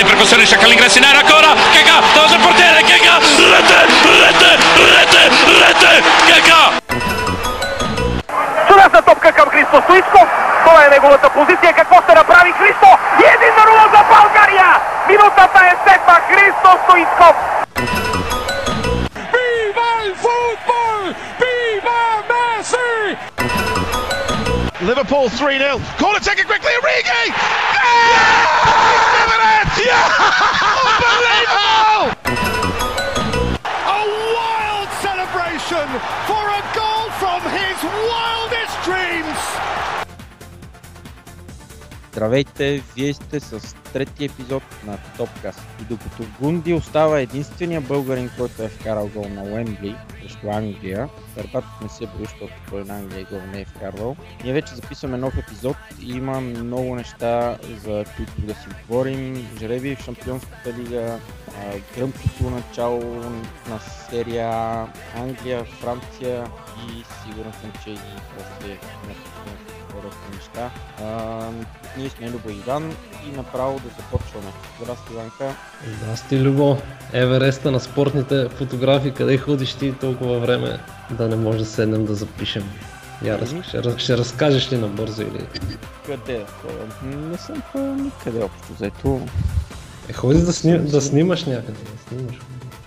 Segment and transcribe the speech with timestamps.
[0.00, 3.78] in percussione, cerca l'ingresso in aria ancora, Keka, dove il portiere, Keka, rete,
[4.22, 4.50] rete,
[4.94, 5.22] rete,
[5.62, 6.60] rete, Keka!
[8.68, 10.28] Чудесна топка към Христо Стоичков.
[10.64, 11.72] Това е неговата позиция.
[11.72, 12.88] Какво ще направи Христо?
[13.20, 14.80] И един на нула за България!
[15.08, 16.18] Минутата е седма.
[16.28, 17.34] Христо Стоичков.
[19.32, 21.00] Viva el fútbol!
[21.40, 23.37] Viva Messi!
[24.88, 25.78] Liverpool 3 0.
[25.98, 26.72] Corner taken quickly.
[26.80, 27.28] Origi!
[27.28, 28.08] Yeah!
[28.88, 29.68] He's given it!
[29.84, 30.00] Yeah!
[30.88, 32.16] Unbelievable!
[33.84, 34.00] A
[34.32, 35.84] wild celebration
[42.18, 45.60] Здравейте, вие сте с третия епизод на Топкаст.
[45.80, 51.82] И докато Гунди остава единствения българин, който е вкарал гол на Уембли срещу Англия, Карпатът
[51.82, 54.16] не се брои, защото той на Англия гол не е вкарвал.
[54.44, 59.48] Ние вече записваме нов епизод и има много неща, за които да си говорим.
[59.58, 61.18] Жреби в Шампионската лига,
[61.96, 63.00] гръмкото начало
[63.68, 63.78] на
[64.10, 64.50] серия
[65.16, 66.46] Англия, Франция
[66.88, 67.98] и сигурен съм, че и
[68.38, 68.68] още
[69.08, 70.70] някакви доста неща.
[71.04, 71.40] А,
[71.98, 72.92] ние сме Любо Иван
[73.28, 74.52] и направо да започваме.
[74.82, 75.54] Здрасти, Иванка.
[75.86, 76.76] Здрасти, Любо.
[77.12, 80.78] Евереста на спортните фотографии, къде ходиш ти толкова време
[81.10, 82.70] да не може да седнем да запишем?
[83.24, 85.46] Я раз, ще, ще разкажеш ли набързо или...
[86.06, 86.44] Къде?
[87.04, 89.20] Не съм ходил никъде общо взето.
[90.08, 92.38] Е, ходи да, сни, да снимаш някъде, да снимаш.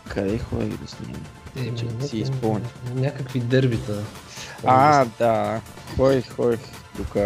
[0.08, 1.22] Къде ходих да снимам?
[1.58, 2.66] Е, Че ня- си изпълня.
[2.96, 3.94] Някакви дербита.
[4.66, 5.62] А, да.
[5.98, 6.60] Ходих, ходих
[6.98, 7.18] тук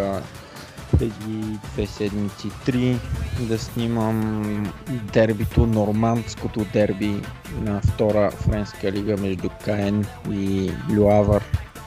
[0.98, 2.96] преди две седмици, три,
[3.40, 4.72] да снимам
[5.12, 7.22] дербито, нормандското дерби
[7.60, 11.42] на втора френска лига между Каен и Люавър.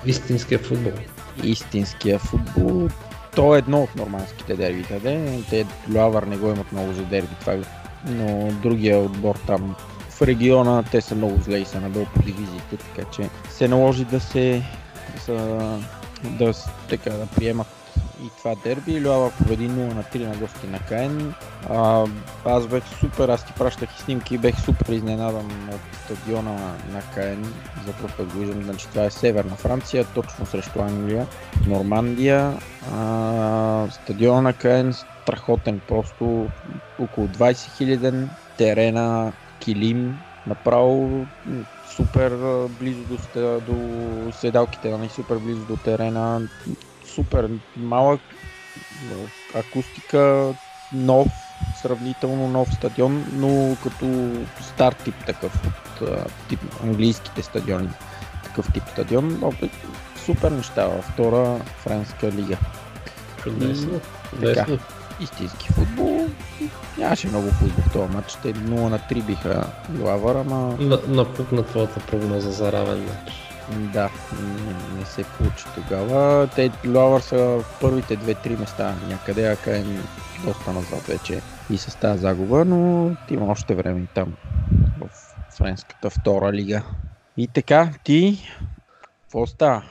[0.06, 0.92] Истинския футбол.
[1.44, 2.88] истинския футбол.
[3.36, 5.44] То е едно от нормандските дербита, де.
[5.50, 7.60] Те Люавър не го имат много за дерби, това е.
[8.06, 9.76] Но другия отбор там
[10.10, 14.06] в региона, те са много зле и са надолу по дивизиите, така че се наложи
[14.06, 14.64] да се
[15.16, 15.80] да, са,
[16.24, 16.54] да,
[16.90, 17.68] така, да приемат
[18.26, 19.02] и това дерби.
[19.02, 21.34] Люава победи 0 на 3 на гости на Каен.
[21.70, 22.06] А,
[22.46, 27.54] аз бех супер, аз ти пращах и снимки, бех супер изненадан от стадиона на Каен.
[27.86, 31.28] За първ път го виждам, значи това е Северна Франция, точно срещу Англия.
[31.68, 32.54] Нормандия.
[32.94, 36.48] А, стадиона на Каен, страхотен, просто
[37.00, 41.26] около 20 хиляден, терена, килим, направо
[41.96, 42.32] супер
[42.80, 43.78] близо до, до
[44.32, 46.42] седалките, нали, супер близо до терена,
[47.06, 48.22] супер малък,
[49.56, 50.54] акустика,
[50.94, 51.28] нов,
[51.82, 56.10] сравнително нов стадион, но като стар тип такъв, от
[56.50, 57.90] тип английските стадиони,
[58.44, 59.70] такъв тип стадион, бе,
[60.26, 62.58] супер неща във втора френска лига.
[63.44, 64.02] Чудесно.
[64.42, 64.66] Така.
[64.66, 64.80] Чудесно.
[65.22, 66.09] Истински футбол,
[67.00, 69.68] нямаше много футбол в този матч, те 0 на 3 биха
[70.00, 73.34] Лавър, ама На, напукна твоята прогноза за равен матч.
[73.94, 74.10] да,
[74.66, 76.48] не, не се получи тогава.
[76.56, 80.04] Те Лавър са в първите 2-3 места някъде, а Каен
[80.46, 84.34] доста назад вече и с тази загуба, но има още време и там
[85.02, 85.10] в
[85.58, 86.84] френската втора лига.
[87.38, 88.40] И така, ти,
[89.22, 89.84] какво става?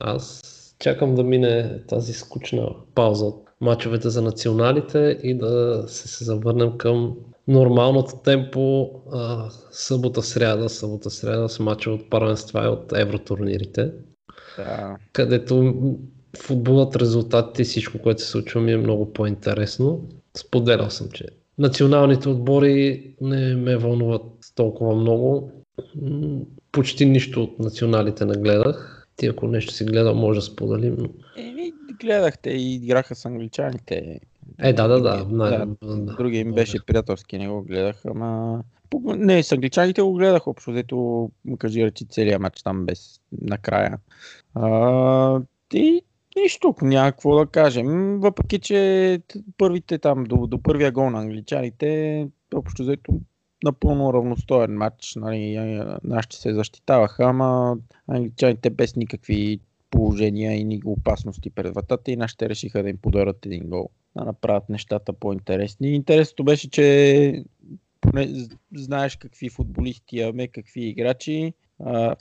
[0.00, 0.42] Аз
[0.78, 6.78] чакам да мине тази скучна пауза от мачовете за националите и да се, се завърнем
[6.78, 7.16] към
[7.48, 13.92] нормалното темпо а, събота-сряда, събота-сряда с мача от първенства и от евротурнирите,
[14.56, 15.74] Да, където
[16.38, 20.08] футболът, резултатите и всичко, което се случва ми е много по-интересно.
[20.36, 21.24] Споделял съм, че
[21.58, 24.22] националните отбори не ме вълнуват
[24.54, 25.52] толкова много.
[26.72, 28.91] Почти нищо от националите не гледах.
[29.16, 30.96] Ти ако нещо си гледал, може да споделим.
[30.98, 31.08] Но...
[31.36, 34.20] Еми, гледахте и играха с англичаните.
[34.58, 35.24] Е, да, да, да.
[35.24, 36.14] Да, да.
[36.16, 38.62] Другия им беше приятелски, не го гледах, ама...
[39.04, 43.98] Не, с англичаните го гледах общо, взето кажи речи целият матч там без накрая.
[44.54, 45.40] А,
[45.74, 46.02] и
[46.36, 48.20] нищо, няма какво да кажем.
[48.20, 49.20] Въпреки, че
[49.58, 53.20] първите там, до, до първия гол на англичаните, общо взето
[53.64, 55.14] напълно равностоен матч.
[55.16, 55.58] Нали,
[56.04, 57.76] нашите се защитаваха, ама
[58.08, 59.60] англичаните без никакви
[59.90, 63.88] положения и ни опасности пред вратата и нашите решиха да им подарят един гол.
[64.16, 65.94] Да направят нещата по-интересни.
[65.94, 67.44] Интересното беше, че
[68.00, 68.28] поне
[68.74, 71.52] знаеш какви футболисти имаме, какви играчи.
[71.84, 72.16] А,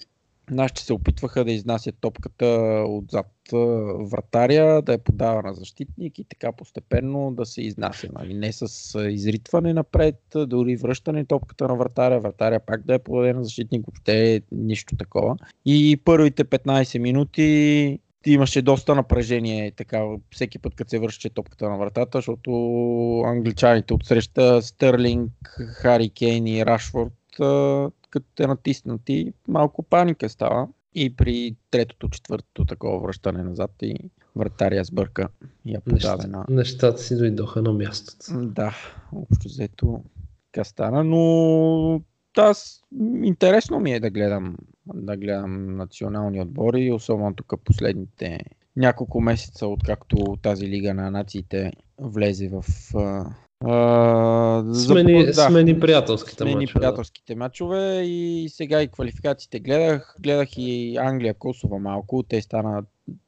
[0.52, 2.46] нашите се опитваха да изнасят топката
[2.88, 3.28] отзад
[4.12, 8.08] вратаря, да я подава на защитник и така постепенно да се изнася.
[8.14, 8.34] Нали?
[8.34, 13.44] Не с изритване напред, дори връщане топката на вратаря, вратаря пак да я подаде на
[13.44, 15.38] защитник, въобще нищо такова.
[15.66, 21.78] И първите 15 минути имаше доста напрежение така, всеки път, като се върши топката на
[21.78, 22.52] вратата, защото
[23.26, 25.32] англичаните отсреща Стърлинг,
[25.82, 27.14] Хари Кейн и Рашфорд,
[28.12, 30.68] като те натиснати, малко паника става.
[30.94, 33.96] И при третото, четвъртото такова връщане назад и
[34.36, 35.28] вратаря сбърка
[35.66, 36.46] и я подаде на...
[36.50, 38.46] Нещата си дойдоха на мястото.
[38.46, 38.76] Да,
[39.16, 40.04] общо взето
[40.52, 42.02] така стана, но
[42.38, 42.82] аз
[43.24, 44.58] интересно ми е да гледам,
[44.94, 48.40] да гледам национални отбори, особено тук последните
[48.76, 52.64] няколко месеца, откакто тази лига на нациите влезе в
[53.62, 56.80] Смени, да, смени приятелските смени мачове.
[56.80, 60.16] приятелските мачове и сега и квалификациите гледах.
[60.20, 62.24] Гледах и Англия, Косово малко.
[62.24, 62.84] Те стана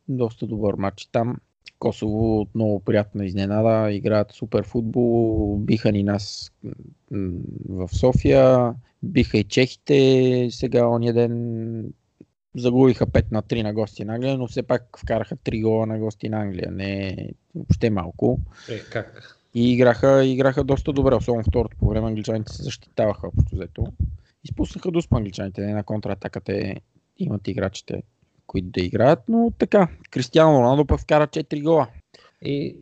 [0.07, 1.37] доста добър матч там.
[1.79, 3.91] Косово отново приятна изненада.
[3.91, 5.57] Играят супер футбол.
[5.57, 6.51] Биха ни нас
[7.69, 8.73] в София.
[9.03, 11.93] Биха и чехите сега ония ден
[12.55, 15.99] загубиха 5 на 3 на гости на Англия, но все пак вкараха 3 гола на
[15.99, 16.71] гости на Англия.
[16.71, 18.39] Не въобще малко.
[18.69, 19.39] Е, как?
[19.53, 23.85] И играха, играха доста добре, особено второто по време англичаните се защитаваха общо взето.
[24.43, 26.81] Изпуснаха до англичаните, не на контратака те
[27.17, 28.03] имат играчите,
[28.47, 31.87] които да играят, но така, Кристиано Роналдо пък вкара 4 гола.
[32.41, 32.77] И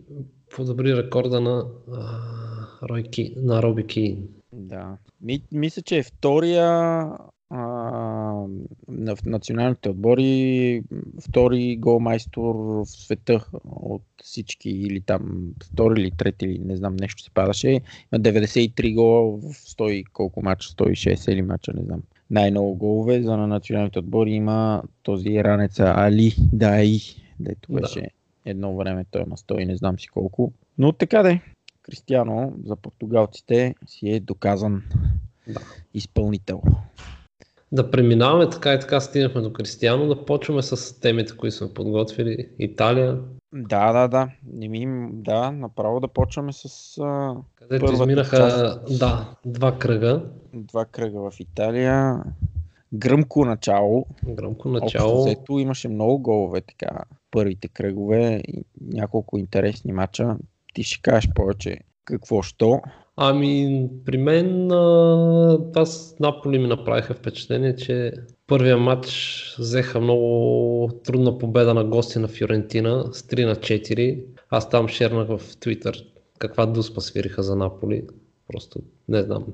[0.55, 4.27] подобри рекорда на, а, Рой Ки, на Роби Кейн.
[4.53, 4.97] Да.
[5.21, 7.07] Ми, мисля, че е втория
[7.51, 10.83] в националните отбори
[11.21, 17.23] втори голмайстор в света от всички или там втори или трети или не знам нещо
[17.23, 17.69] се падаше.
[17.69, 17.81] Има
[18.13, 22.01] 93 гола в 100 колко мача, 160 или мача, не знам.
[22.29, 26.97] Най-много голове за на националните отбори има този ранеца Али Дай,
[27.39, 28.07] дето беше да.
[28.45, 30.53] едно време той има 100 и не знам си колко.
[30.77, 31.41] Но така де,
[31.81, 34.83] Кристиано за португалците си е доказан
[35.47, 35.59] да.
[35.93, 36.61] изпълнител
[37.71, 42.49] да преминаваме така и така стигнахме до Кристияно, да почваме с темите, които сме подготвили.
[42.59, 43.19] Италия.
[43.53, 44.29] Да, да, да.
[44.53, 46.97] Не ми, да, направо да почваме с.
[47.01, 48.99] А, Където изминаха, част.
[48.99, 50.25] да, два кръга.
[50.53, 52.23] Два кръга в Италия.
[52.93, 54.05] Гръмко начало.
[54.27, 55.21] Гръмко начало.
[55.21, 57.03] Общо имаше много голове така.
[57.31, 58.43] Първите кръгове
[58.81, 60.37] няколко интересни мача.
[60.73, 62.81] Ти ще кажеш повече какво що.
[63.23, 64.17] Ами, при
[65.73, 68.13] това с Наполи ми направиха впечатление, че
[68.47, 74.23] първия матч взеха много трудна победа на гости на Фиорентина с 3 на 4.
[74.49, 76.05] Аз там шернах в Twitter
[76.39, 78.03] каква дуспа свириха за Наполи.
[78.47, 78.79] Просто
[79.09, 79.45] не знам.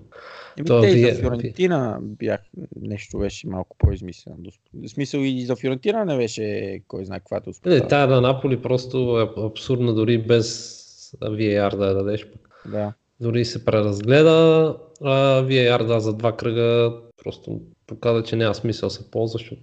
[0.57, 1.13] Еми, Това те вие...
[1.13, 2.41] за Фиорентина бях,
[2.81, 4.37] нещо беше малко по-измислено.
[4.73, 7.69] В смисъл и за Фиорентина не беше кой знае каква дуспа.
[7.69, 10.77] Не, тая на Наполи просто е абсурдна дори без
[11.21, 12.27] VAR да я дадеш.
[12.71, 14.75] Да дори се преразгледа.
[15.01, 16.93] А, VAR да за два кръга
[17.23, 19.61] просто показа, че няма смисъл се ползва, защото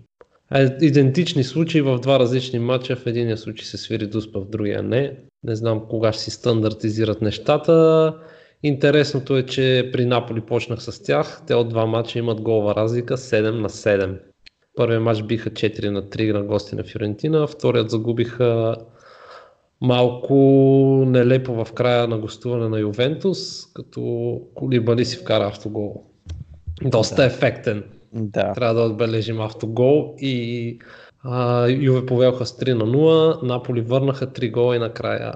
[0.80, 2.96] идентични случаи в два различни матча.
[2.96, 5.16] В единия случай се свири дуспа, в другия не.
[5.44, 8.14] Не знам кога ще си стандартизират нещата.
[8.62, 11.42] Интересното е, че при Наполи почнах с тях.
[11.46, 14.18] Те от два матча имат голова разлика 7 на 7.
[14.76, 18.76] Първият матч биха 4 на 3 на гости на Фиорентина, вторият загубиха
[19.84, 20.34] малко
[21.06, 26.02] нелепо в края на гостуване на Ювентус, като Колибали си вкара автогол.
[26.84, 27.24] Доста да.
[27.24, 27.84] ефектен.
[28.12, 28.52] Да.
[28.52, 30.78] Трябва да отбележим автогол и
[31.22, 35.32] а, Юве повелха с 3 на 0, Наполи върнаха 3 гола и накрая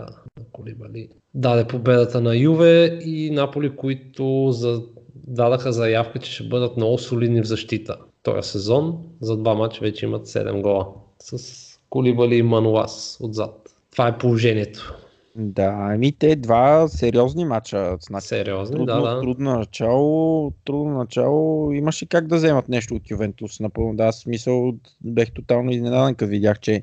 [0.52, 4.82] Колибали даде победата на Юве и Наполи, които за...
[5.14, 8.98] дадаха заявка, че ще бъдат много солидни в защита този сезон.
[9.20, 10.86] За два мача вече имат 7 гола
[11.18, 13.67] с Колибали и Мануас отзад.
[13.98, 14.94] Това е положението.
[15.36, 17.96] Да, ами те два сериозни мача.
[18.00, 19.20] Значи, сериозни, трудно, да, да.
[19.20, 21.72] Трудно начало, трудно начало.
[21.72, 23.60] Имаше как да вземат нещо от Ювентус.
[23.60, 26.82] Напълно, да, смисъл бех тотално изненадан, като видях, че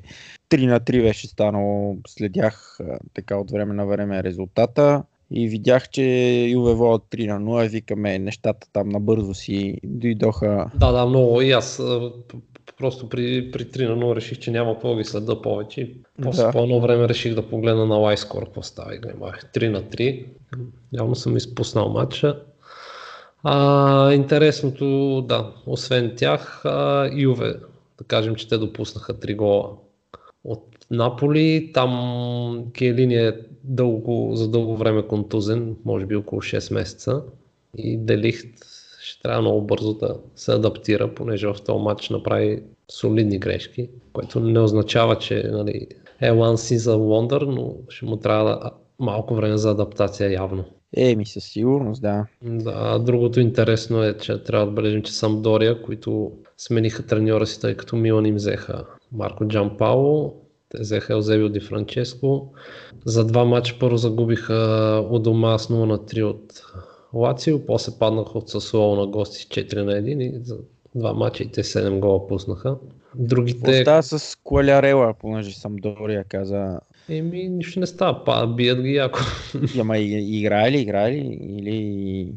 [0.50, 1.96] 3 на 3 беше станало.
[2.08, 2.78] Следях
[3.14, 6.02] така от време на време резултата и видях, че
[6.50, 10.70] Юве водят 3 на 0 викаме нещата там набързо си дойдоха.
[10.74, 11.82] Да, да, много и аз
[12.78, 15.92] просто при, при 3 на 0 реших, че няма какво ги следа повече.
[16.22, 16.50] После да.
[16.50, 20.26] по едно време реших да погледна на Лайскор какво става и гледах 3 на 3.
[20.92, 22.42] Явно съм изпуснал матча.
[23.42, 27.54] А, интересното, да, освен тях, а, Юве,
[27.98, 29.70] да кажем, че те допуснаха 3 гола
[30.44, 31.70] от Наполи.
[31.74, 33.32] Там Келини е
[33.64, 37.22] дълго, за дълго време контузен, може би около 6 месеца.
[37.78, 38.48] И Делихт
[39.00, 44.40] ще трябва много бързо да се адаптира, понеже в този матч направи солидни грешки, което
[44.40, 45.86] не означава, че нали,
[46.20, 50.64] е one season wonder, но ще му трябва да, малко време за адаптация явно.
[50.96, 52.26] Еми, със сигурност, да.
[52.42, 57.74] Да, другото интересно е, че трябва да отбележим, че Самдория, които смениха треньора си, тъй
[57.74, 60.32] като Милан им взеха Марко Джампао,
[60.68, 62.52] Те взеха Елзебио Ди Франческо.
[63.04, 66.62] За два матча първо загубиха у дома с 0 на 3 от
[67.14, 70.56] Лацио, после паднаха от Сасуол на гости с 4 на 1 и за
[70.94, 72.76] два матча и те 7 гола пуснаха.
[73.14, 73.78] Другите...
[73.78, 76.80] Остава с Куалярела, понеже съм Дория каза.
[77.08, 79.18] Еми, нищо не става, па, бият ги яко.
[79.80, 81.38] Ама играе ли, играе ли?
[81.58, 82.28] Или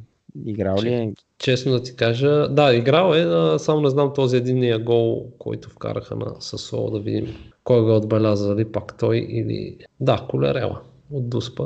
[0.46, 1.14] играл ли е?
[1.40, 6.16] Честно да ти кажа, да, играл е, само не знам този единния гол, който вкараха
[6.16, 9.78] на Сасуол, да видим кой го отбеляза, дали пак той или...
[10.00, 11.64] Да, Колерела от Дуспа.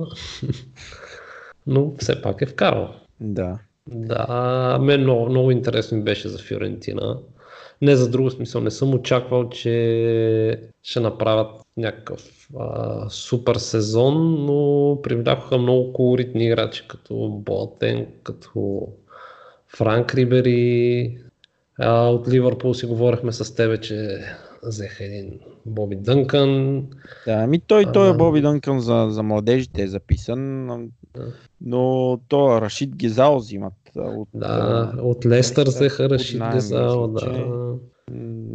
[1.67, 2.89] Но все пак е вкарал.
[3.19, 3.59] Да.
[3.88, 7.17] Да, мен много, много интересно ми беше за Фиорентина.
[7.81, 15.00] Не за друго смисъл, не съм очаквал, че ще направят някакъв а, супер сезон, но
[15.01, 18.88] привлякоха много колоритни играчи, като Ботен, като
[19.67, 21.17] Франк Рибери.
[21.79, 24.19] А, от Ливърпул си говорихме с тебе, че
[24.65, 26.84] взеха един Боби Дънкън.
[27.25, 28.13] Да, ами той, той е.
[28.13, 30.65] Боби Дънкън за, за младежите е записан,
[31.62, 33.74] но- то Рашид Гизал взимат.
[33.96, 37.36] От, Да, от Лестър взеха от Рашид Гезал, мисля, да.
[37.36, 37.46] че.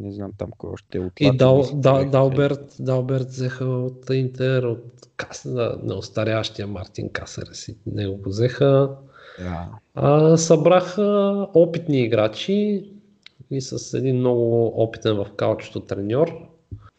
[0.00, 2.04] не знам там кой още е от И Дал, Дал.
[2.10, 4.84] Далберт, Далберт взеха от Интер, от
[5.16, 8.90] Кас, да, на остарящия Мартин Касер си него го взеха.
[9.38, 9.68] Да.
[9.94, 12.90] А, събраха опитни играчи
[13.50, 16.32] и с един много опитен в каучето треньор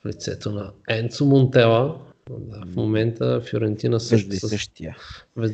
[0.01, 1.95] в лицето на Енцо Монтела.
[2.39, 4.49] Да, в момента Фиорентина също Вежди с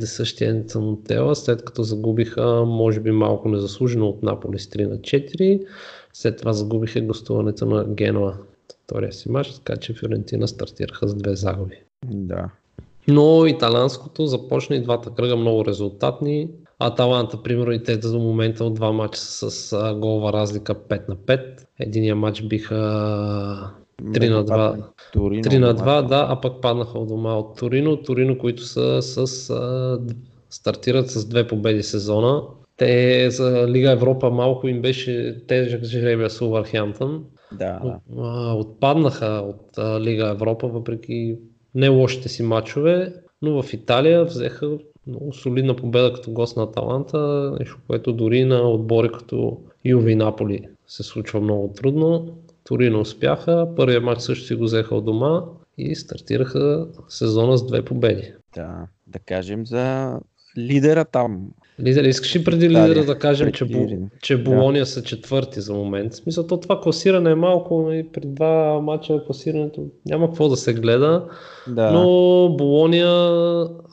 [0.05, 0.49] същия.
[0.49, 5.65] Енцо Монтела, след като загубиха, може би малко незаслужено от Наполи с 3 на 4.
[6.13, 8.37] След това загубиха гостуването на Генуа
[8.85, 11.75] втория си матч, така че Фиорентина стартираха с две загуби.
[12.05, 12.49] Да.
[13.07, 16.49] Но италянското започна и двата кръга много резултатни.
[16.79, 21.15] Аталанта, примерно, и те до момента от два матча с а, голова разлика 5 на
[21.15, 21.65] 5.
[21.79, 22.75] Единия матч биха
[24.03, 24.83] 3 на 2.
[25.13, 26.01] Торино, 3 на дома.
[26.01, 27.97] 2, да, а пък паднаха от дома от Торино.
[27.97, 29.99] Торино, които са с, а,
[30.49, 32.41] стартират с две победи сезона.
[32.77, 37.23] Те за Лига Европа малко им беше тежък жребия с Увърхемптън.
[37.51, 37.99] Да.
[38.17, 41.37] А, Отпаднаха от а, Лига Европа, въпреки
[41.75, 44.77] не лошите си матчове, но в Италия взеха
[45.07, 50.15] много солидна победа като гост на Аталанта, нещо, което дори на отбори като Юве и
[50.15, 52.37] Наполи се случва много трудно.
[52.63, 55.41] Торино успяха, първият матч също си го взеха от дома
[55.77, 58.33] и стартираха сезона с две победи.
[58.55, 58.87] да.
[59.07, 60.19] Да кажем за
[60.57, 61.49] лидера там.
[61.79, 63.87] Лидер, искаш ли преди Италия, лидера да кажем, че, Бу,
[64.21, 64.43] че Да.
[64.43, 66.13] Болония са четвърти за момент?
[66.13, 70.57] В смисъл, то това класиране е малко и при два мача класирането няма какво да
[70.57, 71.25] се гледа.
[71.67, 71.91] Да.
[71.91, 72.01] Но
[72.57, 73.07] Болония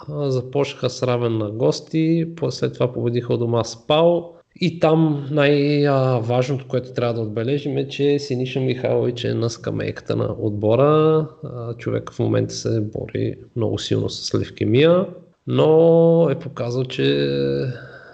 [0.09, 4.33] а, започнаха с равен на гости, после след това победиха дома с Пал.
[4.61, 10.35] И там най-важното, което трябва да отбележим е, че Синиша Михайлович е на скамейката на
[10.39, 11.27] отбора.
[11.79, 15.07] Човек в момента се бори много силно с левкемия,
[15.47, 17.29] но е показал, че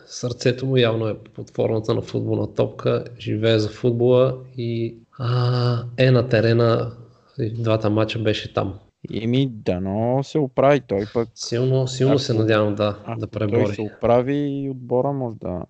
[0.06, 6.10] сърцето му явно е под формата на футболна топка, живее за футбола и а, е
[6.10, 6.92] на терена.
[7.38, 8.78] И двата мача беше там.
[9.14, 11.28] Еми, дано се оправи той пък.
[11.34, 13.90] Силно, силно Ако- се надявам да, Ако да Той се пребори.
[13.96, 15.62] оправи и отбора може да...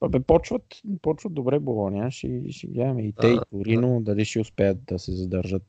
[0.00, 0.62] Абе, почват,
[1.02, 4.98] почват добре Болония, ще, ще гледаме и те, и Да, Торино, дали ще успеят да
[4.98, 5.62] се задържат.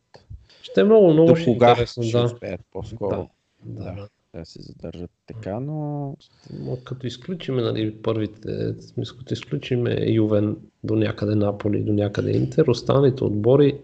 [0.61, 2.23] Ще е много, много До ще е кога интересно, ще да.
[2.23, 3.29] успеят по-скоро
[3.65, 3.83] да.
[3.83, 3.91] да.
[3.91, 4.07] да
[4.45, 6.15] се задържат така, но
[6.59, 12.67] Но като изключиме нали, първите, смисъл, като изключиме Ювен до някъде Наполи, до някъде Интер,
[12.67, 13.79] останалите отбори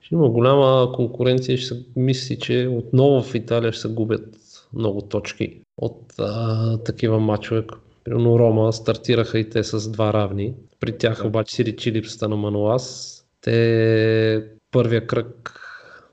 [0.00, 4.38] ще има голяма конкуренция ще се мисли, че отново в Италия ще се губят
[4.72, 7.66] много точки от а, такива матчове.
[8.04, 10.54] Примерно Рома стартираха и те с два равни.
[10.80, 11.28] При тях Да.
[11.28, 13.18] обаче си речи липсата на Мануас.
[13.40, 15.58] Те първия кръг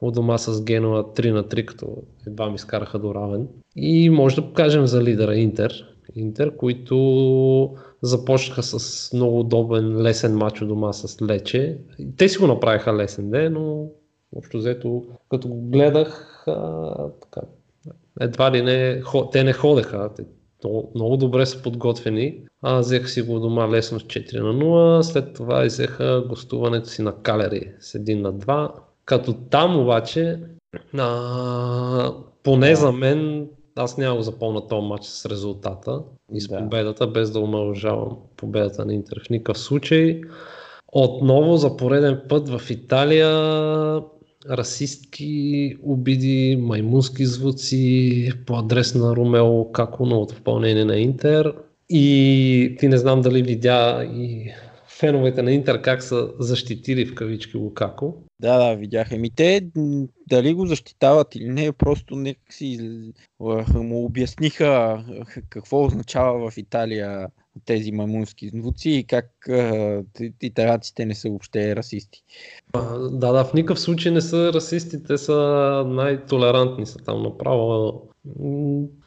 [0.01, 1.87] у дома с Генуа 3 на 3, като
[2.27, 3.47] едва ми скараха до равен.
[3.75, 5.85] И може да покажем за лидера Интер.
[6.15, 11.77] Интер, които започнаха с много удобен, лесен матч у дома с Лече.
[12.17, 13.87] Те си го направиха лесен ден, но
[14.35, 17.41] общо взето, като го гледах, а, така,
[18.21, 20.09] едва ли не, хо- те не ходеха.
[20.15, 20.25] Те
[20.63, 22.43] много, много добре са подготвени.
[22.61, 27.01] А, взеха си го дома лесно с 4 на 0, след това взеха гостуването си
[27.01, 28.71] на Калери с 1 на 2.
[29.09, 30.39] Като там обаче,
[30.97, 32.13] а,
[32.43, 36.01] поне за мен, аз няма го запомня този матч с резултата
[36.33, 36.57] и с Да.
[36.57, 40.21] победата, без да омалжавам победата на Интер в никакъв случай.
[40.87, 43.29] Отново за пореден път в Италия
[44.49, 51.53] расистки обиди, маймунски звуци по адрес на Ромео Како на от изпълнение на Интер.
[51.89, 54.51] И ти не знам дали видя и
[54.99, 58.23] феновете на Интер как са защитили в кавички Лукако.
[58.41, 59.11] Да, да, видях.
[59.11, 59.61] Еми те
[60.29, 63.01] дали го защитават или не, просто нека си
[63.75, 65.03] му обясниха
[65.49, 67.27] какво означава в Италия
[67.65, 70.03] тези маймунски звуци и как а,
[70.41, 72.23] италианците не са въобще расисти.
[73.11, 75.35] Да, да, в никакъв случай не са расисти, те са
[75.87, 78.01] най-толерантни са там направо.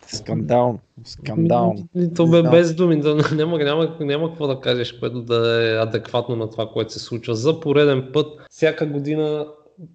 [0.07, 0.79] Скандално.
[1.05, 1.89] Скандално.
[1.97, 5.83] И То бе без думи, да, няма, няма, няма какво да кажеш, което да е
[5.83, 7.35] адекватно на това, което се случва.
[7.35, 9.47] За пореден път, всяка година,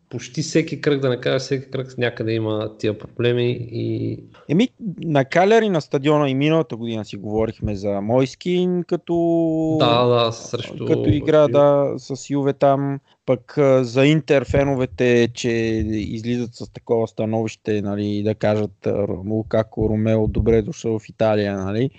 [0.09, 4.19] почти всеки кръг, да не кажа всеки кръг, някъде има тия проблеми и
[4.49, 4.69] Еми,
[5.01, 9.15] на Каляри на стадиона и миналата година си говорихме за Мойскин, като,
[9.79, 10.85] да, да, срещу...
[10.85, 12.99] като игра да, с Юве там.
[13.25, 15.49] Пък за Интер феновете, че
[15.91, 18.87] излизат с такова становище, нали, да кажат
[19.27, 21.89] Лукако Ромео добре е дошъл в Италия, нали.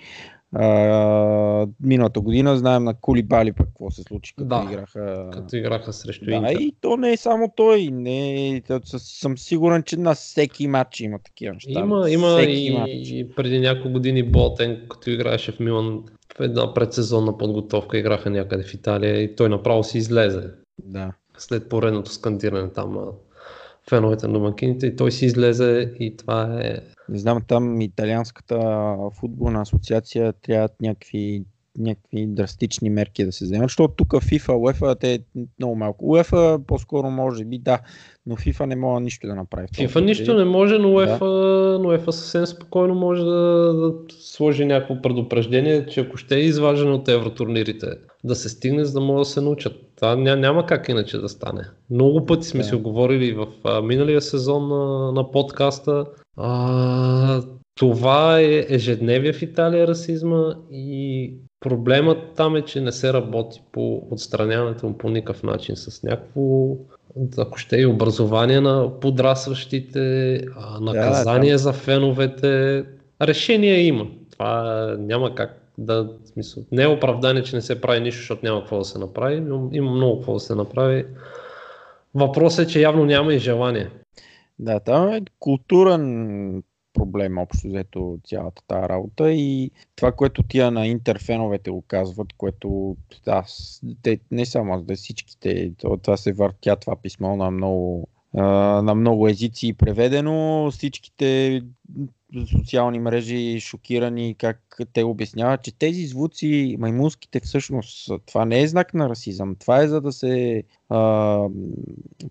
[0.55, 5.29] А, миналата година знаем на Кулибали пък какво се случи, като Да, играха.
[5.33, 6.51] като играха срещу Да, Интер.
[6.51, 7.89] и то не е само той.
[7.91, 8.61] Не, е-
[8.97, 11.79] съм сигурен, че на всеки матч има такива неща.
[11.79, 12.89] Има, има всеки и, матч.
[12.93, 16.03] и преди няколко години Ботен, като играеше в Милан
[16.37, 20.43] в една предсезонна подготовка, играха някъде в Италия и той направо си излезе
[20.83, 21.11] Да.
[21.37, 22.97] след поредното скандиране там
[23.89, 26.77] феновете на домакините и той си излезе и това е...
[27.09, 31.43] Не знам, там италианската футболна асоциация трябват някакви,
[31.77, 35.19] някакви драстични мерки да се вземат, защото тук FIFA, UEFA, те
[35.59, 36.05] много малко.
[36.05, 37.79] UEFA по-скоро може би да,
[38.25, 39.67] но FIFA не може нищо да направи.
[39.67, 41.21] FIFA нищо не може, но UEFA,
[41.77, 46.93] но UEFA съвсем спокойно може да, да сложи някакво предупреждение, че ако ще е изважен
[46.93, 47.87] от евротурнирите,
[48.23, 49.73] да се стигне, за да могат да се научат.
[49.95, 51.61] Това ня, няма как иначе да стане.
[51.89, 52.65] Много пъти сме Да.
[52.65, 56.05] си оговорили в а, миналия сезон на, на подкаста.
[56.39, 57.41] А,
[57.75, 64.07] това е ежедневие в Италия расизма и проблемът там е, че не се работи по
[64.11, 66.75] отстраняването му по никакъв начин с някакво
[67.37, 70.41] ако ще и образование на подрастващите,
[70.81, 72.83] наказание за феновете.
[73.21, 74.07] Решение има.
[74.31, 78.59] Това няма как да, смисъл, не е оправдание, че не се прави нищо, защото няма
[78.59, 81.05] какво да се направи, но има много какво да се направи.
[82.15, 83.89] Въпросът е, че явно няма и желание.
[84.59, 90.87] Да, там е културен проблем общо взето цялата тази работа и това, което тия на
[90.87, 96.75] интерфеновете го казват, което аз, те, не само аз, да всичките, то- това се въртя
[96.75, 101.61] това писмо на много, на много езици преведено, всичките
[102.51, 108.93] социални мрежи шокирани как те обясняват, че тези звуци, маймунските всъщност, това не е знак
[108.93, 111.49] на расизъм, това е за да се а,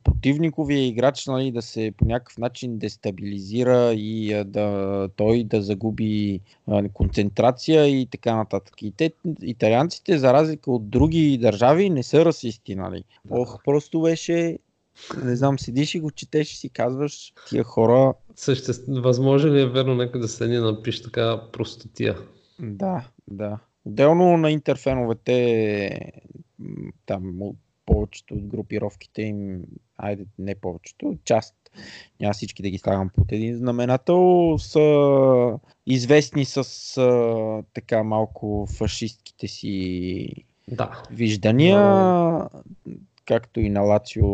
[0.04, 6.40] противниковия играч нали, да се по някакъв начин дестабилизира и а, да той да загуби
[6.66, 8.82] а, концентрация и така нататък.
[8.82, 12.74] И те, италианците, за разлика от други държави, не са расисти.
[12.74, 13.04] Нали.
[13.30, 14.58] Ох, просто беше,
[15.24, 18.84] не знам, седиш и го четеш и си казваш, тия хора, Съществ...
[18.88, 22.16] Възможно ли е верно някой да седи и напише така простотия?
[22.58, 23.58] да, да.
[23.84, 26.12] Отделно на интерфеновете,
[27.06, 27.38] там
[27.86, 29.62] повечето от групировките им,
[29.96, 31.54] айде не повечето, част,
[32.20, 36.58] няма всички да ги слагам под един знаменател, са известни с
[36.96, 40.28] а, така малко фашистките си
[40.68, 41.02] Да.
[41.10, 42.48] виждания, Да,
[43.28, 44.26] както и на Лацио.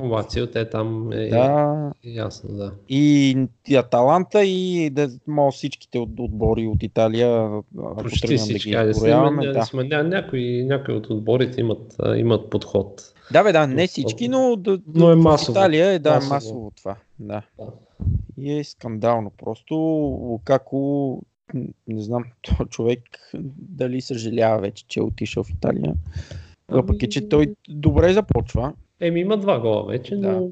[0.00, 2.72] Лацио, те там е Да, ясно, да.
[2.88, 3.36] и,
[3.68, 7.48] и Аталанта и да, може всичките от, отбори от Италия,
[8.02, 8.70] Почти тръгнем да всички.
[8.70, 9.46] ги изброяваме.
[9.46, 9.62] Да.
[9.62, 13.14] сме, ня, някои, някои от отборите имат, имат подход.
[13.32, 15.52] Да, бе, да, не всички, но, да, Но е в масово.
[15.52, 16.34] Италия е да, Масово.
[16.34, 16.72] масово.
[16.76, 16.96] това.
[17.18, 17.42] Да.
[17.58, 17.66] Да.
[18.38, 19.30] И е скандално.
[19.38, 19.74] Просто
[20.22, 21.20] Лукако,
[21.88, 23.00] не знам, то човек
[23.58, 25.94] дали съжалява вече, че е отишъл в Италия.
[26.72, 28.72] Въпреки, че той добре започва.
[29.00, 30.32] Еми има два гола вече, Да.
[30.32, 30.48] но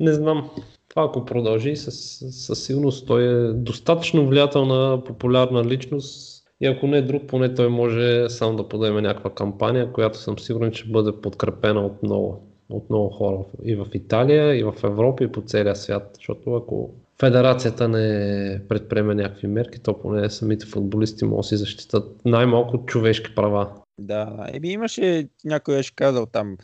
[0.00, 0.50] не знам.
[0.88, 6.98] Това ако продължи, със, със сигурност той е достатъчно влиятелна, популярна личност и ако не
[6.98, 11.12] е друг, поне той може сам да подеме някаква кампания, която съм сигурен, че бъде
[11.12, 15.76] подкрепена от много, от много хора и в Италия, и в Европа, и по целия
[15.76, 16.10] свят.
[16.14, 22.20] Защото ако федерацията не предприеме някакви мерки, то поне самите футболисти могат да си защитат
[22.24, 23.68] най-малко човешки права.
[23.98, 24.46] Да.
[24.52, 26.56] Еми имаше, някой беше казал там,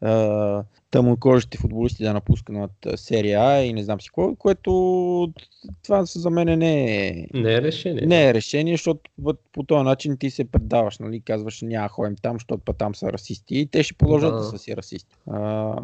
[0.00, 5.32] а, тъмнокожите футболисти да напускат серия А и не знам си какво, което
[5.84, 8.06] това за мен не е, Не е решение.
[8.06, 9.10] не е решение, защото
[9.52, 11.20] по, този начин ти се предаваш, нали?
[11.20, 14.44] казваш няма ходим там, защото па там са расисти и те ще продължат да, Да.
[14.44, 15.16] са си расисти.
[15.30, 15.74] А,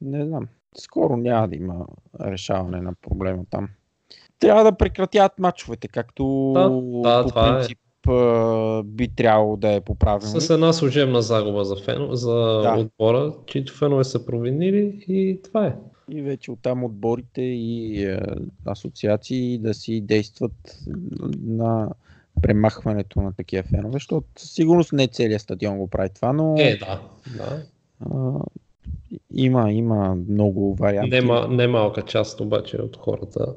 [0.00, 1.86] не знам, скоро няма да има
[2.20, 3.68] решаване на проблема там.
[4.38, 6.62] Трябва да прекратят матчовете, както Да,
[7.22, 7.42] да, по е.
[7.56, 7.78] принцип
[8.84, 10.40] би трябвало да е по правилник.
[10.42, 12.76] С една служебна загуба за, фен, за Да.
[12.78, 15.74] отбора, чието фенове са провинили и това е.
[16.10, 18.20] И вече оттам отборите и е,
[18.66, 20.78] асоциации да си действат
[21.42, 21.88] на
[22.42, 27.00] премахването на такива фенове, защото сигурност не целият стадион го прави това, но Е, да.
[27.36, 27.62] да.
[28.00, 28.40] а,
[29.34, 31.10] има, има много варианти.
[31.10, 33.54] Нема, немалка част обаче от хората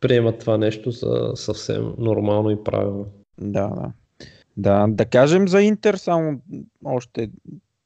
[0.00, 3.06] приемат това нещо за съвсем нормално и правилно.
[3.38, 3.92] Да, да.
[4.56, 6.40] Да, да кажем за Интер само
[6.84, 7.30] още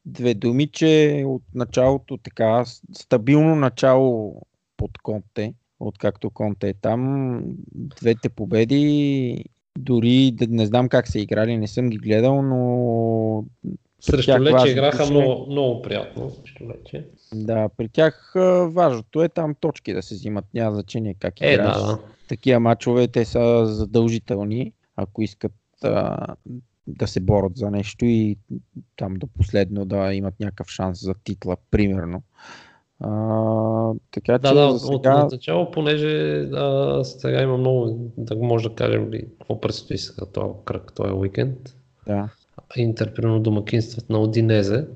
[0.06, 4.40] две думи, че от началото така стабилно начало
[4.76, 9.44] под Конте, откакто Конте е там, двете победи,
[9.78, 13.44] дори не знам как са играли, не съм ги гледал, но
[14.00, 16.30] Срещу Лече играха ще- много, много приятно.
[16.32, 17.06] Срещу Лече.
[17.34, 18.32] да, при тях
[18.64, 21.76] важното е там точки да се взимат, няма значение как Е, играеш.
[21.76, 21.98] да.
[22.28, 26.26] такива мачове, те са задължителни, ако искат а,
[26.86, 28.36] да се борят за нещо и
[28.96, 32.22] там до последно да имат някакъв шанс за титла, примерно.
[33.00, 38.36] А, така Да, че да, от, сега, от начало, понеже а, сега има много, да
[38.36, 41.76] може да кажем ли, какво предстои сега този кръг, този уикенд.
[42.06, 42.28] да,
[42.76, 44.86] Интер, примерно домакинстват на Одинезе,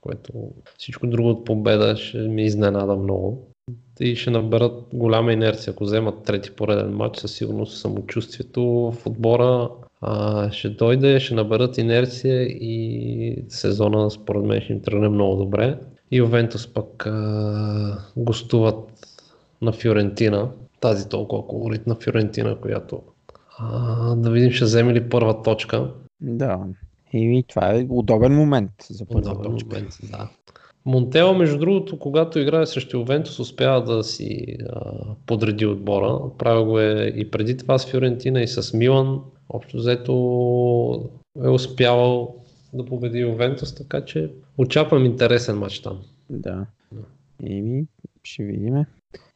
[0.00, 0.32] което
[0.78, 3.51] всичко друго от победа ще ми изненада много.
[4.00, 9.70] И ще наберат голяма инерция, ако вземат трети пореден матч, със сигурност самочувствието в отбора
[10.00, 15.78] а, ще дойде, ще наберат инерция и сезона според мен ще им тръгне много добре.
[16.10, 18.92] И Ювентус пък а, гостуват
[19.62, 23.02] на Фиорентина, тази толкова колоритна Фиорентина, която
[23.58, 25.90] а, да видим ще вземе ли първа точка.
[26.20, 26.58] да.
[27.14, 29.68] И това е удобен момент за първа Удобен точка.
[29.68, 30.28] момент, да.
[30.84, 34.92] Монтело, между другото, когато играе срещу Ювентус, успява да си а,
[35.26, 36.20] подреди отбора.
[36.38, 39.20] Правил го е и преди това с Фиорентина и с Милан.
[39.48, 40.12] Общо взето
[41.44, 42.36] е успявал
[42.72, 46.02] да победи Ювентус, така че очаквам интересен матч там.
[46.30, 46.66] Да.
[47.46, 47.84] Еми,
[48.24, 48.84] ще видим.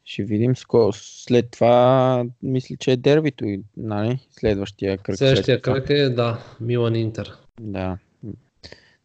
[0.05, 3.45] Ще видим ско- след това, мисля, че е дербито,
[3.77, 4.19] нали?
[4.31, 5.17] Следващия кръг.
[5.17, 7.33] след Следващия кръг е, да, Милан Интер.
[7.61, 7.99] Да.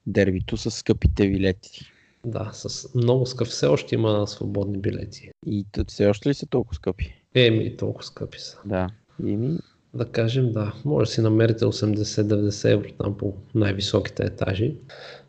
[0.08, 1.91] Дербито с скъпите билети.
[2.26, 3.48] Да, с много скъп.
[3.48, 5.30] Все още има свободни билети.
[5.46, 7.22] И все още ли са толкова скъпи?
[7.36, 8.58] Еми, толкова скъпи са.
[8.66, 8.90] Да.
[9.28, 9.58] Еми,
[9.94, 10.74] Да кажем, да.
[10.86, 14.76] Може да си намерите 80-90 евро там по най-високите етажи.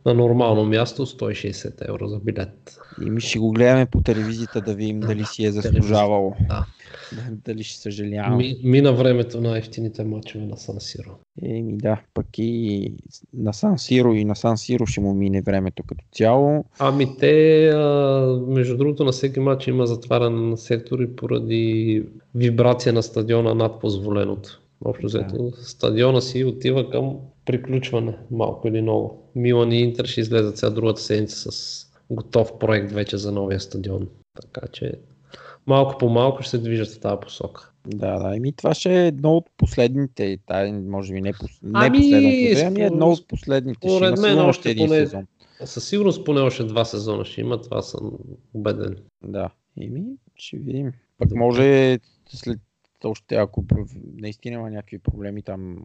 [0.07, 2.79] На нормално място 160 евро за билет.
[3.07, 6.35] еми ще го гледаме по телевизията да видим дали си е заслужавало.
[6.49, 6.67] Да.
[7.45, 8.37] дали ще съжалявам.
[8.37, 11.11] Ми, мина времето на ефтините мачове на Сан Сиро.
[11.43, 12.93] Еми да, пък и
[13.35, 16.65] на Сан Сиро и на Сан Сиро ще му мине времето като цяло.
[16.79, 23.03] Ами те, а, между другото, на всеки матч има затваряне на сектори поради вибрация на
[23.03, 24.61] стадиона над позволеното.
[24.85, 29.31] Общо взето, стадиона си отива към приключване, малко или много.
[29.35, 34.09] Милан и Интер ще излезат сега другата седмица с готов проект вече за новия стадион.
[34.43, 34.93] Така че
[35.67, 37.73] малко по малко ще се движат в тази посока.
[37.87, 38.37] Да, да.
[38.37, 41.63] Еми това ще е едно от последните, тай, може би не, пос...
[41.63, 43.89] не Ами, последното, ами според- едно от последните.
[43.89, 45.27] Ще според мен още един поне- сезон.
[45.65, 48.13] Със сигурност поне още два сезона ще има, това съм
[48.55, 48.97] убеден.
[49.25, 49.51] Да.
[49.81, 50.05] Еми,
[50.37, 50.93] ще видим.
[51.19, 51.99] Пък може
[52.29, 52.59] след
[53.05, 53.65] още, ако
[54.17, 55.77] наистина има някакви проблеми там,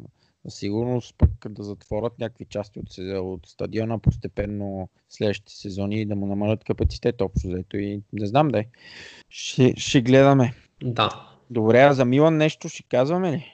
[0.52, 2.86] сигурност пък да затворят някакви части от,
[3.18, 8.48] от стадиона постепенно следващите сезони и да му намалят капацитет общо взето и не знам
[8.48, 8.66] да е.
[9.30, 10.54] Ще, ще гледаме.
[10.84, 13.46] Да, Добре, а за Милан нещо ще казваме ли?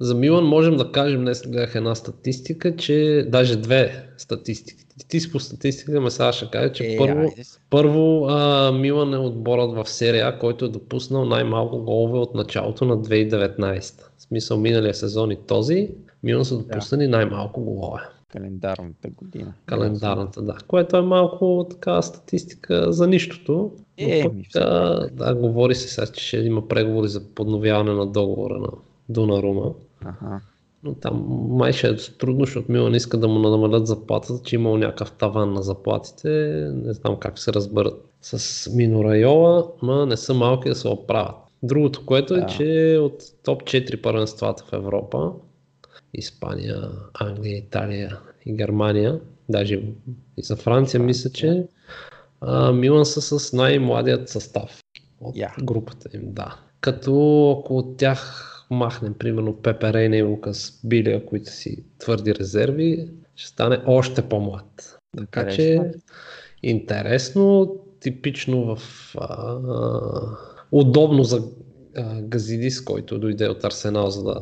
[0.00, 4.84] За Милан можем да кажем, днес гледах една статистика, че даже две статистики.
[5.08, 9.14] Ти си по статистика ме сега ще кажа, че Е, първо, айде първо а, Милан
[9.14, 14.02] е отборът в серия, който е допуснал най-малко голове от началото на 2019.
[14.16, 15.88] В смисъл миналия сезон и този,
[16.22, 18.00] Милан са допуснали най-малко голове.
[18.32, 19.52] Календарната година.
[19.66, 20.56] Календарната, да.
[20.66, 23.72] Което е малко така статистика за нищото.
[23.96, 27.92] Е, пък, ми все а, да, говори се сега, че ще има преговори за подновяване
[27.92, 28.68] на договора на
[29.08, 29.70] Донарума.
[30.04, 30.40] Ага.
[30.84, 34.76] Но там май ще е трудно, защото Милан иска да му намалят заплатата, че имал
[34.76, 36.28] някакъв таван на заплатите.
[36.74, 41.34] Не знам как се разберат с Мино Райола, ма не са малки да се оправят.
[41.62, 42.46] Другото, което е, Да.
[42.46, 45.32] че от топ 4 първенствата в Европа,
[46.14, 49.74] Испания, Англия, Италия и Германия, даже
[50.36, 51.66] и за Франция, мисля, че
[52.40, 54.80] а, Милан са с най-младият състав
[55.20, 55.54] от Я.
[55.62, 56.56] групата им, да.
[56.80, 57.14] Като
[57.70, 63.78] от тях махнем, примерно Пепе Рейна и Лукас Билия, които си твърди резерви, ще стане
[63.86, 64.98] още по-млад.
[65.16, 65.92] Така че
[66.62, 67.76] Интересно.
[68.00, 68.82] типично в
[69.18, 69.56] а,
[70.72, 71.42] удобно за
[71.96, 74.40] а, Газидис, който дойде от Арсенал, за да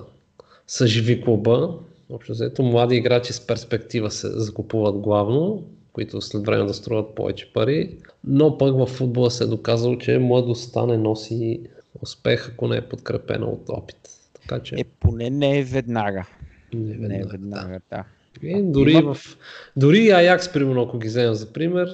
[0.66, 1.78] съживи клуба.
[2.10, 7.52] Общо взето, млади играчи с перспектива се закупуват главно, които след време да струват повече
[7.52, 11.60] пари, но пък в футбола се е доказало, че младостта не носи
[12.02, 14.17] успех, ако не е подкрепена от опит.
[14.48, 16.26] Така че Е, поне не е веднага.
[16.74, 18.04] не, Не е веднага, веднага, да.
[18.42, 19.38] И дори, Има- в,
[19.76, 21.88] дори и Аякс, примерно, ако ги вземем за пример,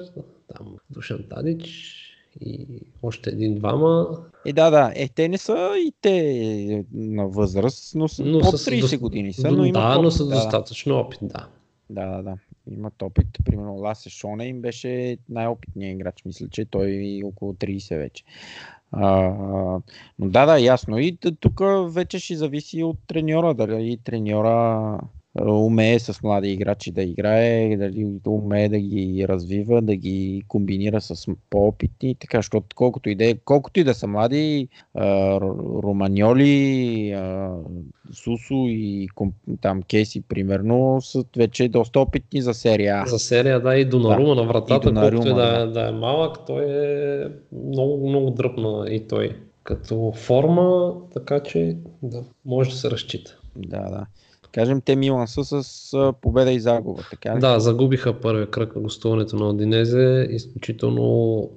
[0.49, 1.91] там Душан Тадич
[2.41, 2.65] и
[3.03, 4.07] още един-двама,
[4.45, 4.93] Е, да, да.
[4.95, 8.97] Е, те не са и те на възраст, но са но под са 30 доста-
[8.97, 11.47] години са, но имат да, но опит, са да, достатъчно опит, да.
[11.89, 12.37] Да, да, да.
[12.69, 13.27] Имат опит.
[13.45, 16.25] Примерно Ласе Шоне им беше най-опитният играч.
[16.25, 18.23] Мисля, че той е около 30 вече.
[18.91, 19.79] А,
[20.19, 20.97] да, да, ясно.
[20.99, 23.53] И тук вече ще зависи от треньора.
[23.53, 24.99] Дали треньора а,
[25.41, 31.27] умее с млади играчи да играе, дали умее да ги развива, да ги комбинира с
[31.49, 34.67] по-опитни, така, защото колкото и да, е- колкото и да са млади,
[35.83, 37.17] Романьоли,
[38.13, 39.07] Сусо и
[39.61, 43.05] там Кейси, примерно, са вече доста опитни за серия А.
[43.05, 45.61] За серия, да, и Донарума на вратата, колкото и да, да.
[45.61, 47.27] е- да е малък, той е
[47.67, 53.37] много, много дръпна и той като форма, така че да, може да се разчита.
[53.55, 54.05] Да, да.
[54.55, 57.39] Кажем, те Милан са с победа и загуба, така ли?
[57.39, 60.27] Да, загубиха първия кръг на гостуването на Одинезе.
[60.29, 61.49] Изключително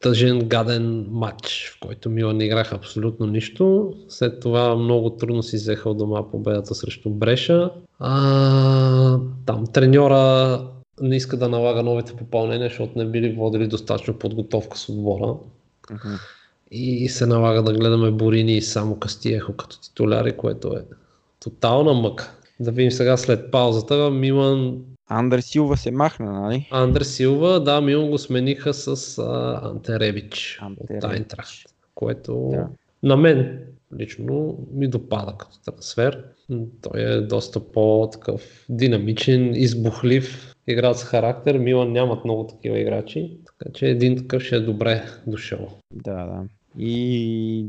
[0.00, 3.94] тъжен, гаден матч, в който Милан играха абсолютно нищо.
[4.08, 7.70] След това много трудно си взеха от дома победата срещу Бреша.
[7.98, 10.60] А, там треньора
[11.00, 15.34] не иска да налага новите попълнения, защото не били водили достатъчно подготовка с отбора.
[15.90, 16.14] Мгм.
[16.70, 20.84] И се налага да гледаме Борини и само Кастиехо като титуляри, което е
[21.40, 22.32] тотална мъка.
[22.60, 24.10] Да видим сега след паузата.
[24.10, 26.68] Милан Андре Силва се махна, нали?
[26.70, 31.04] Андре Силва, да, Милан го смениха с а, Анте Ребич от.
[31.04, 31.52] Айнтрахт,
[31.94, 32.66] което Да.
[33.02, 33.60] на мен
[33.98, 36.24] лично ми допада като трансфер.
[36.82, 41.58] Той е доста по-такъв динамичен, избухлив, играч с характер.
[41.58, 45.68] Милан нямат много такива играчи, така че един такъв ще е добре дошъл.
[45.92, 46.42] Да, да.
[46.78, 47.66] И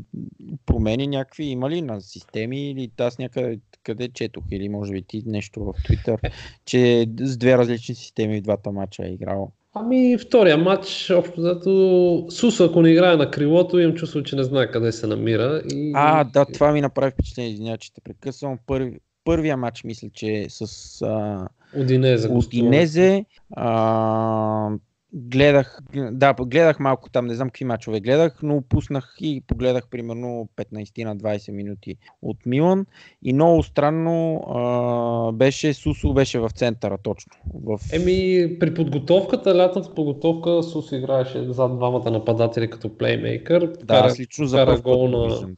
[0.66, 5.22] промени някакви има ли на системи или аз някъде къде четох или може би ти
[5.26, 6.32] нещо в Twitter,
[6.64, 9.52] че с две различни системи в двата мача е играл.
[9.74, 14.42] Ами втория матч, общо зато Сусо, ако не играе на крилото, имам чувство, че не
[14.42, 15.62] знае къде се намира.
[15.72, 15.92] И...
[15.94, 18.58] А, да, това ми направи впечатление, извинявай, че те прекъсвам.
[18.66, 22.28] Първи, първия матч мисля, че е с а, Удинезе.
[22.28, 23.24] Удинезе.
[23.56, 24.70] А,
[25.14, 30.48] гледах, да, гледах малко там, не знам какви мачове гледах, но пуснах и погледах примерно
[30.56, 32.86] 15 на 20 минути от Милан
[33.22, 37.32] и много странно а, беше, Сусо беше в центъра точно.
[37.64, 37.80] В...
[37.92, 43.66] Еми, при подготовката, лятната подготовка, Сус играеше зад двамата нападатели като плеймейкър.
[43.66, 45.56] да, кара, аз лично за кара гол го на- виждам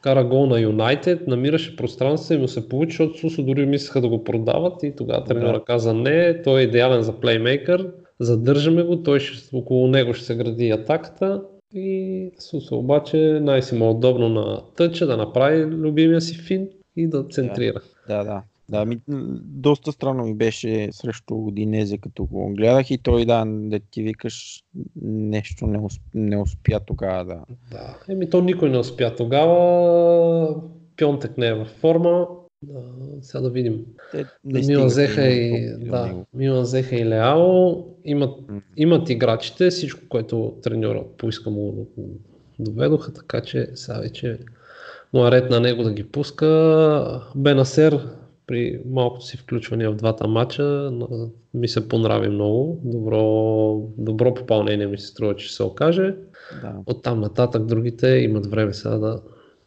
[0.00, 4.08] кара гол на Юнайтед, намираше пространство и му се получи, защото Сусо дори мислеха да
[4.08, 9.20] го продават и тогава треньора каза не, той е идеален за плеймейкър, задържаме го, той
[9.20, 11.42] ще, около него ще се гради атаката
[11.74, 17.28] и Сусо обаче най-си му удобно на тъча да направи любимия си фин и да
[17.28, 17.80] центрира.
[18.08, 18.42] Да, да.
[18.70, 23.44] Да, ми, м, доста странно ми беше срещу Удинезе, като го гледах и той, да,
[23.46, 24.62] да ти викаш,
[25.02, 26.02] нещо не, усп...
[26.14, 27.98] не успя тогава да, Да.
[28.08, 30.54] Еми то никой не успя тогава,
[30.96, 32.26] Пьонтек не е във форма,
[32.62, 32.80] да,
[33.20, 33.84] сега да видим.
[34.12, 36.14] Те Милан взеха до- и, да.
[36.34, 38.38] Милан взеха и Леао, имат,
[38.76, 41.88] имат играчите, всичко, което треньора поиска му го
[42.58, 44.38] доведоха, така че сега вече
[45.12, 47.22] му е ред на него да ги пуска.
[47.36, 48.06] Бенасер
[48.46, 50.92] при малкото си включване в двата матча
[51.54, 52.80] ми се понрави много.
[52.84, 53.22] Добро,
[53.98, 56.14] добро попълнение ми се струва, че се окаже.
[56.62, 56.74] Да.
[56.86, 59.20] От там нататък другите имат време сега да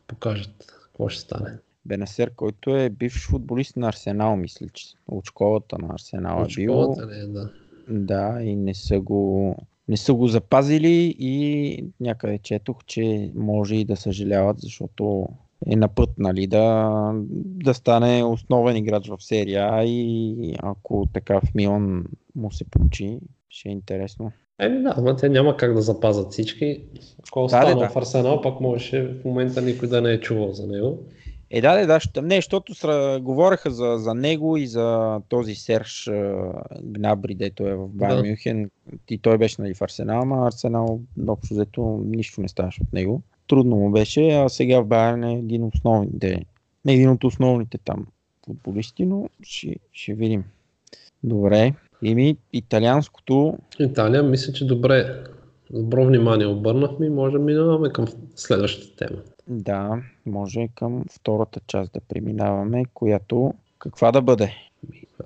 [0.07, 0.51] покажат
[0.83, 1.57] какво ще стане.
[1.85, 6.95] Бенасер, който е бивш футболист на Арсенал, мисля, че от школата на Арсенал е бил.
[7.11, 7.49] е, да.
[7.89, 9.55] Да, и не са го
[9.87, 15.27] не са го запазили и някъде четох, че може и да съжаляват, защото
[15.67, 17.11] е на път нали, да,
[17.45, 23.19] да стане основен играч в серия А и ако така в Милан му се получи,
[23.49, 24.31] ще е интересно.
[24.59, 26.83] Еми да, ама те няма как да запазят всички.
[27.27, 27.89] Ако Да, остана да, да.
[27.89, 30.99] в Арсенал, пак можеше в момента никой да не е чувал за него.
[31.53, 33.19] Е, да, да, да, щ- не, защото сра...
[33.21, 36.51] говореха за, за него и за този Серж а,
[36.83, 38.23] Гнабри, дето е в Байер Да.
[38.23, 38.69] Мюнхен.
[39.09, 43.21] И той беше нали, в Арсенал, ама Арсенал общо взето нищо не ставаше от него.
[43.47, 46.45] Трудно му беше, а сега в Байерн е един, основните,
[46.87, 48.07] един от основните там
[48.45, 50.43] футболисти, но ще, ще видим.
[51.23, 51.73] Добре.
[52.03, 55.23] Ими, италианското, Италия, мисля, че добре,
[55.71, 59.19] добро внимание обърнахме и може да минаваме към следващата тема.
[59.51, 64.53] Да, може към втората част да преминаваме, която каква да бъде?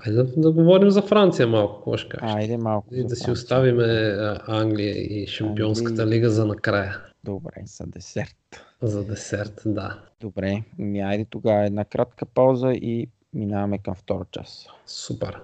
[0.06, 2.36] Айде да, да говорим за Франция малко, какво ще кажеш?
[2.36, 2.96] Айде малко.
[2.96, 6.18] И да си оставим а, Англия и Шампионската Англия.
[6.18, 6.98] лига за накрая.
[7.24, 8.66] Добре, за десерт.
[8.82, 10.00] За десерт, да.
[10.22, 14.70] Добре, ми айде тогава една кратка пауза и минаваме към втора част.
[14.88, 15.40] Супер.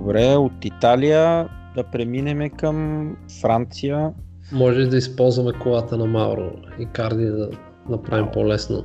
[0.00, 3.06] Добре, от Италия да преминем към
[3.40, 4.12] Франция.
[4.52, 7.50] Може да използваме колата на Мауро и Карди да
[7.88, 8.84] направим по-лесно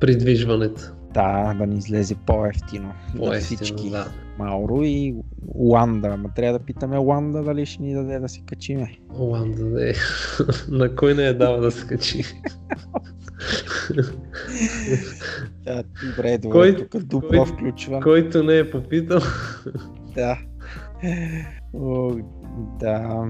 [0.00, 0.82] придвижването.
[1.14, 2.92] Да, да ни излезе по-ефтино.
[3.12, 3.90] за По-ефтино, всички.
[3.90, 4.06] да.
[4.38, 5.14] Мауро и
[5.48, 6.16] Уанда.
[6.16, 8.94] Ма трябва да питаме Уанда дали ще ни даде да се качиме.
[9.18, 9.92] Оланда, да е.
[10.68, 12.22] на кой не е дава да се качи?
[15.64, 18.02] Да, добре, добре, Кой- тук дупла кой- включвам.
[18.02, 19.20] Който не е попитал.
[20.18, 20.38] Да.
[21.74, 22.12] О,
[22.80, 23.24] да.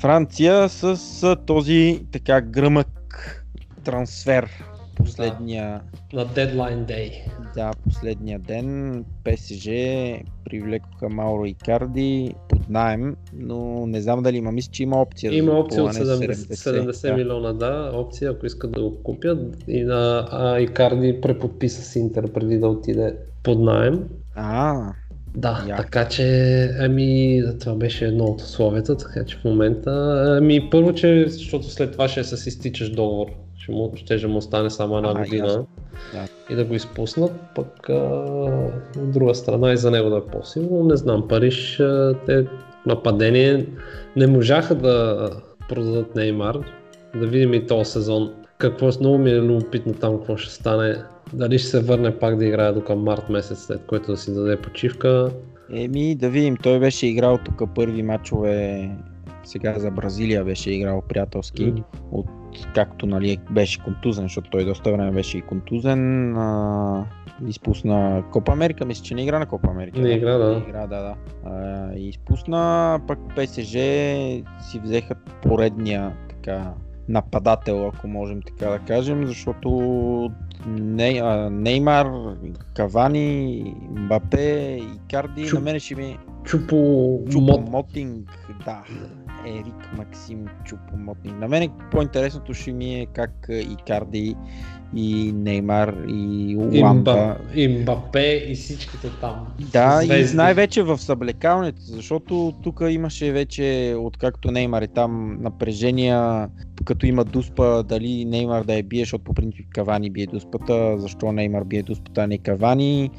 [0.00, 2.88] Франция с, този така гръмък
[3.84, 4.50] трансфер.
[4.96, 5.80] Последния,
[6.12, 7.12] на Deadline Day.
[7.54, 7.70] да.
[7.84, 9.66] последния ден ПСЖ
[10.44, 15.34] привлекоха Мауро Икарди под найем, но не знам дали има, мисля, че има опция.
[15.34, 17.16] Има за опция от купуване 70, 70 да.
[17.16, 19.56] милиона, да, опция, ако искат да го купят.
[19.68, 24.08] И на а, Икарди преподписа с Интер преди да отиде под найем.
[24.34, 24.92] А,
[25.36, 25.82] Да, Яко.
[25.82, 26.24] така че,
[26.80, 31.92] ами, това беше едно от условията, така че в момента, ами, първо, че, защото след
[31.92, 35.14] това ще е с изтичаш договор, ще му, ще, ще му остане само една А,
[35.14, 35.66] година ясно.
[36.50, 37.92] И да го изпуснат, пък а,
[38.98, 42.46] от друга страна и за него да е по-силно, не знам, Париж, а, те
[42.86, 43.66] нападение
[44.16, 45.30] не можаха да
[45.68, 46.58] продадат Неймар,
[47.20, 50.96] да видим и този сезон какво много ми е любопитно там какво ще стане.
[51.34, 54.34] Дали ще се върне пак да играе до към март месец, след което да си
[54.34, 55.30] даде почивка.
[55.72, 58.90] Еми, да видим, той беше играл тук първи матчове,
[59.44, 61.82] сега за Бразилия беше играл приятелски, М.
[62.10, 62.26] от
[62.74, 66.36] както нали, беше контузен, защото той доста време беше и контузен.
[66.36, 67.06] А,
[67.48, 70.00] изпусна Копа Америка, мисля, че не игра на Копа Америка.
[70.00, 70.50] Не игра, да.
[70.50, 71.14] Не игра, да, да.
[71.44, 73.72] А, изпусна, пък ПСЖ
[74.60, 76.74] си взеха поредния така
[77.08, 79.68] нападател, ако можем така да кажем, защото
[81.00, 82.10] а, Неймар,
[82.74, 87.60] Кавани, Мбапе, Икарди, Чу- на мен ще ми Чупо, Чупо.
[87.70, 88.30] Мотинг,
[88.64, 88.82] да.
[89.46, 91.40] Ерик Максим Чупо Мотинг.
[91.40, 94.36] На мен по-интересното ще ми е как а, Икарди
[94.94, 96.80] и Неймар и Уамба.
[96.84, 99.46] Имба, Имбапе и всичките там.
[99.72, 100.36] Да, и звезди.
[100.36, 106.48] най-вече в съблекалнето, защото тук имаше вече, откакто Неймар е там, напрежения,
[106.84, 111.32] като има дуспа, дали Неймар да я бие, защото по принцип Кавани бие дуспата, защо
[111.32, 113.10] Неймар бие дуспата, а не Кавани.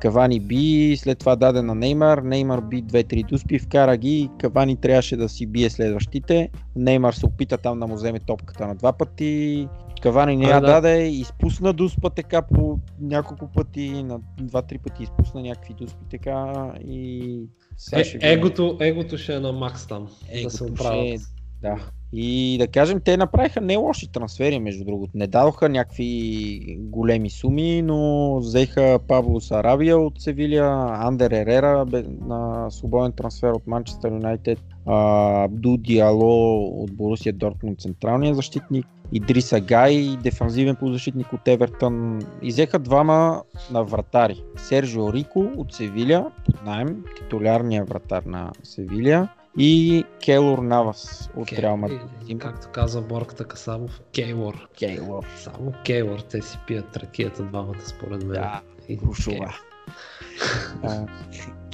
[0.00, 5.16] Кавани би, след това даде на Неймар, Неймар би 2-3 дуспи, вкара ги, Кавани трябваше
[5.16, 9.68] да си бие следващите, Неймар се опита там да му вземе топката на два пъти,
[10.02, 10.66] Кавани не я да.
[10.66, 17.40] даде, изпусна дуспа така по няколко пъти, на два-три пъти изпусна някакви дуспи така и
[17.92, 20.04] Е, ще егото, егото ще е на Макс там.
[20.04, 21.04] да Егото се ще оправят.
[21.06, 21.16] е-
[21.62, 21.76] Да.
[22.12, 25.12] И да кажем, те направиха не лоши трансфери, между другото.
[25.14, 31.86] Не дадоха някакви големи суми, но взеха Пабло Сарабия от Севилия, Андер Ерера
[32.26, 40.16] на свободен трансфер от Манчестър Юнайтед, Абду Диало от Борусия Дортмунд, централния защитник, Идриса Гай,
[40.22, 42.22] дефанзивен полузащитник от Евертън.
[42.42, 44.42] Изеха двама на вратари.
[44.56, 51.76] Сержио Рико от Севиля, под найем, титулярния вратар на Севиля и Келор Навас от Реал
[51.76, 52.00] Мадрид.
[52.38, 54.68] Както каза Борката Касабов, Кейвор.
[54.78, 55.24] Кейлор.
[55.36, 58.32] Само Кейвор, те си пият ракията двамата според мен.
[58.32, 59.54] Да, И- Рушова.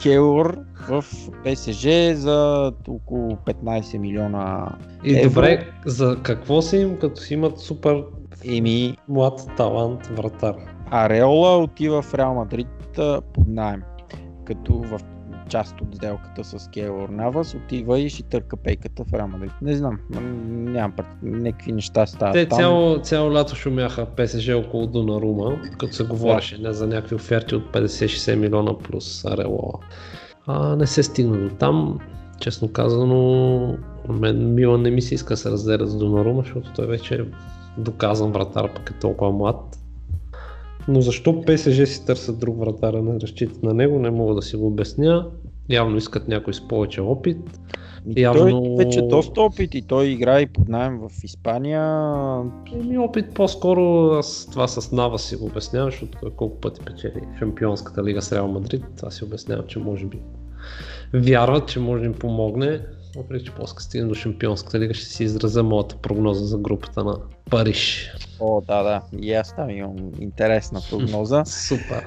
[0.03, 1.05] Келор в
[1.45, 5.29] ПСЖ за около 15 милиона И Евро.
[5.29, 8.05] добре, за какво си им, като си имат супер
[8.45, 10.55] еми млад талант вратар?
[10.91, 12.69] Ареола отива в Реал Мадрид
[13.35, 13.83] под найем.
[14.45, 15.01] Като в
[15.53, 19.29] част от сделката с Кейлор Навас отива и ще търка пейката в Реал.
[19.63, 19.99] Не знам,
[20.51, 21.07] нямам пред...
[21.23, 22.59] някакви неща стават Те там.
[22.59, 27.73] цяло, цяло лято шумяха ПСЖ около Донарума, като се говореше не за някакви оферти от
[27.73, 29.73] 50-60 милиона плюс Арелоа.
[30.47, 31.99] А не се стигна до там.
[32.41, 33.59] Честно казано,
[34.09, 37.15] на мен Милан не ми се иска да се разделя с Донарума, защото той вече
[37.15, 37.21] е
[37.79, 39.79] доказан вратар, пък е толкова млад.
[40.89, 44.43] Но защо ПСЖ си търсят друг вратар, а не разчитат на него, не мога да
[44.43, 45.27] си го обясня.
[45.73, 47.39] Явно искат някой с повече опит.
[48.17, 51.83] И Явно- Той вече доста опит и той играе и под найем в Испания.
[52.73, 57.21] Еми опит по-скоро аз това с Нава си го обяснявам, защото той колко пъти печели
[57.39, 58.85] Шампионската лига с Реал Мадрид.
[58.97, 60.19] Това си обяснявам, че може би
[61.15, 62.81] вярват, че може да им помогне.
[63.17, 67.05] Въпреки, че после като стигне до Шампионската лига ще си изразя моята прогноза за групата
[67.05, 67.17] на
[67.51, 68.11] Париж.
[68.41, 69.03] О, да, да.
[69.21, 71.45] И аз там имам интересна прогноза.
[71.47, 72.07] Супер.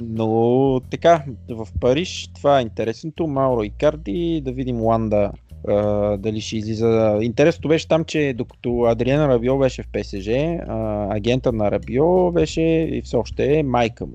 [0.00, 3.26] Но така, в Париж това е интересното.
[3.26, 5.32] Мауро Икарди, да видим Ланда
[5.68, 7.18] а, дали ще излиза.
[7.22, 12.62] Интересното беше там, че докато Адриан Рабио беше в ПСЖ, а, агента на Рабио беше
[12.62, 14.14] и все още е майка му.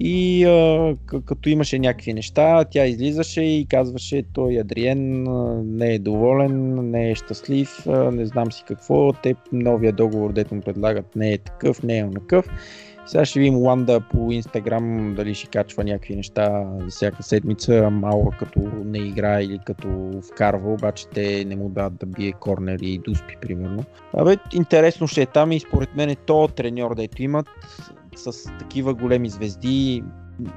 [0.00, 0.46] И
[1.06, 5.22] к- като имаше някакви неща, тя излизаше и казваше, той Адриен
[5.76, 10.60] не е доволен, не е щастлив, не знам си какво, те новия договор, дето му
[10.60, 12.46] предлагат, не е такъв, не е онакъв.
[13.06, 18.60] Сега ще видим Ланда по Инстаграм дали ще качва някакви неща всяка седмица, Маура като
[18.84, 23.36] не играе или като вкарва, обаче те не му дадат да бие корнери и дуспи,
[23.40, 23.84] примерно.
[24.16, 27.46] Абе, интересно ще е там и според мен е то треньор, дето имат
[28.16, 30.04] с такива големи звезди,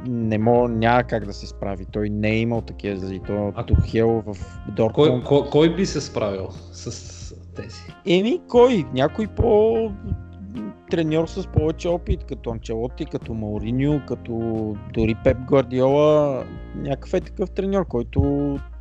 [0.08, 1.86] не мога, няма как да се справи.
[1.92, 3.22] Той не е имал такива звезди.
[3.28, 5.24] Той А- Тухел в Кой, Дортмунд.
[5.24, 7.82] кой, кой би се справил с тези?
[8.06, 8.86] Еми, кой?
[8.94, 9.92] Някой по
[10.92, 14.34] треньор с повече опит, като Анчелоти, като Мауриньо, като
[14.94, 16.44] дори Пеп Гвардиола.
[16.76, 18.22] Някакъв е такъв треньор, който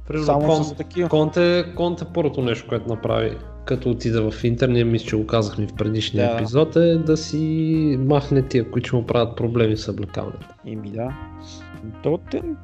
[0.09, 1.09] Примерно само Кон- с такива.
[1.09, 5.75] Конте, Конте първото нещо, което направи като отида в интернет, мисля, че го казахме в
[5.75, 6.35] предишния Да.
[6.35, 10.47] епизод, е да си махне тия, които му правят проблеми с облекаването.
[10.67, 11.09] Еми да.
[12.03, 12.19] То,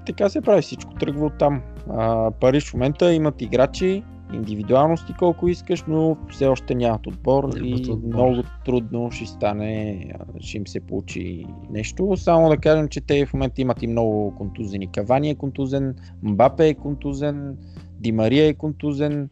[0.06, 1.62] така се прави всичко, тръгва от там.
[1.90, 4.02] А, Париж в момента имат играчи,
[4.32, 8.14] индивидуалности колко искаш, но все още нямат отбор Нямат и отбор.
[8.14, 10.06] много трудно ще стане,
[10.40, 12.16] ще им се получи нещо.
[12.16, 14.86] Само да кажем, че те в момента имат и много контузени.
[14.86, 17.56] Кавани е контузен, Мбапе е контузен,
[18.00, 19.28] Димария е контузен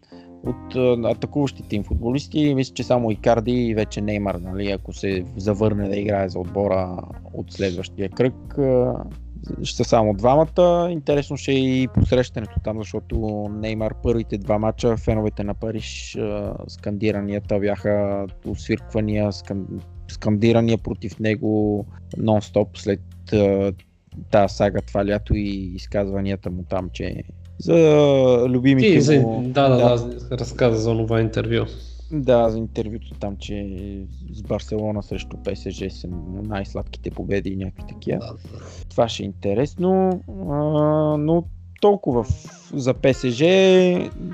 [0.47, 2.55] от атакуващите им футболисти.
[2.55, 6.97] Мисля, че само Икарди и вече Неймар, нали, ако се завърне да играе за отбора
[7.35, 8.35] от следващия кръг,
[9.63, 10.89] ще са само двамата.
[10.91, 16.19] Интересно ще е и посрещането там, защото Неймар първите два мача, феновете на Париж,
[16.69, 19.67] скандиранията бяха освирквания, скан...
[20.09, 21.85] скандирания против него
[22.19, 23.01] нон-стоп след
[24.31, 27.23] тази сага това лято и изказванията му там, че
[27.59, 29.43] за любимите И за, му...
[29.43, 31.67] да, да, да, разказа за това интервю.
[32.13, 33.67] Да, за интервюто там, че
[34.33, 38.19] с Барселона срещу ПСЖ са най-сладките победи и някакви такива.
[38.19, 38.65] Да, да.
[38.89, 40.55] Това ще е интересно, а,
[41.17, 41.45] но
[41.81, 42.25] толкова
[42.75, 43.41] за ПСЖ.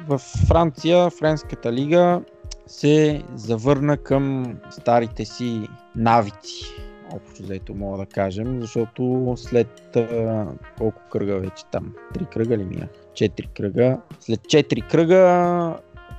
[0.09, 2.23] В Франция, Френската лига
[2.67, 6.65] се завърна към старите си навици.
[7.13, 10.47] Общо взето мога да кажем, защото след а,
[10.79, 11.95] колко кръга вече там?
[12.15, 12.89] Три кръга ли мия?
[13.15, 14.01] Четири кръга.
[14.21, 15.77] След четири кръга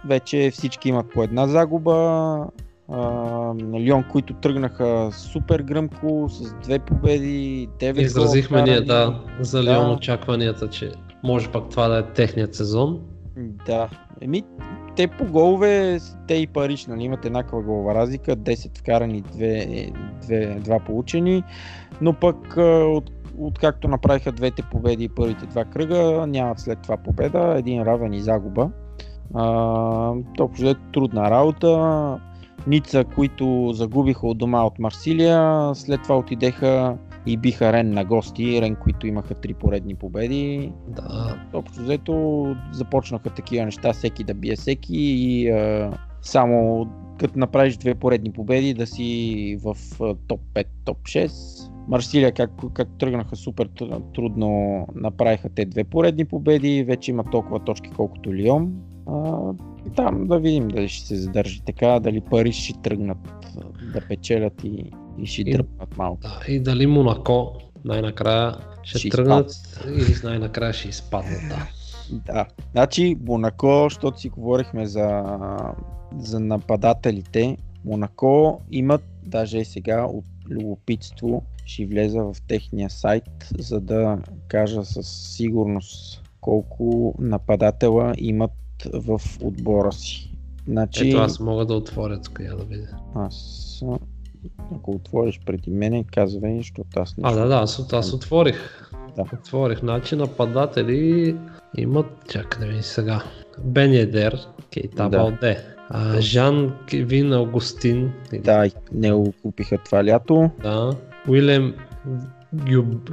[0.08, 2.48] вече всички имат по една загуба.
[3.80, 9.86] Лион, които тръгнаха супер гръмко, с две победи, 9 Изразихме гола ние, да, за Лион
[9.86, 9.92] Да.
[9.92, 10.92] очакванията, че
[11.24, 13.00] може пак това да е техният сезон.
[13.66, 13.90] Да.
[14.22, 14.44] Еми,
[14.96, 19.94] те по голове, те и Париж, нали, имат еднаква голова разлика, 10 вкарани, 2,
[20.24, 21.44] 2, 2 получени,
[22.02, 27.56] но пък от, откакто направиха двете победи и първите два кръга, нямат след това победа,
[27.58, 28.70] един равен и загуба.
[29.34, 32.20] Общо взето трудна работа.
[32.68, 38.62] Ница, които загубиха от дома от Марсилия, след това отидеха и биха Рен на гости,
[38.62, 40.72] Рен, които имаха три поредни победи.
[40.88, 46.88] Да, Общо взето започнаха такива неща, всеки да бие всеки и а, само
[47.20, 51.72] като направиш две поредни победи да си в а, топ 5, топ 6.
[51.88, 57.60] Марсилия, как, как тръгнаха супер тр- трудно, направиха те две поредни победи, вече има толкова
[57.60, 58.74] точки колкото Лион.
[59.10, 59.40] А,
[59.88, 63.18] и там да видим дали ще се задържи така, дали Париж ще тръгнат
[63.94, 66.22] да печелят и, и ще И- дръпнат малко.
[66.22, 66.40] да.
[66.48, 67.54] И дали Монако
[67.86, 69.52] най-накрая ще, Ще тръгнат
[69.88, 71.68] или най-накрая ще изпаднат, да.
[72.26, 72.46] Да.
[72.72, 75.24] Значи Монако, защото си говорихме за,
[76.18, 83.24] за нападателите, Монако имат, даже и сега от любопитство, ще влеза в техния сайт,
[83.60, 88.52] за да кажа със сигурност колко нападатела имат
[88.94, 90.34] в отбора си.
[90.68, 92.98] Значи, Ето аз мога да отворя тук, я да видя.
[93.16, 93.82] аз,
[94.76, 98.90] ако отвориш преди мене, казвай, защото аз не А, да, да, аз, аз отворих.
[99.16, 99.22] Да.
[99.34, 99.80] Отворих.
[99.80, 101.36] Значи нападатели
[101.78, 103.24] имат, чакай да видим сега.
[103.64, 104.40] Бен Едер,
[104.74, 105.18] Кейта Да.
[105.18, 110.50] Балде, а, Жан Кевин Аугустин, или- Да, не го купиха това лято.
[110.64, 110.92] да,
[111.28, 111.76] Уилем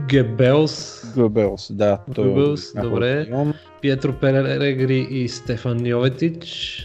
[0.08, 1.98] Гебелс, Гъбелс, да.
[2.14, 3.16] той е Гъбелс, на добре.
[3.18, 3.54] Портион.
[3.80, 6.78] Пиетро Перегри и Стефан Йоветич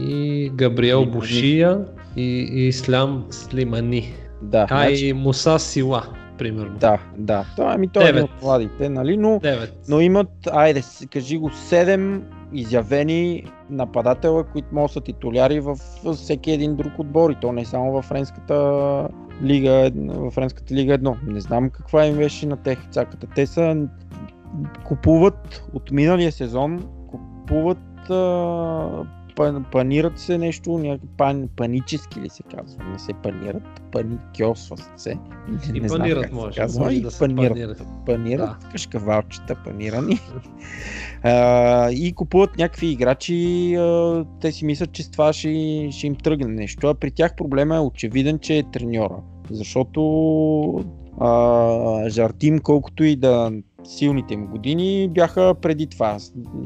[0.00, 1.18] и Габриел Слимани.
[1.18, 1.78] Бушия
[2.16, 4.14] и, Ислам Слимани.
[4.42, 6.02] Да, А значи, и Муса Сила,
[6.38, 6.78] примерно.
[6.78, 7.44] да, да.
[7.56, 9.72] Той, ами той е един от младите, нали, но, Девет.
[9.88, 10.82] но имат, айде,
[11.12, 12.20] кажи го, 7
[12.52, 15.76] изявени нападатела, които могат да са титуляри в
[16.14, 18.54] всеки един друг отбор и то не само в френската
[19.42, 21.32] лига, ед- в френската лига 1.
[21.32, 23.26] Не знам каква им беше на тех цаката.
[23.34, 23.88] Те са
[24.84, 29.04] купуват от миналия сезон, купуват а,
[29.72, 33.62] панират се нещо, някак пан, панически ли се казва, не се панират,
[33.92, 35.14] паникьосват се.
[35.48, 37.52] Не, И не знам панират се може, казва, може и да се панират.
[37.52, 37.82] панират.
[38.06, 38.68] Панират, Да.
[38.72, 40.18] кашкавалчета панирани.
[41.22, 46.14] А, и купуват някакви играчи, а, те си мислят, че с това ще, ще им
[46.14, 46.86] тръгне нещо.
[46.86, 49.16] А при тях проблема е очевиден, че е треньора.
[49.50, 50.84] Защото
[51.20, 53.52] а, Жартим, колкото и да
[53.84, 56.18] силните им години бяха преди това.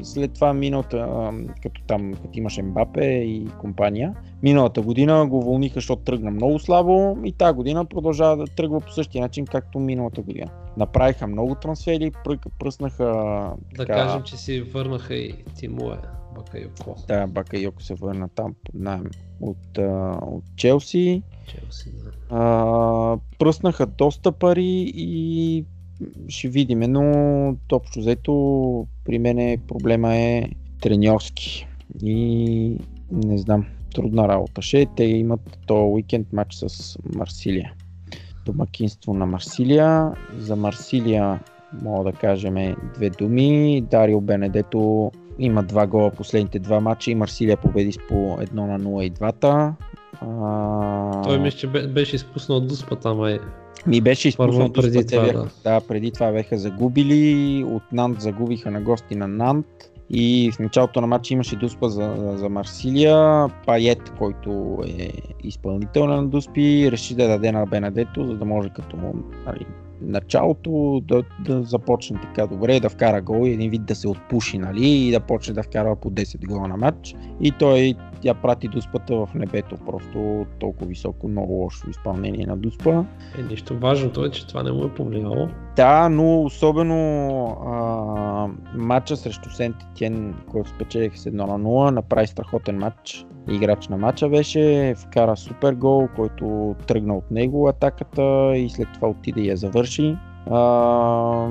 [0.03, 1.31] След това миналата,
[1.63, 4.13] като там, като имаше Мбапе и компания,
[4.43, 8.91] миналата година го уволниха, защото тръгна много слабо и тази година продължава да тръгва по
[8.91, 10.51] същия начин, както миналата година.
[10.77, 12.11] Направиха много трансфери,
[12.59, 15.97] пръснаха Да така, кажем, че си върнаха и Тимуе
[16.35, 16.95] Бакайоко.
[17.07, 19.09] да, Бакайоко се върна там под найем
[19.41, 19.77] от,
[20.21, 21.23] от Челси.
[21.47, 22.11] Челси, да.
[22.29, 25.65] А, пръснаха доста пари и
[26.27, 30.49] ще видим, но общо взето при мен проблема е
[30.81, 31.67] треньорски
[32.03, 32.77] и
[33.11, 33.65] не знам,
[33.95, 34.85] трудна работа ще е.
[34.95, 37.73] Те имат то уикенд матч с Марсилия.
[38.45, 40.11] Домакинство на Марсилия.
[40.37, 41.39] За Марсилия
[41.81, 43.81] мога да кажем две думи.
[43.91, 48.79] Дарио Бенедето има два гола последните два матча и Марсилия победи с по 1 на
[48.79, 49.75] 0 и двата.
[50.21, 51.21] А...
[51.23, 53.39] Той мисля, че бе- беше изпуснал дуспата, май.
[53.87, 55.81] Ми беше изпуснал Първо преди това, бяха, да.
[55.87, 59.65] преди това бяха загубили, от Нант загубиха на гости на Нант.
[60.09, 65.09] И в началото на матча имаше дуспа за, за Марсилия, Пает, който е
[65.43, 68.97] изпълнител на дуспи, реши да даде на Бенедето, за да може като
[69.45, 69.65] нали,
[70.01, 74.57] началото да, да започне така добре, да вкара гол и един вид да се отпуши,
[74.57, 77.15] нали, и да почне да вкара по 10 гола на матч.
[77.41, 83.05] И той тя прати дуспата в небето, просто толкова високо, много лошо изпълнение на дуспа.
[83.39, 85.47] Е, нищо важното е, че това не му е повлияло.
[85.75, 86.97] Да, но особено
[87.65, 93.25] а, матча срещу Сент Етиен, който спечелиха с 1 на 0, направи страхотен матч.
[93.49, 99.07] Играч на матча беше, вкара супер гол, който тръгна от него атаката и след това
[99.07, 100.15] отиде и я завърши.
[100.51, 101.49] А,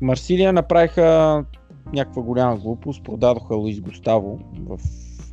[0.00, 1.44] Марсилия направиха
[1.92, 4.78] някаква голяма глупост, продадоха Луис Густаво в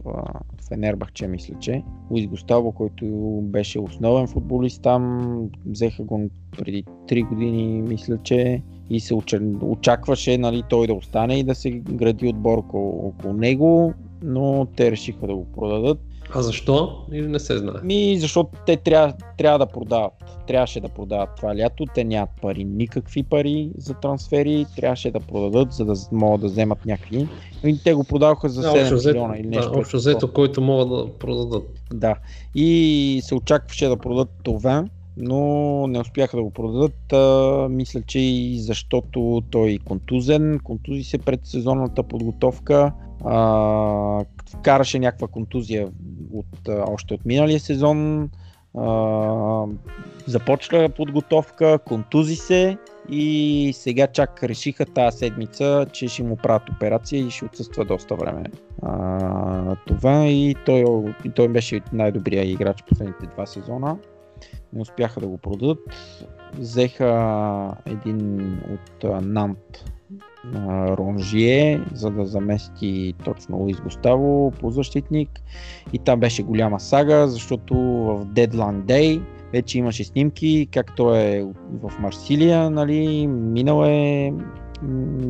[0.08, 0.24] а,
[0.68, 1.84] Фенербахче, мисля, че.
[2.12, 3.06] Луис Густаво, който
[3.42, 9.16] беше основен футболист там, взеха го преди 3 години, мисля, че и се
[9.62, 14.92] очакваше нали, той да остане и да се гради отбор около, около него, но те
[14.92, 16.00] решиха да го продадат.
[16.34, 17.06] А защо?
[17.12, 17.76] Или не се знае?
[17.84, 20.14] Ми, защото те трябва, трябва да продават.
[20.48, 21.86] Трябваше да продават това лято.
[21.96, 24.66] Те нямат пари, никакви пари за трансфери.
[24.76, 27.28] Трябваше да продадат, за да могат да вземат някакви.
[27.64, 29.72] И те го продаваха за Да, 7 общо взето, милиона или нещо.
[29.72, 31.64] да, общо взето, който могат да продадат.
[31.94, 32.16] да.
[32.56, 34.86] И се очакваше да продадат това,
[35.18, 37.14] но не успяха да го продадат.
[37.14, 40.60] А, мисля, че и защото той е контузен.
[40.64, 42.92] Контузи се пред сезонната подготовка.
[43.26, 45.88] А, вкараше някаква контузия
[46.34, 48.30] от, още от миналия сезон.
[48.78, 49.66] А,
[50.28, 52.78] започна подготовка, контузи се
[53.10, 58.16] и сега чак решиха тази седмица, че ще му правят операция и ще отсъства доста
[58.16, 58.44] време.
[58.82, 60.86] А, това и той,
[61.26, 63.98] и той беше най-добрия играч последните два сезона.
[64.76, 65.80] Успяха да го продадат.
[66.58, 69.86] Взеха един от Нант
[70.98, 75.42] Ронжие, за да замести точно Луис Густаво по защитник.
[75.94, 79.22] И там беше голяма сага, защото в Deadline Day
[79.54, 81.44] вече имаше снимки, как той е
[81.82, 84.34] в Марсилия, нали, минал е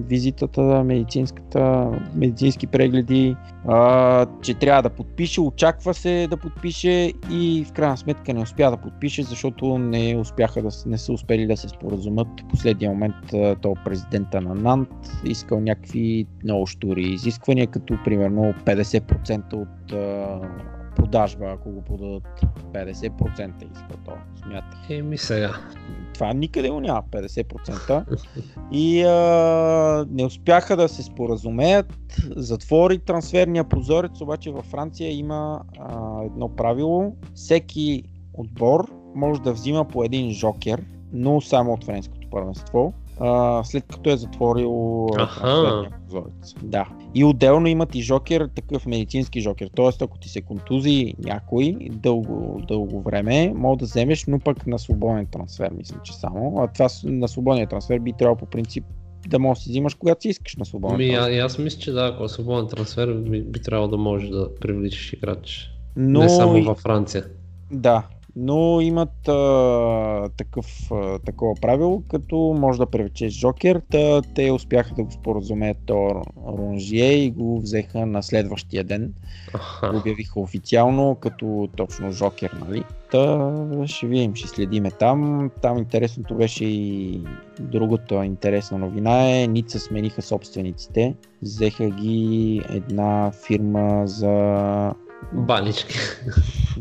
[0.08, 3.36] визитата, медицинската, медицински прегледи,
[3.68, 8.72] а, че трябва да подпише, очаква се да подпише и в крайна сметка не успя
[8.72, 12.28] да подпише, защото не успяха да, не са успели да се споразумат.
[12.42, 13.16] В последния момент
[13.62, 14.90] то президента на Нант
[15.26, 19.94] искал някакви много штури изисквания, като примерно 50% от
[20.96, 22.24] продажба, ако го продадат
[22.74, 24.12] 50% иска то,
[24.44, 24.78] смята.
[24.90, 25.52] Еми сега.
[26.14, 28.20] Това никъде го няма 50%.
[28.72, 31.94] И а, не успяха да се споразумеят.
[32.36, 37.16] Затвори трансферния прозорец, обаче във Франция има а, едно правило.
[37.34, 40.84] Всеки отбор може да взима по един жокер,
[41.14, 45.42] но само от френското първенство, а, след като е затворил Аха.
[45.42, 46.54] трансферния прозорец.
[46.64, 46.88] Да.
[47.16, 49.70] И отделно имат и жокер, такъв медицински жокер.
[49.76, 54.80] Тоест, ако ти се контузи някой дълго, дълго време, мога да вземеш, но пък на
[54.80, 56.60] свободен трансфер, мисля, че само.
[56.60, 58.84] А това на свободния трансфер би трябвало по принцип
[59.28, 61.40] да можеш да си взимаш когато си искаш на свободен Ами, трансфер.
[61.40, 64.56] а, аз мисля, че да, ако е свободен трансфер, би, би трябвало да можеш да
[64.56, 65.72] привличаш играч.
[65.96, 67.26] Но Не само във Франция.
[67.72, 68.04] Да,
[68.36, 74.96] но имат а, такъв, а, такова правило, като може да привлечеш Жокер, та те успяха
[74.96, 79.14] да го споразумеят то Ронжие и го взеха на следващия ден.
[79.92, 82.84] Го обявиха официално като точно Жокер, нали?
[83.12, 83.52] Та
[83.86, 85.52] ще видим, ще следиме там.
[85.62, 87.22] Там интересното беше и
[87.60, 91.16] другата интересна новина е Ница смениха собствениците.
[91.42, 94.94] Взеха ги една фирма за
[95.34, 95.98] Банички.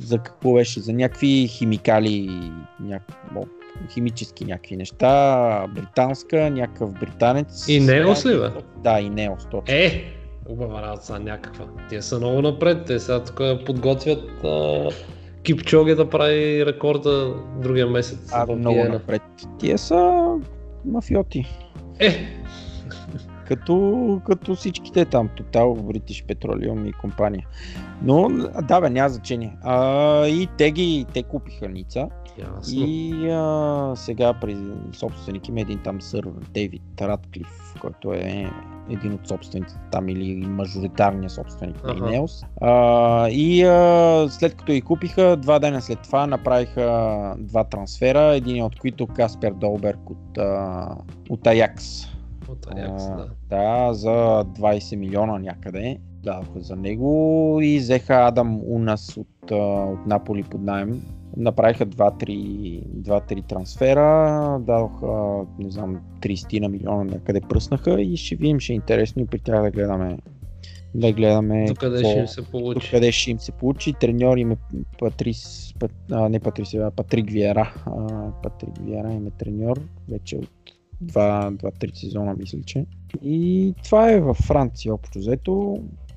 [0.00, 0.80] за какво беше?
[0.80, 2.40] За някакви химикали,
[2.80, 3.02] няк...
[3.36, 3.42] о,
[3.90, 7.68] химически някакви неща, британска, някакъв британец.
[7.68, 8.48] И Неос ли, бе?
[8.76, 9.74] Да, и Неос, точно.
[9.74, 10.04] Е,
[10.46, 11.64] хубава работа някаква.
[11.88, 12.84] Тия са много напред.
[12.86, 14.88] Те сега тук подготвят а,
[15.42, 18.30] Кипчоге да прави рекорда другия месец.
[18.32, 19.22] а, в много напред.
[19.58, 20.24] Тия са
[20.84, 21.44] мафиоти.
[21.98, 22.26] Е,
[23.46, 27.46] Като, като всичките там, Total, British Petroleum и компания.
[28.02, 28.28] Но,
[28.62, 29.56] да бе, няма значение.
[29.62, 32.08] А, и те ги, те купиха Ница.
[32.38, 32.86] ясно.
[32.86, 34.56] И а, сега при
[34.92, 38.50] собственик има един там сър Дейвид Радклиф, който е
[38.90, 41.94] един от собствениците там или мажоритарния собственик на.
[41.94, 42.46] Ineos.
[42.60, 48.64] А, и а, след като ги купиха, два дена след това направиха два трансфера, един
[48.64, 50.88] от които Каспер Долберг от, а,
[51.30, 52.13] от Аякс.
[52.48, 53.28] От Аякс, да.
[53.48, 60.42] да, за 20 милиона някъде дадоха за него и взеха Адам Унас от, от Наполи
[60.42, 61.02] под найем.
[61.36, 68.60] Направиха 2-3, 2-3 трансфера, дадоха, не знам, 30 на милиона някъде пръснаха и ще видим,
[68.60, 70.18] ще е интересно и при тях да гледаме
[70.94, 72.90] да гледаме Докъде какво- ще им се получи.
[72.90, 73.92] къде ще им се получи.
[73.92, 74.56] Треньор им е
[74.98, 77.74] Патрис, Пат, а, не Патрис, а Патрик Виера.
[77.86, 77.92] А,
[78.42, 80.48] Патрик Виера им е треньор вече от
[81.04, 82.86] 2-3 сезона, мисля, че.
[83.22, 85.76] И това е във Франция общо взето.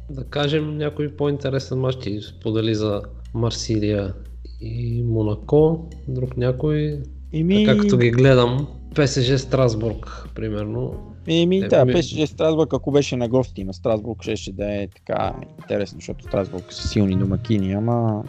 [0.09, 3.01] Да кажем някой по-интересен матч ти сподели за
[3.33, 4.13] Марсилия
[4.61, 5.89] и Монако.
[6.07, 7.01] Друг някой,
[7.33, 10.93] Еми, така като ги гледам, ПСЖ Страсбург, примерно.
[11.27, 14.73] еми Е, да, ми- беше Страсбург, ако беше на гости на Страсбург, ще, ще да
[14.73, 18.23] е така интересно, защото Страсбург са силни домакини, ама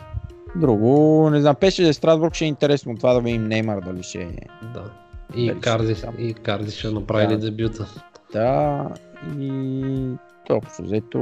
[0.57, 4.29] друго, не знам, PSG Страсбург ще е интересно това да видим Неймар дали ще е
[4.75, 4.85] Да.
[5.37, 6.15] И е там.
[6.19, 7.51] и Карди ще направили Да.
[7.51, 7.87] дебюта.
[8.33, 8.87] Да,
[9.39, 10.13] и
[10.51, 11.21] общо взето,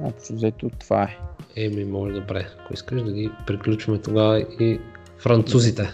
[0.00, 1.18] общо взето това е.
[1.56, 2.46] Еми, може добре.
[2.60, 4.80] Ако искаш да ги приключваме тогава и
[5.18, 5.90] французите.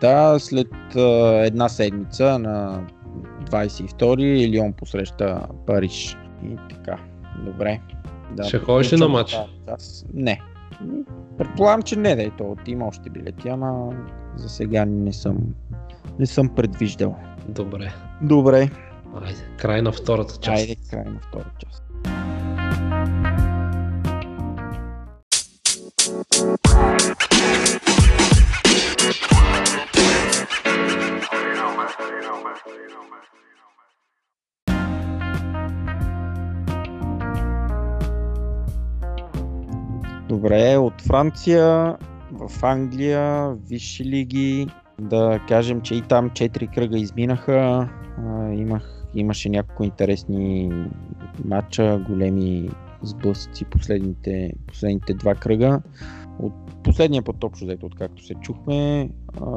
[0.00, 1.00] Да, след а,
[1.44, 2.86] една седмица на
[3.40, 4.16] 22
[4.48, 6.16] Лион посреща Париж.
[6.44, 6.98] И така,
[7.38, 7.80] добре.
[8.32, 9.36] Да, Ще ходиш ли на матч?
[9.68, 10.06] част.
[10.14, 10.40] Не.
[11.38, 12.56] Предполагам, че не да е то.
[12.66, 13.92] Има още билети, ама
[14.36, 15.36] за сега не съм,
[16.18, 17.16] не съм предвиждал.
[17.48, 17.92] Добре.
[18.22, 18.70] Добре,
[19.14, 20.48] Айде, край на втората част.
[20.48, 21.82] айде край на втора част.
[40.28, 41.96] Добре, от Франция
[42.32, 44.68] в Англия, висши лиги,
[45.00, 47.88] да кажем, че и там 4 кръга изминаха.
[48.18, 50.72] А, имах, имаше няколко интересни
[51.44, 52.70] матча, големи
[53.02, 55.80] сблъсъци последните, последните два кръга.
[56.38, 59.50] От последния път общо взето, откакто се чухме, а,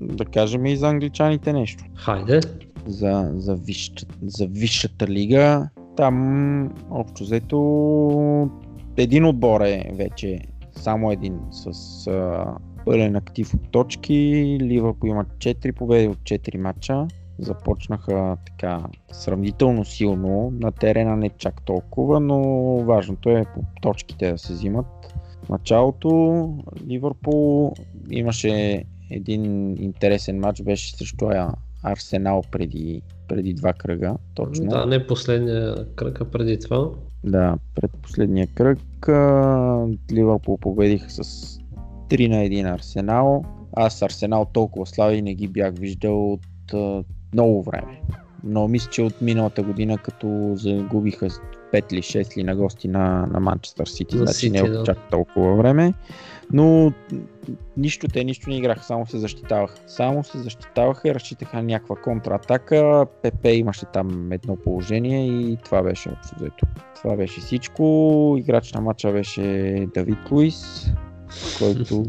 [0.00, 2.40] да кажем и за англичаните нещо Хайде.
[2.86, 5.68] за, за, висшата, за висшата лига.
[5.96, 8.50] Там общо взето
[8.96, 10.40] един отбор е вече
[10.72, 11.66] само един с
[12.06, 12.44] а,
[12.84, 14.58] пълен актив от точки.
[14.60, 17.06] Ливърпул имат 4 победи от 4 матча.
[17.38, 18.80] Започнаха така
[19.12, 20.52] сравнително силно.
[20.60, 22.40] На терена не чак толкова, но
[22.84, 25.14] важното е по точките да се взимат.
[25.44, 26.08] В началото
[26.88, 27.72] Ливърпул
[28.10, 31.28] имаше един интересен матч, беше срещу
[31.82, 34.16] Арсенал преди, преди два кръга.
[34.34, 34.66] Точно.
[34.66, 36.90] Да, не последния кръг, а преди това.
[37.24, 39.08] Да, пред последния кръг
[40.12, 41.58] Ливърпул победиха с
[42.12, 43.44] 3 на 1 Арсенал.
[43.76, 48.00] Аз Арсенал толкова слави не ги бях виждал от а, много време.
[48.44, 51.28] Но мисля, че от миналата година, като загубиха
[51.72, 54.84] 5 или 6 ли на гости на, на Манчестър Сити, На значи не е да.
[54.84, 55.94] чак толкова време.
[56.52, 56.92] Но
[57.76, 59.78] нищо, те нищо не играха, само се защитаваха.
[59.86, 63.06] Само се защитаваха и разчитаха на някаква контратака.
[63.22, 66.66] ПП имаше там едно положение и това беше общо взето.
[66.94, 68.36] Това беше всичко.
[68.38, 69.42] Играч на матча беше
[69.94, 70.86] Давид Луис,
[71.58, 72.04] който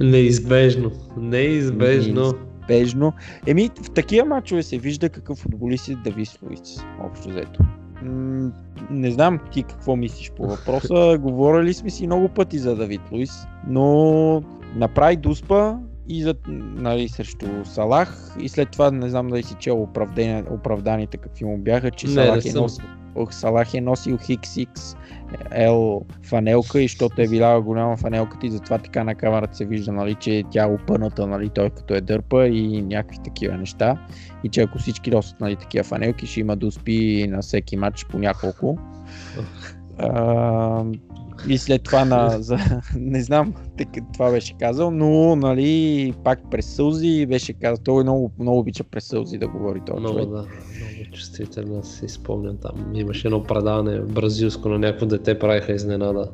[0.00, 0.90] Неизбежно.
[1.16, 2.34] Неизбежно.
[2.68, 3.12] неизбежно.
[3.46, 7.60] Еми, в такива матчове се вижда какъв футболист е Давид Луис, общо взето.
[8.02, 8.52] М,
[8.90, 11.18] Не знам ти какво мислиш по въпроса.
[11.20, 14.42] Говорили сме си много пъти за Давид Луис, но
[14.76, 15.76] направи дуспа
[16.08, 19.88] и за, нали, срещу Салах и след това не знам дали си чел
[20.50, 22.84] оправданите какви му бяха, че Не, Салах, не е носил,
[23.30, 29.14] Салах е носил XXL фанелка и защото е била голяма фанелката и затова така на
[29.14, 33.18] камерата се вижда, нали, че тя е опъната, нали, той като е дърпа и някакви
[33.24, 33.96] такива неща.
[34.44, 38.18] И че ако всички носят нали, такива фанелки, ще има дуспи на всеки матч по
[38.18, 38.78] няколко.
[39.98, 40.84] А,
[41.48, 42.58] и след това на, за,
[42.96, 43.54] не знам
[44.12, 49.04] това беше казал, но нали, пак през сълзи беше казал, той много, много обича през
[49.04, 50.28] сълзи да говори този Много човек.
[50.28, 52.94] да, много чувствително си спомням там.
[52.94, 56.30] Имаше едно предаване бразилско на някакво дете, правиха изненада.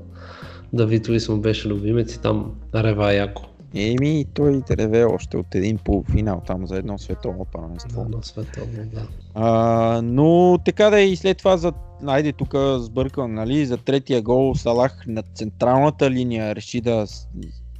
[0.72, 5.78] Давид Луис му беше любимец и там рева яко Еми, той реве още от един
[5.78, 8.06] полуфинал там за едно световно първенство.
[8.08, 9.08] на световно, да.
[9.34, 11.72] А, но така да е и след това за
[12.06, 17.06] Айде тук сбъркам, нали, за третия гол Салах на централната линия реши да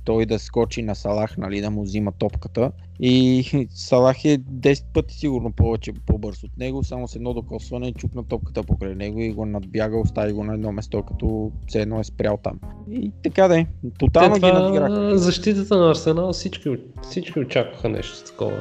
[0.09, 2.73] той да скочи на Салах, нали, да му взима топката.
[3.01, 8.25] И Салах е 10 пъти сигурно повече по-бърз от него, само с едно докосване чупна
[8.25, 12.05] топката покрай него и го надбяга, остави го на едно место, като все едно е
[12.05, 12.61] спрял там.
[12.93, 13.67] И така да е,
[13.99, 15.19] тотално Те ги надиграха.
[15.19, 16.71] защитата на Арсенал всички,
[17.03, 18.61] всички очакваха нещо такова.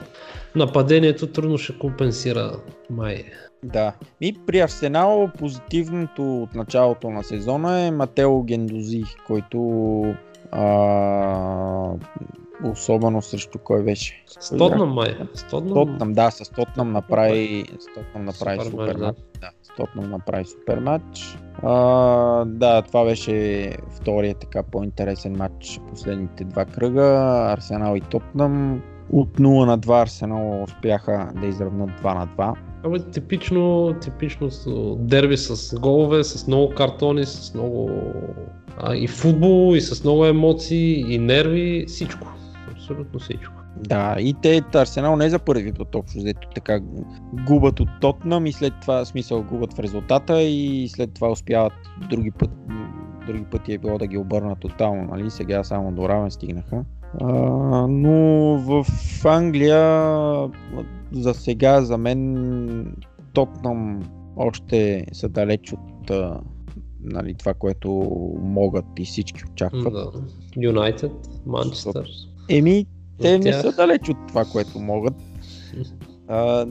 [0.55, 2.51] Нападението трудно ще компенсира
[2.89, 3.23] май.
[3.63, 3.93] Да.
[4.21, 9.57] И при Арсенал позитивното от началото на сезона е Матео Гендози, който
[10.51, 11.93] а,
[12.63, 14.23] особено срещу кой беше?
[14.39, 15.17] С Тотнам май.
[15.33, 19.13] С Тотнам, Тотнам, да, с Тотнам направи, с Тотнам направи Супер супер, матч, да.
[19.41, 21.37] Да, с Тотнам направи супер матч.
[21.63, 21.75] А,
[22.45, 27.03] да, това беше втория така по-интересен матч последните два кръга.
[27.53, 28.81] Арсенал и Тотнам.
[29.11, 32.53] От 0 на 2 Арсенал успяха да изравнат 2 на 2.
[32.83, 34.49] Абе, типично, типично
[34.95, 37.89] дерби с голове, с много картони, с много
[38.77, 42.27] а, и футбол, и с много емоции, и нерви, всичко.
[42.71, 43.53] Абсолютно всичко.
[43.83, 46.79] Да, и те Арсенал не за първи път общо взето така
[47.47, 51.73] губят от Тотнам и след това смисъл губят в резултата и след това успяват
[52.09, 52.49] други път,
[53.27, 55.31] други пъти е било да ги обърнат тотално, нали?
[55.31, 56.85] Сега само до равен стигнаха.
[57.21, 57.27] А,
[57.87, 58.13] но
[58.57, 58.85] в
[59.25, 60.09] Англия
[61.11, 62.95] за сега за мен
[63.33, 64.03] Тотнам
[64.35, 66.11] още са далеч от
[67.11, 67.89] нали, това, което
[68.41, 70.15] могат и всички очакват.
[70.61, 71.11] Юнайтед,
[71.45, 72.09] Манчестър.
[72.49, 72.85] Еми,
[73.21, 75.13] те не са далеч от това, което могат.
[76.27, 76.67] А,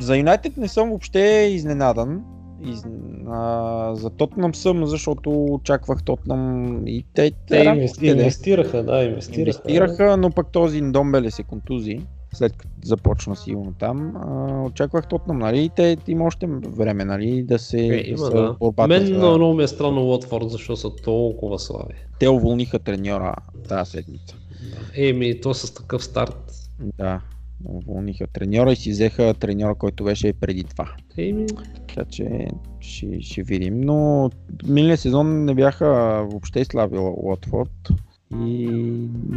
[0.00, 1.20] за Юнайтед не съм въобще
[1.52, 2.24] изненадан.
[2.64, 2.84] Из,
[3.28, 7.64] а, за Тотнам съм, защото очаквах Тотнам и те, Те де.
[8.10, 9.40] инвестираха, да, инвестираха.
[9.40, 12.00] инвестираха, но пък този Домбеле се контузи
[12.32, 14.16] след като започна силно там.
[14.16, 15.60] А, очаквах Тотнам, нали?
[15.60, 17.42] и Те има още време, нали?
[17.42, 18.56] Да се Е, да има, да.
[18.60, 21.94] борбата Мен за- много, много ми е странно Уотфорд, защото са толкова слаби.
[22.18, 23.34] Те уволниха треньора
[23.68, 24.36] тази седмица.
[24.62, 25.02] Да.
[25.02, 26.52] Еми, то с такъв старт.
[26.98, 27.20] Да,
[27.64, 30.88] уволниха треньора и си взеха треньора, който беше преди това.
[31.18, 31.46] Еми,
[31.88, 32.46] Така че
[32.80, 33.80] ще, ще видим.
[33.80, 34.30] Но
[34.66, 35.86] миналия сезон не бяха
[36.22, 37.88] въобще слаби Уотфорд.
[38.34, 38.68] И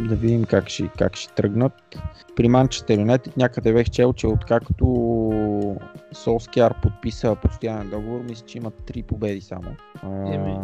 [0.08, 1.72] да видим как ще, как ще тръгнат.
[2.36, 4.84] При Манчестър Юнайтед някъде бех чел, че откакто
[6.12, 9.68] Солскияр подписа постоянен договор, мисля, че има три победи само.
[10.32, 10.56] Еми.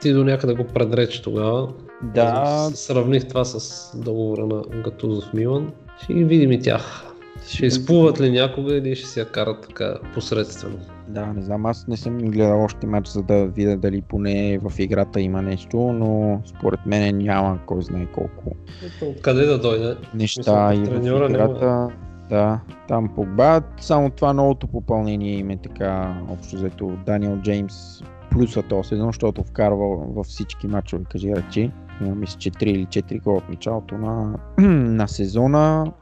[0.00, 1.72] ти до някъде го предрече тогава.
[2.02, 5.72] да, Сравних това с договора на Гатузов Милан.
[6.02, 7.07] Ще ги видим и тях.
[7.54, 10.78] Ще изплуват ли някога или ще си я карат така посредствено?
[11.08, 14.78] Да, не знам, аз не съм гледал още матч, за да видя дали поне в
[14.78, 19.96] играта има нещо, но според мен няма кой знае колко Ето, Откъде да дойде?
[20.14, 21.44] неща Мисля, и в треньора няма.
[21.44, 21.88] играта.
[22.28, 28.62] Да, там Погба, само това новото попълнение им е така, общо взето Даниел Джеймс плюса
[28.62, 31.70] този сезон, защото вкарва във всички мачове, кажи речи.
[32.00, 34.38] Мисля, че 3 или 4 гола от началото на,
[34.94, 35.92] на сезона.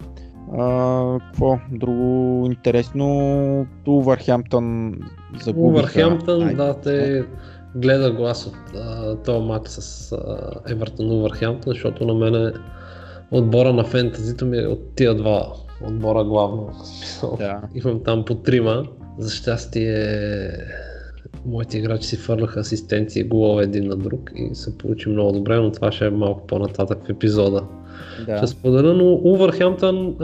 [0.53, 3.66] А, какво друго интересно?
[3.86, 4.94] Увърхемптън
[5.40, 5.68] загубиха.
[5.68, 7.24] Увърхемптън, да, те
[7.74, 12.53] гледа глас от а, този матч с а, Евертон Увърхемптън, защото на мен
[13.30, 15.53] отбора на фентазито ми е от тия два
[15.84, 16.70] отбора главно.
[17.38, 17.61] Да.
[17.74, 18.84] Имам там по трима.
[19.18, 20.49] За щастие
[21.47, 25.57] моите играчи си фърляха асистенции и голове един на друг и се получи много добре,
[25.57, 27.62] но това ще е малко по-нататък в епизода.
[28.26, 28.36] Да.
[28.36, 30.16] Ще споделя, но Увърхемптън,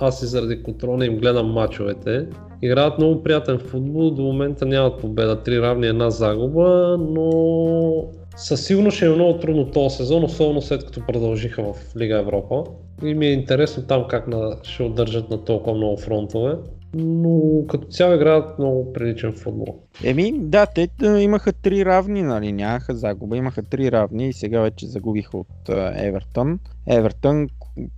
[0.00, 2.26] аз и заради контрола им гледам мачовете.
[2.62, 8.04] Играят много приятен футбол, до момента нямат победа, три равни, една загуба, но
[8.36, 12.64] със сигурност ще е много трудно този сезон, особено след като продължиха в Лига Европа.
[13.04, 16.54] И ми е интересно там как на, ще удържат на толкова много фронтове.
[16.96, 19.78] Но като цяло играят много приличен футбол.
[20.04, 24.60] Еми, да, те а, имаха три равни, нали, нямаха загуба, имаха три равни и сега
[24.60, 26.58] вече загубиха от а, Евертън.
[26.86, 27.90] Евертън, ко-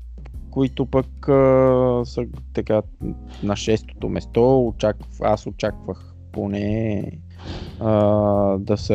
[0.50, 2.24] които пък а, са
[2.54, 2.82] така
[3.42, 7.02] на шестото место, очакв, аз очаквах поне
[7.80, 7.92] а,
[8.58, 8.94] да, са,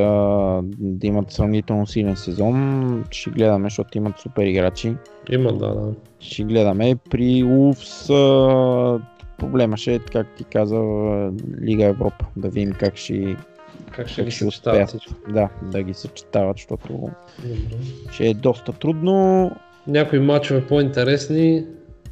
[0.80, 3.06] да имат сравнително силен сезон.
[3.12, 4.96] Ще гледаме, защото имат супер играчи.
[5.32, 5.94] Има, да, да.
[6.20, 6.96] Ще гледаме.
[7.10, 9.00] При Улфс а,
[9.42, 11.32] проблема ще е, как ти каза, а,
[11.62, 12.26] Лига Европа.
[12.36, 13.36] Да видим как ще,
[13.92, 14.96] Как ще как ги ще успеят.
[15.30, 17.14] Да, да ги съчетават, защото Добре.
[18.12, 19.52] ще е доста трудно.
[19.88, 21.66] Някои матчове по-интересни.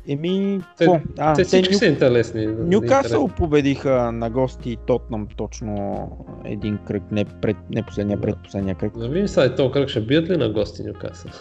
[0.08, 1.00] Еми, Те, какво?
[1.18, 2.46] а, те всички Ню- са интересни.
[2.48, 6.02] Нюкасъл победиха на гости Тотнам точно
[6.46, 8.98] един кръг, не, пред, не последния, предпоследния кръг.
[8.98, 11.32] Да видим сега този кръг ще бият ли на гости Нюкасъл?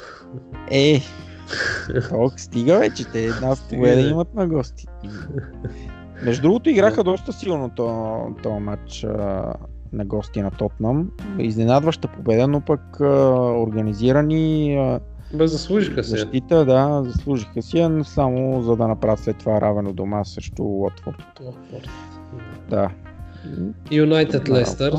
[0.71, 1.01] Е,
[2.09, 4.09] толкова стига вече, те една победа бе.
[4.09, 4.87] имат на гости.
[6.25, 7.71] Между другото играха доста силно
[8.43, 9.53] този матч а,
[9.93, 11.11] на гости на Тотнам.
[11.39, 13.05] Изненадваща победа, но пък а,
[13.59, 15.01] организирани а,
[15.35, 16.11] Бе, заслужиха се.
[16.11, 20.63] защита, да, заслужиха си, а само за да направят след това равен у дома срещу
[20.63, 21.41] Уотфорд.
[22.71, 22.91] Да.
[23.91, 24.95] Юнайтед Лестър.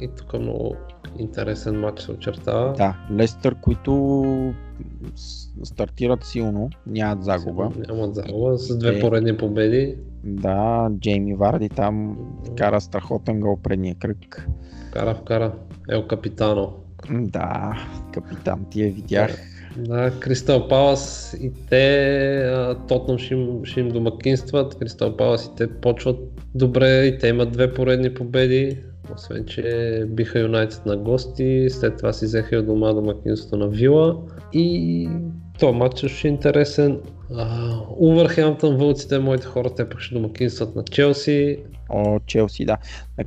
[0.00, 0.76] И тук много
[1.18, 2.72] интересен матч се очертава.
[2.72, 4.54] Да, Лестър, които
[5.62, 7.70] стартират силно, нямат загуба.
[7.88, 9.00] Нямат загуба с две Е.
[9.00, 9.96] поредни победи.
[10.24, 12.16] Да, Джейми Варди там
[12.56, 14.46] кара страхотен гол предния кръг.
[14.92, 15.52] Кара в кара.
[15.90, 16.72] Ел Капитано.
[17.10, 17.78] Да,
[18.14, 19.38] капитан ти я видях.
[19.76, 25.80] Да, Кристал Палас и те, Тотнам ще им, ще им домакинстват, Кристал Палас и те
[25.80, 26.18] почват
[26.54, 28.78] добре и те имат две поредни победи,
[29.14, 34.16] освен че биха Юнайтед на гости, след това си взеха и дома домакинството на Вила
[34.52, 35.08] и
[35.58, 37.00] този матч ще е интересен.
[37.98, 41.58] Увърхемптън, вълците, моите хора, те пък ще домакинстват на Челси.
[41.88, 42.76] О, Челси, да.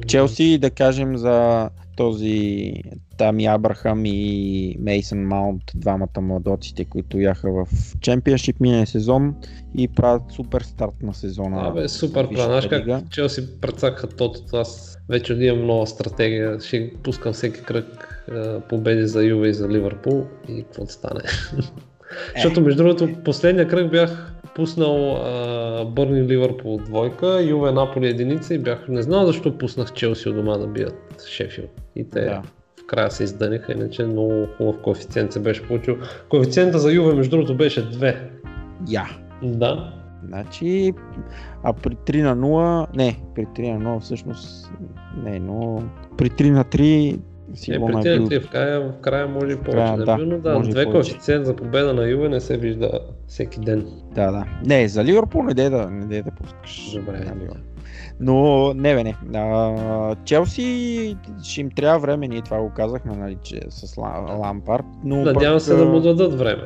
[0.08, 2.74] Челси да кажем за този
[3.18, 7.68] Тами Абрахам и Мейсън Маунт, двамата младоците, които яха в
[8.02, 9.36] чемпионшип миналия сезон
[9.78, 11.68] и правят супер старт на сезона.
[11.68, 12.62] Абе, супер в Висшата план.
[12.62, 18.60] Знаеш как Челси прецакаха тото, аз вече имам нова стратегия, ще пускам всеки кръг е,
[18.70, 21.22] победи за Юве и за Ливърпул и какво стане.
[22.36, 28.58] Защото между другото последния кръг бях пуснал а, Бърни Ливърпул двойка, Юве Наполи единица и
[28.58, 31.64] бях, не знам защо пуснах Челси от дома да бият Шефил.
[31.96, 32.42] И те Да.
[32.84, 35.98] в края се изданиха, иначе много хубав коефициент се беше получил.
[36.30, 38.16] Коефициента за Юве между другото беше 2.
[38.90, 39.06] Я.
[39.44, 39.94] Да,
[40.28, 40.94] Значи,
[41.64, 44.72] а при 3 на 0, не, при 3 на 0 всъщност,
[45.24, 45.84] не, но
[46.18, 47.20] при 3 на 3
[47.54, 50.06] Е, сигурно при е тези бил в края, в края може и повече края, да,
[50.06, 53.88] да, бил, но да, две коефициент за победа на Юве не се вижда всеки ден.
[54.16, 54.46] Да, да.
[54.66, 56.92] Не, за Ливърпул не дей да, не дей да пускаш.
[56.96, 57.20] Добре.
[57.20, 57.73] На Ливърпул.
[58.20, 59.16] Но не бе, не.
[59.40, 64.86] А, Челси ще им трябва време, ние това го казахме, нали, че с Ла- Лампард.
[65.04, 66.64] Но Надявам пък, се да му дадат време.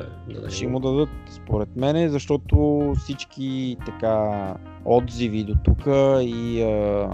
[0.48, 5.86] Ще му дадат, според мен, защото всички така отзиви до тук
[6.20, 7.08] и а,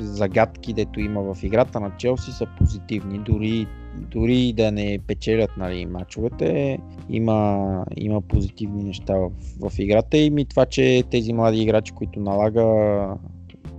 [0.00, 3.18] загадки, дето има в играта на Челси са позитивни.
[3.18, 3.66] Дори,
[3.96, 6.78] дори да не печелят нали, мачовете,
[7.10, 9.30] има, има позитивни неща в,
[9.60, 12.64] в играта и ми това, че тези млади играчи, които налага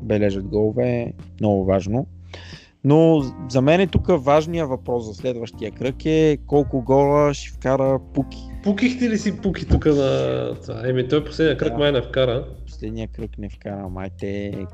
[0.01, 2.07] бележат голове, е много важно.
[2.83, 7.99] Но за мен е тук важният въпрос за следващия кръг е колко гола ще вкара
[8.13, 8.37] Пуки.
[8.63, 10.55] Пукихте ли си пуки тук на?
[10.85, 11.77] Еми той последния кръг Да.
[11.77, 12.47] май не вкара.
[12.75, 14.65] Последния кръг не вкара, май те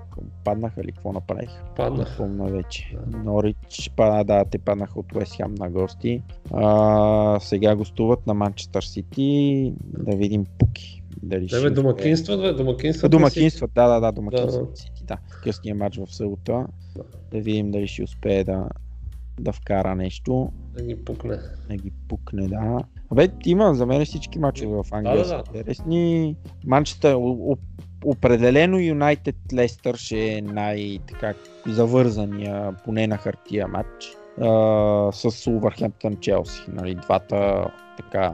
[0.43, 1.63] паднаха ли, какво направиха?
[1.75, 1.99] Падна.
[1.99, 2.97] Не помня вече.
[3.07, 3.17] Да.
[3.17, 6.23] Норич, па, да, те паднаха от Уест Хем на гости.
[6.53, 9.73] А, сега гостуват на Манчестър Сити.
[9.79, 11.03] Да видим Пуки.
[11.23, 11.73] Дали Не ще бе, си?
[11.73, 14.77] Домакинстват, да, да, да, домакинстват Да.
[14.77, 15.17] Сити, да.
[15.43, 16.65] Късния матч в събота.
[16.95, 17.03] Да.
[17.31, 18.69] Да видим дали ще успее да,
[19.39, 20.51] да вкара нещо.
[20.73, 21.37] Да ги пукне.
[21.69, 22.83] да ги пукне, да.
[23.11, 25.43] Абе, има за мен всички мачове в Англия Да, да, да.
[25.57, 26.35] интересни.
[26.65, 27.15] Манчестър,
[28.05, 31.33] определено Юнайтед Лестър ще е най-така
[31.67, 34.17] завързания, поне на хартия матч.
[34.41, 36.65] а, с Улвърхемптън Челси.
[36.73, 37.65] Нали, двата
[37.97, 38.33] така.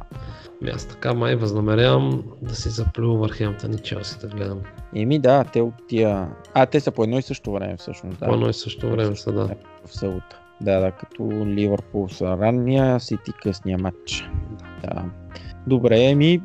[0.61, 4.61] Ами Аз така май възнамерявам да си заплю Върхемптън и Челси да гледам.
[4.95, 6.29] Еми да, те от тия...
[6.53, 8.19] А, те са по едно и също време всъщност.
[8.19, 8.25] Да.
[8.25, 9.49] По едно и също време са, да.
[9.85, 10.39] В събота.
[10.61, 14.29] Да, да, като Ливърпул са ранния, Сити късния матч.
[14.83, 15.05] Да.
[15.67, 16.41] Добре, еми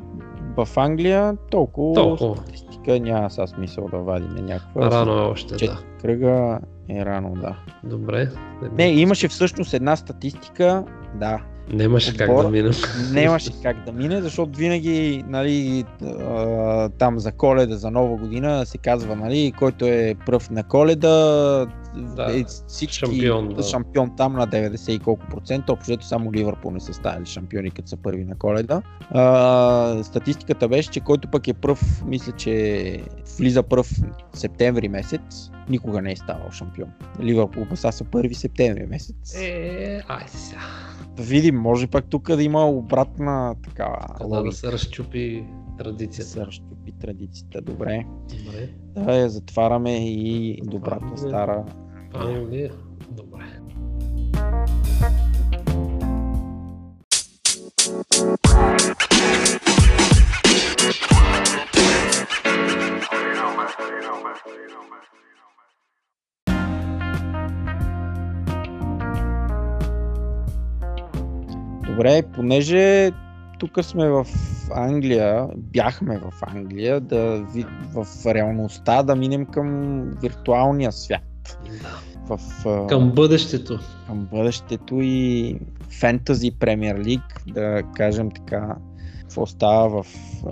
[0.57, 2.37] в Англия толкова, Толкова.
[2.37, 4.91] статистика няма сега смисъл да вадиме някаква.
[4.91, 5.79] Рано е още, да.
[6.01, 7.55] кръга е рано, да.
[7.83, 8.29] Добре.
[8.77, 10.83] Не, имаше всъщност една статистика,
[11.15, 11.39] да,
[11.71, 12.71] Нямаше как да минем.
[13.13, 15.85] нямаше как да мине, защото винаги нали,
[16.97, 22.39] там за коледа, за нова година се казва, нали, който е пръв на коледа, Да,
[22.39, 23.63] е всички шампион, да.
[23.63, 27.71] шампион там на 90 и колко процента, общо взето само Ливърпул не са ставали шампиони,
[27.71, 28.81] като са първи на коледа.
[29.09, 33.03] А, статистиката беше, че който пък е пръв, мисля, че
[33.39, 33.91] влиза пръв
[34.33, 36.89] септември месец, никога не е ставал шампион.
[37.21, 39.35] Ливърпул па са са първи септември месец.
[39.37, 40.61] Е, ай сега.
[41.17, 44.55] Да видим, може пък тук да има обратна такава Каза да логика.
[44.55, 45.45] се разчупи
[45.77, 46.31] Да традицията.
[46.31, 47.61] се разчупи традицията.
[47.61, 48.05] Добре.
[48.29, 48.69] Добре.
[48.95, 51.65] Да я затваряме и добрата стара.
[52.13, 52.71] Англия.
[53.11, 53.43] Добре.
[71.87, 73.11] Добре, понеже
[73.59, 74.25] тук сме в
[74.71, 81.32] Англия, бяхме в Англия, да ви, в реалността да минем към виртуалния свят.
[81.81, 81.99] Да.
[82.37, 83.79] В, а, Към бъдещето.
[84.07, 85.55] към бъдещето и
[85.99, 88.75] Фентази Премьер Лиг, да кажем така,
[89.21, 90.07] какво става в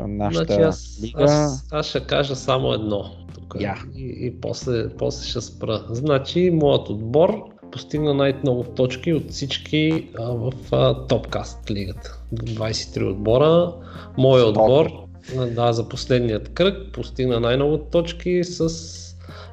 [0.08, 1.24] нашата Значи аз, лига.
[1.24, 3.04] аз, аз ще кажа само едно.
[3.34, 3.56] Тук.
[3.60, 3.76] Я.
[3.96, 5.86] И, и после, после ще спра.
[5.90, 12.20] Значи, моят отбор постигна най-много точки от всички а, в а, Топкаст лигата.
[12.34, 13.74] 23 отбора.
[14.18, 14.92] Моят отбор,
[15.56, 18.70] да, за последният кръг, постигна най-много точки с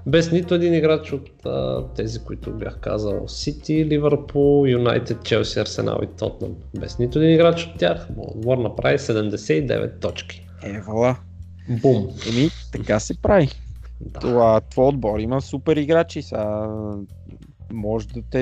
[0.06, 3.28] без нито един играч от а, тези, които бях казал.
[3.28, 6.54] Сити, Ливърпул, Юнайтед, Челси, Арсенал и Тотнам.
[6.80, 8.08] Без нито един играч от тях.
[8.16, 10.46] Отбор направи 79 точки.
[10.62, 11.16] Евала.
[11.68, 12.08] Бум.
[12.28, 13.48] Еми, така се прави.
[14.00, 14.20] Да.
[14.20, 16.22] Това, твой отбор има супер играчи.
[16.22, 16.68] Сега
[17.72, 18.38] може да те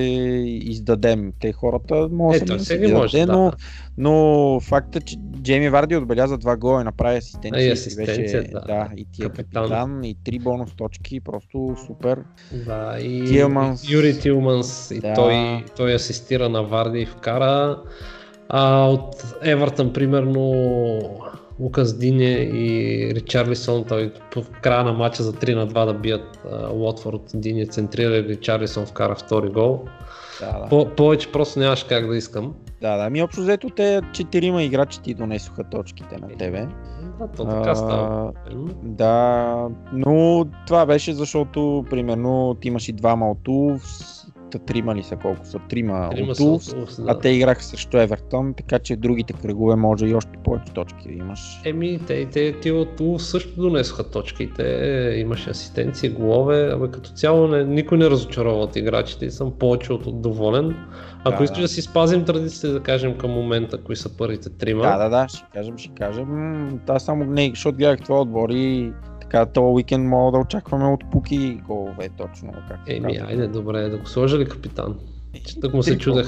[0.62, 1.32] издадем.
[1.40, 3.32] Те хората може Е, да се може, даде, да.
[3.32, 3.52] но,
[3.98, 7.62] но факта, че Джейми Варди отбеляза два гола и направи асистенция.
[7.62, 8.60] А, и асистенция, беше, да.
[8.60, 8.88] да.
[8.96, 9.62] и ти е Капитан.
[9.62, 10.04] капитан.
[10.04, 12.18] и три бонус точки, просто супер.
[12.66, 13.90] Да, и Тилманс.
[13.90, 15.14] Юри Тилманс, и Да.
[15.14, 17.82] той, той асистира на Варди и вкара.
[18.48, 20.52] А от Евертън, примерно,
[21.60, 26.46] Лукас Дине и Ричарлисон, той по края на матча за 3 на 2 да бият
[26.72, 27.22] Уотфорд.
[27.34, 29.84] Дине центрира и Ричарлисон вкара втори гол.
[30.40, 30.68] Да, да.
[30.68, 32.54] По, повече просто нямаше как да искам.
[32.80, 33.10] да, да.
[33.10, 36.68] Ми общо взето те четирима играчи ти донесоха точките на тебе.
[37.18, 38.32] Да, то така става.
[38.82, 44.26] Да, но това беше защото, примерно, ти имаш и двама от Улфс,
[44.58, 45.58] та трима ли са колко са?
[45.68, 47.18] Трима, Трима от от Улфс, а да.
[47.18, 51.60] те играха срещу Евертон, така че другите кръгове може и още повече точки да имаш.
[51.64, 54.50] Еми, те, те, те от Улф също донесоха точки.
[54.56, 59.52] Те имаше асистенции, голове, абе като цяло не, никой не разочарова от играчите и съм
[59.58, 60.76] повече от доволен.
[61.24, 61.62] Ако Да, искаш да.
[61.62, 64.82] да си спазим традициите, да кажем към момента, кои са първите трима.
[64.82, 66.80] Да, да, да, ще кажем, ще кажем.
[66.88, 68.92] Аз само не, защото гледах това отбор и
[69.30, 73.98] така, този уикенд мога да очакваме от Пуки голове, точно както Еми, айде, добре, да
[73.98, 74.98] го сложа ли капитан?
[75.46, 76.22] Че тък му се какво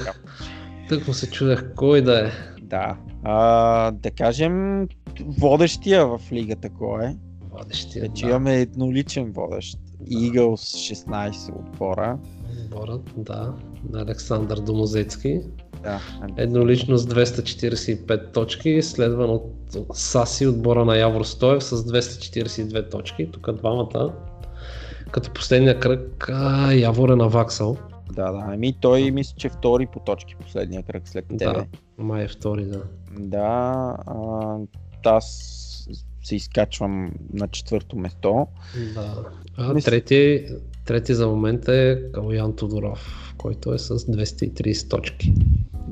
[0.89, 2.31] Тък му се чудех кой да е.
[2.61, 2.97] Да.
[3.23, 4.87] А, да кажем,
[5.21, 7.15] водещия в лигата кой е?
[7.51, 8.01] Водещия.
[8.01, 8.29] Вече да.
[8.29, 9.79] имаме едноличен водещ.
[10.11, 12.19] Eagles 16 отбора.
[12.63, 13.53] Отборът, да,
[13.89, 15.41] на Александър Домозецки.
[15.83, 15.99] Да.
[16.37, 19.53] Еднолично с 245 точки, следван от
[19.93, 23.31] Саси, отбора на Явор Стоев с 242 точки.
[23.31, 24.13] Тук двамата.
[25.11, 27.77] Като последния кръг а, Явор е наваксал.
[28.11, 28.43] Да, да.
[28.47, 31.37] Ами той мисля, че втори по точки последния кръг след тебе.
[31.45, 31.65] Да,
[31.97, 32.81] май е втори, да.
[33.19, 33.47] Да.
[34.07, 34.57] А,
[35.05, 35.25] аз
[36.23, 38.47] се изкачвам на четвърто место.
[38.93, 39.15] да.
[39.57, 40.45] А, Мисля- трети,
[40.85, 45.33] трети за момента е Калуян Тодоров, който е с 230 точки.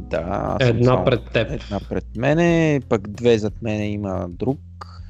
[0.10, 0.58] Да.
[0.62, 1.48] съм Една само- пред теб.
[1.52, 4.60] Една пред мене, пък две зад мене има друг.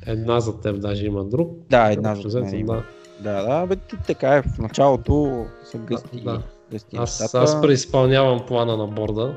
[0.06, 1.52] Една за теб даже има друг.
[1.70, 2.74] Да, една зад мен има.
[2.74, 2.84] да.
[3.20, 3.76] Да, да, бе,
[4.08, 4.42] така е.
[4.42, 6.42] В началото са гъсти, да.
[6.72, 7.44] гъсти Аз, нещата.
[7.44, 9.36] аз преизпълнявам плана на борда.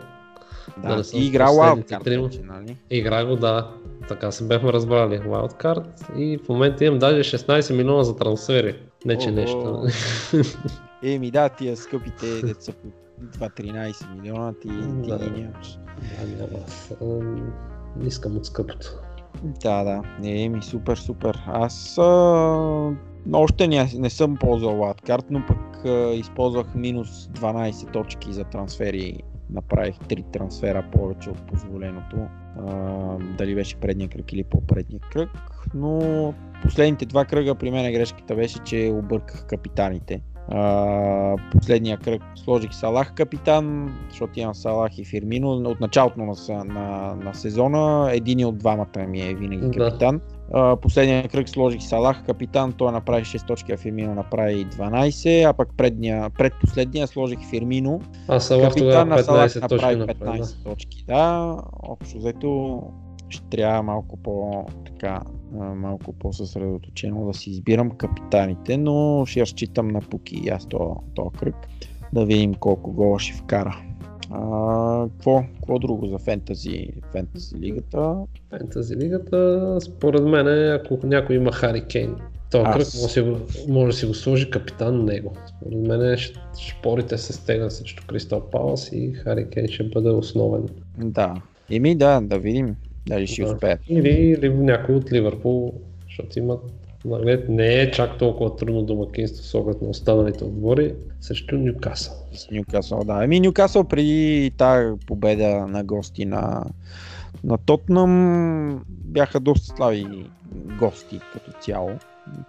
[0.83, 2.77] да да, не съм игра Wildcard нали?
[2.91, 3.71] Игра го, да.
[4.09, 5.21] Така се бяхме разбрали.
[5.21, 5.85] Wildcard
[6.17, 8.77] и в момента имам даже 16 милиона за трансфери.
[9.05, 9.37] Не че Ого.
[9.37, 9.83] нещо.
[11.03, 12.73] Еми да, тия скъпите деца
[13.23, 15.19] 2-13 милиона ти, ти Да.
[15.19, 15.79] ги нямаш.
[16.21, 17.41] Да, няма.
[17.97, 18.87] Не искам от скъпото.
[19.43, 20.03] Да, да.
[20.21, 21.43] Не, ми супер, супер.
[21.47, 22.03] Аз а,
[23.33, 29.23] още не, не съм ползвал латкарт, но пък а, използвах минус 12 точки за трансфери.
[29.51, 32.17] Направих 3 трансфера повече от позволеното.
[32.59, 32.75] А,
[33.39, 35.31] дали беше предния кръг или по-предния кръг.
[35.75, 40.23] Но последните два кръга при мен грешката беше, че обърках капитаните.
[40.51, 45.51] А, последния кръг сложих Салах капитан, защото имам Салах и Фирмино.
[45.51, 49.89] От началото на, на, на сезона един от двамата ми е винаги Да.
[49.89, 50.21] капитан.
[50.53, 55.53] А, последния кръг сложих Салах капитан, той направи 6 точки, а Фирмино направи 12, а
[55.53, 58.01] пък предния, предпоследния сложих Фирмино.
[58.29, 60.39] Аз Салах Капитан тогава на Салах 15 направи точки 15 направи.
[60.39, 60.71] Да.
[60.71, 61.05] точки.
[61.07, 62.83] Да, общо взето
[63.31, 65.21] ще трябва малко по така
[65.75, 71.31] малко по-съсредоточено да си избирам капитаните, но ще разчитам на Пуки и аз то, то
[71.39, 71.55] кръг.
[72.13, 73.77] Да видим колко гола ще вкара.
[74.31, 78.17] А, какво, какво друго за фентази, фентази лигата?
[78.51, 82.17] Фентази лигата, според мен, ако някой има Хари Кейн,
[82.51, 83.25] този Аз- кръг може си
[83.69, 85.33] може да си го сложи капитан на него.
[85.47, 86.17] Според мен
[86.59, 90.69] шпорите се стегнат срещу Кристал Палас и Хари Кейн ще бъде основен.
[90.99, 91.35] Да.
[91.71, 92.77] Еми да, да видим
[93.07, 93.53] дали ще Да.
[93.53, 93.81] успеят.
[93.89, 95.75] Или, или някой от Ливърпул,
[96.09, 96.61] защото имат
[97.05, 102.15] наглед, не е чак толкова трудно домакинство с оглед на останалите отбори срещу Нюкасъл.
[102.33, 103.25] С Нюкасъл, да.
[103.25, 106.65] Еми Нюкасъл преди тази победа на гости на,
[107.45, 110.07] на Тотнам бяха доста слаби
[110.79, 111.91] гости като цяло.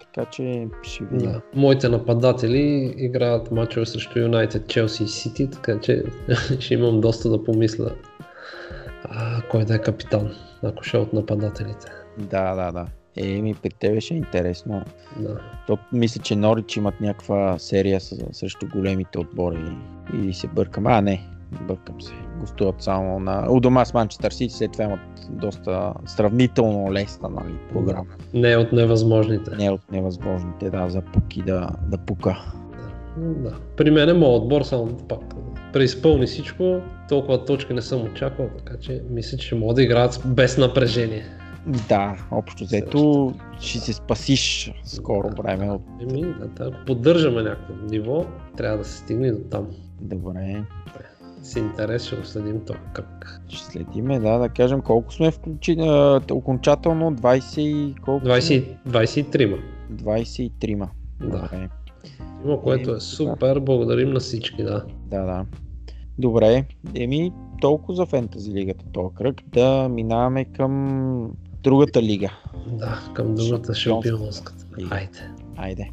[0.00, 1.32] Така че ще видим.
[1.32, 1.40] Да.
[1.54, 6.02] Моите нападатели играят мачове срещу Юнайтед, Челси и Сити, така че
[6.58, 7.90] ще имам доста да помисля
[9.14, 11.86] а, кой да е капитан, ако ще е от нападателите.
[12.18, 12.86] Да, да, да.
[13.16, 14.82] Еми, при тебе ще е интересно.
[15.20, 15.40] Да.
[15.66, 19.76] То, мисля, че Норич имат някаква серия с, срещу големите отбори
[20.22, 20.86] и се бъркам.
[20.86, 21.28] А, не,
[21.60, 22.12] бъркам се.
[22.40, 23.46] Гостуват само на...
[23.50, 25.00] У дома с Манчестър Сити, след това имат
[25.30, 28.10] доста сравнително лесна нали, програма.
[28.34, 29.50] Не е от невъзможните.
[29.56, 32.36] Не е от невъзможните, да, за пуки да, да пука.
[33.16, 33.52] Да.
[33.76, 35.20] При мен е моят отбор, само пак
[35.72, 40.22] преизпълни всичко, толкова точки не съм очаквал, така че мисля, че ще могат да играят
[40.26, 41.24] без напрежение.
[41.88, 45.82] Да, общо взето ще се спасиш скоро време от...
[46.00, 49.66] Еми, да, да, поддържаме някакво ниво, трябва да се стигне до там.
[50.00, 50.64] Добре,
[51.42, 53.40] С интерес ще го следим този кръг.
[53.48, 58.26] ще следиме, да, да кажем колко сме включи, а, окончателно 20 и колко?
[58.26, 59.60] 20, 23
[59.92, 60.78] 23.
[60.78, 60.88] Да.
[61.26, 61.68] Добре.
[62.44, 64.84] Има, което Е, супер, благодарим на всички, да.
[65.06, 65.46] Да, да.
[66.18, 66.64] Добре,
[66.94, 71.32] еми толкова за фентази лигата този кръг, да минаваме към
[71.62, 72.30] другата лига.
[72.66, 74.66] Да, към другата шампионската.
[74.88, 75.30] Хайде.
[75.56, 75.90] Айде.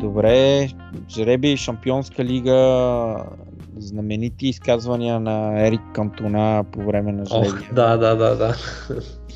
[0.00, 0.70] Добре,
[1.10, 3.26] жреби Шампионска лига,
[3.76, 7.68] знаменити изказвания на Ерик Кантона по време на Ох, жребия.
[7.72, 8.54] да, да, да, да.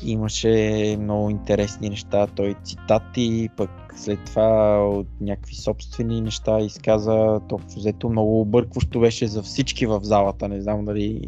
[0.05, 7.79] Имаше много интересни неща, той цитати, пък след това от някакви собствени неща изказа, общо
[7.79, 11.21] взето много объркващо беше за всички в залата, не знам дали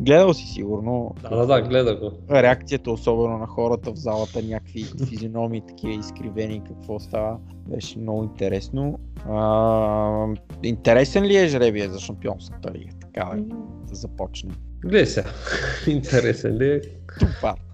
[0.00, 1.14] гледал си сигурно.
[1.22, 2.10] Да, да, да, гледа го.
[2.30, 8.98] Реакцията, особено на хората в залата, някакви физиономии такива изкривени, какво става, беше много интересно.
[9.28, 10.26] А,
[10.62, 12.90] интересен ли е жребия за Шампионската лига?
[13.00, 13.56] Така да,
[13.88, 14.56] да започнем.
[14.80, 15.28] Гледай сега.
[15.86, 16.80] Интересен ли е?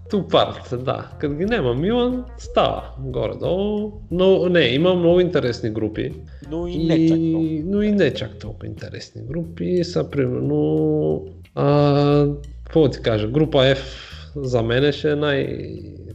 [0.09, 0.53] Тупа.
[0.53, 1.09] Тупарт, да.
[1.19, 3.91] Като ги няма Милан, става горе-долу.
[4.11, 6.13] Но не, има много интересни групи.
[6.51, 7.61] Но и не чак толкова.
[7.65, 9.83] Но и не чак толкова интересни групи.
[9.83, 11.25] Са примерно...
[11.55, 12.27] А,
[12.63, 13.27] какво ти кажа?
[13.27, 13.79] Група F
[14.35, 15.59] за мен ще е най...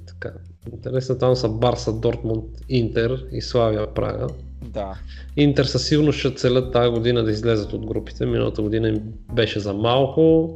[0.07, 0.33] Така,
[0.73, 1.19] интересна.
[1.19, 4.27] Там са Барса, Дортмунд, Интер и Славия Прага.
[4.63, 4.99] Да.
[5.37, 8.27] Интер със сигурност ще целят тази година да излезат от групите.
[8.27, 9.03] Миналата година им
[9.33, 10.51] беше за малко.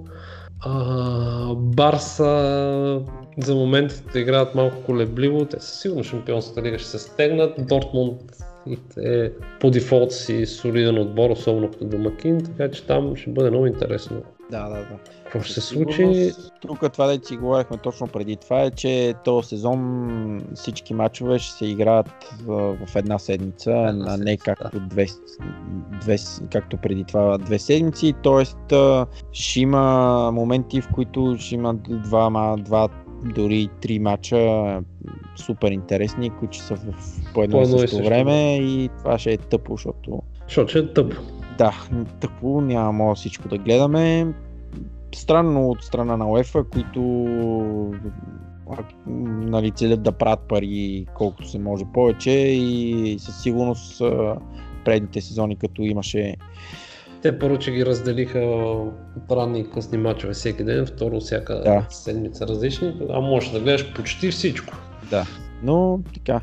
[0.60, 3.00] А, Барса
[3.38, 5.44] за момент играят малко колебливо.
[5.44, 7.66] Те със сигурност шампионската лига ще се стегнат.
[7.68, 8.20] Дортмунд
[8.94, 13.66] те по дефолт си солиден отбор, особено като домакин, така че там ще бъде много
[13.66, 14.22] интересно.
[14.50, 14.98] Да, да, да.
[15.24, 16.32] Какво ще се случи?
[16.60, 21.52] Тук това да си говорихме точно преди това е, че този сезон всички матчове ще
[21.52, 22.06] се играят
[22.44, 25.06] в, в една седмица, Една а не седмица, както, две,
[26.00, 26.16] две,
[26.52, 28.14] както преди това две седмици.
[28.22, 28.72] Тоест
[29.32, 32.88] ще има моменти, в които ще има два, два
[33.24, 34.80] дори три мача
[35.36, 36.94] супер интересни, които ще са в,
[37.34, 40.92] по едно и също също време и това ще е тъпо, защото Защото че е
[40.92, 41.16] тъпо.
[41.58, 41.72] Да,
[42.20, 44.34] тъпо, няма всичко да гледаме.
[45.14, 47.00] Странно от страна на УЕФА, които
[49.26, 54.02] нали, целят да правят пари колкото се може повече и със сигурност
[54.84, 56.36] предните сезони, като имаше
[57.24, 58.38] Те първо, че ги разделиха
[59.16, 61.86] от ранни и късни мачове всеки ден, второ всяка Да.
[61.90, 64.74] седмица различни, а можеш да гледаш почти всичко.
[65.10, 65.26] Да,
[65.62, 66.40] но така.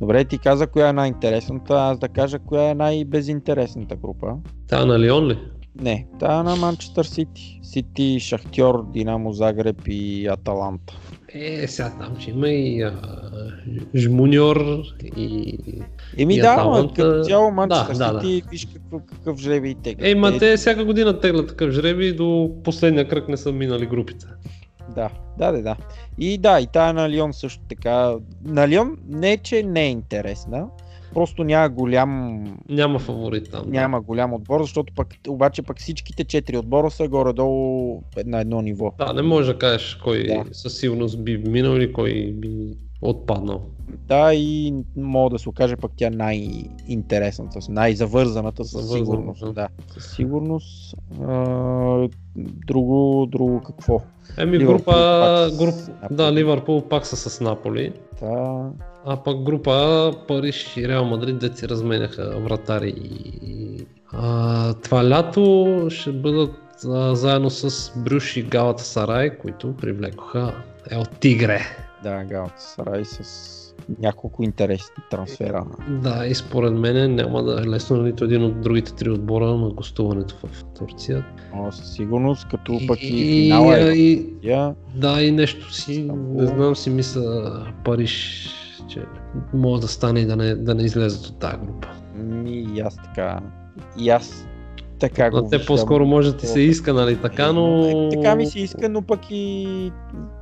[0.00, 4.26] Добре, ти каза коя е най-интересната, аз да кажа коя е най-безинтересната група.
[4.68, 5.38] Та на Лион ли?
[5.80, 7.60] Не, та на Манчестър Сити.
[7.62, 10.98] Сити, Шахтьор, Динамо Загреб и Аталанта.
[11.34, 12.92] Е, сега там ще има и а,
[13.96, 14.82] Жмуниор
[15.16, 15.58] и...
[16.18, 20.06] Еми И да, Аталанта- като цяло Манчестър Да, да, Сити, виж какъв, какъв жребий теглят.
[20.06, 23.52] Ей, ма Е, те всяка година теглят такъв жреби и до последния кръг не са
[23.52, 24.26] минали групите.
[24.94, 25.76] Да, да, да, да.
[26.18, 28.14] И да, и тая на Лион също така.
[28.44, 30.66] На Лион не е, че не е интересна,
[31.14, 33.62] просто няма голям, Няма фаворит там.
[33.64, 33.70] да.
[33.70, 38.92] няма голям отбор, защото пък, обаче пък всичките четири отбора са горе-долу на едно ниво.
[38.98, 40.44] Да, не можеш да кажеш кой Да.
[40.52, 43.60] със сигурност би минал или кой би отпаднал.
[43.98, 49.40] Да, и мога да се окаже пък тя най-интересната, най-завързаната със Завързана, сигурност.
[49.40, 49.52] да.
[49.52, 50.94] Да, със сигурност.
[51.22, 54.00] А, друго, друго какво?
[54.38, 56.16] Еми Ливърпул група, пак с груп, Наполи.
[56.16, 57.92] да, Ливърпул пак са с Наполи.
[58.20, 58.70] Та,
[59.06, 62.94] А пък група Париж и Реал Мадрид, де си разменяха вратари.
[63.42, 66.54] И, а, това лято ще бъдат
[66.88, 70.54] а, заедно с Брюш и Галата Сарай, които привлекоха
[70.90, 71.60] Ел Тигре.
[72.02, 73.56] да, Галата Сарай с
[73.98, 75.64] няколко интересни трансфера.
[75.88, 79.70] Да, и според мен няма да е лесно нито един от другите три отбора на
[79.70, 81.26] гостуването в Турция.
[81.56, 84.26] Но със сигурност, като И- пък и, и- финала е и-
[84.94, 86.40] Да, и нещо си, Истанбул.
[86.40, 87.52] не знам си мисля
[87.84, 88.48] Париж,
[88.90, 89.00] че
[89.54, 91.88] може да стане и да не, да не излезат от тази група.
[92.16, 93.40] ми и аз така,
[93.98, 94.46] и аз
[94.98, 95.66] така На го те виждам.
[95.66, 98.08] по-скоро може да ти се иска, нали така, но...
[98.10, 99.92] Така ми се иска, но пък и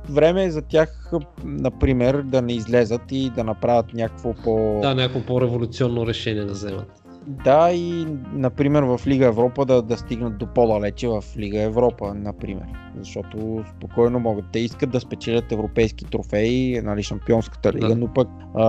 [0.09, 1.11] време е за тях,
[1.43, 4.79] например, да не излезат и да направят някакво по...
[4.81, 7.03] Да, някакво по-революционно решение да вземат.
[7.27, 12.65] Да, и например в Лига Европа да, да стигнат до по-далече в Лига Европа, например.
[12.97, 14.45] Защото спокойно могат.
[14.51, 17.95] Те искат да спечелят европейски трофеи, нали, шампионската лига, Да.
[17.95, 18.67] но пък а,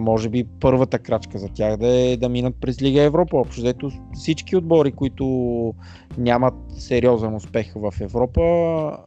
[0.00, 3.36] може би първата крачка за тях да е да минат през Лига Европа.
[3.36, 5.24] Общо взето всички отбори, които
[6.18, 8.42] нямат сериозен успех в Европа,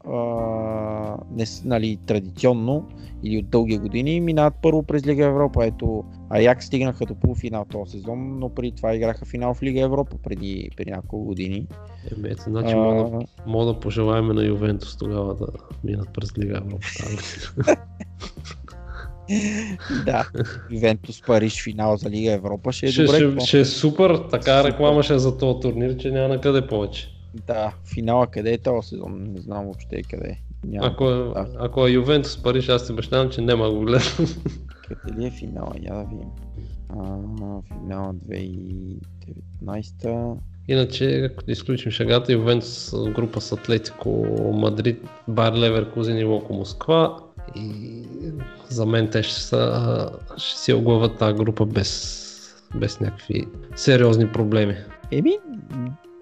[0.05, 2.87] а, не, нали, традиционно
[3.23, 5.65] или от дълги години, минават първо през Лига Европа.
[5.65, 10.17] Ето, Аяк стигнаха до полуфинал този сезон, но преди това играха финал в Лига Европа
[10.23, 11.67] преди, преди няколко години.
[12.17, 15.47] Еми, ето, значи мога, да- мога да пожелаем на Ювентус тогава да
[15.83, 16.87] минат през Лига Европа.
[20.05, 20.29] да,
[20.71, 23.15] Ювентус Париж финал за Лига Европа ще е ще, добре.
[23.15, 23.45] ще, какво?
[23.45, 27.07] ще, е супер, така реклама ще е за този турнир, че няма на къде повече.
[27.47, 29.23] Да, финала къде е този сезон?
[29.23, 30.39] Не знам въобще къде е.
[30.67, 31.47] Няма Ако е, да.
[31.59, 34.27] ако е Ювентус Париж, аз ти обещавам, че няма да го гледам.
[35.01, 35.71] Къде е финала?
[35.81, 36.29] Я да видим.
[36.89, 37.17] А,
[37.67, 40.35] финала 2019.
[40.67, 44.09] Иначе, ако изключим шагата, Ювентус група с Атлетико
[44.53, 47.17] Мадрид, Бар Леверкузен и Локо Москва.
[47.55, 48.01] И
[48.69, 52.21] за мен те ще, са, ще си оглавят тази група без,
[52.75, 54.75] без някакви сериозни проблеми.
[55.11, 55.37] Еми,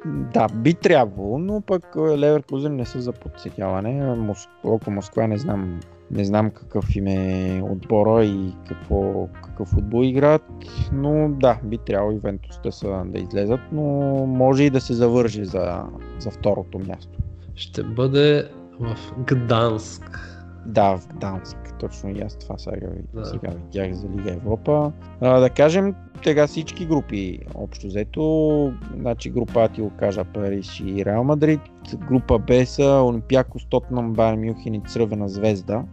[0.05, 4.15] да, би трябвало, но пък е, Леверкузен не са за подсетяване.
[4.15, 4.47] Мос...
[4.63, 5.79] Локо Москва не знам,
[6.11, 10.43] не знам какъв им е отбора и какво, какъв футбол играят,
[10.91, 13.83] но да, би трябвало Ювентус да, са, да излезат, но
[14.25, 15.83] може и да се завържи за,
[16.19, 17.19] за второто място.
[17.55, 18.49] Ще бъде
[18.79, 20.19] в Гданск.
[20.65, 23.19] Да, в Гданск, точно и аз това сега, Да.
[23.19, 23.25] да.
[23.25, 24.91] сега видях за Лига Европа.
[25.21, 30.79] А, да кажем, тега всички групи общо взето, значи група А ти го кажа Париж
[30.85, 31.61] и Реал Мадрид,
[32.07, 35.83] група Б са Олимпиакос, Тотнам, Байер Мюнхен и Црвена звезда.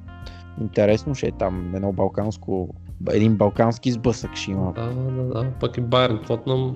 [0.60, 2.68] Интересно ще е там едно балканско,
[3.12, 4.72] един балкански сблъсък ще има.
[4.72, 5.50] Да, да, да.
[5.60, 6.74] Пък и Байерн Тотнам.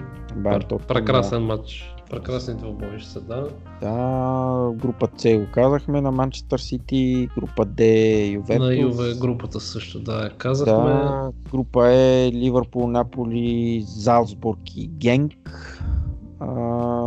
[0.88, 1.93] Прекрасен матч.
[2.14, 3.48] Прекрасни двобои ще са, да.
[3.80, 7.84] Да, група С го казахме на Манчестър Сити, група Д
[8.26, 8.68] Ювентус.
[8.68, 10.74] На Юве групата също, да, казахме.
[10.74, 15.32] Да, група е Ливърпул, Наполи, Залцбург и Генк.
[16.40, 16.46] А,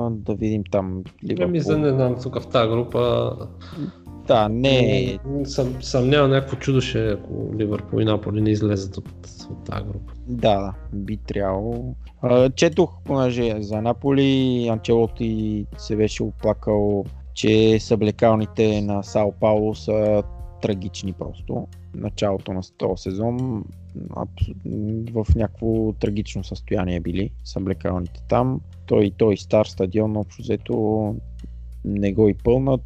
[0.09, 1.45] да видим там Ливърпул.
[1.45, 3.31] Ами за не знам, тук в тази група
[4.27, 5.19] Да, не е.
[5.45, 9.09] Съм, съмнявам някакво чудо ще, е, ако Ливърпул и Наполи не излезат от,
[9.49, 10.13] от тази група.
[10.27, 11.95] Да, да, би трябвало.
[12.55, 20.23] Четох, понеже за Наполи Анчелоти се беше оплакал, че съблекалните на Сао Пауло са
[20.61, 21.67] трагични просто.
[21.95, 23.63] Началото на този сезон
[25.13, 28.61] в някакво трагично състояние били съблекалните там.
[28.85, 31.15] Той, той стар стадион, общо взето
[31.85, 32.81] не го и пълнат.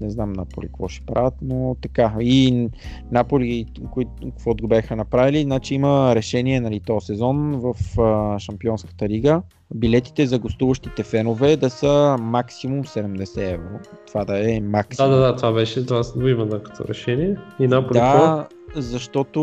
[0.00, 2.14] Не знам Наполи какво ще правят, но така.
[2.20, 2.68] И
[3.12, 9.08] Наполи, кои, каквото го бяха направили, значи има решение нали, този сезон в а, Шампионската
[9.08, 9.42] лига.
[9.74, 13.78] Билетите за гостуващите фенове да са максимум 70 евро.
[14.06, 15.10] Това да е Да, максимум.
[15.10, 17.36] да, да, това беше, това го има да, като решение.
[17.60, 18.44] И Наполи какво?
[18.74, 19.40] Защото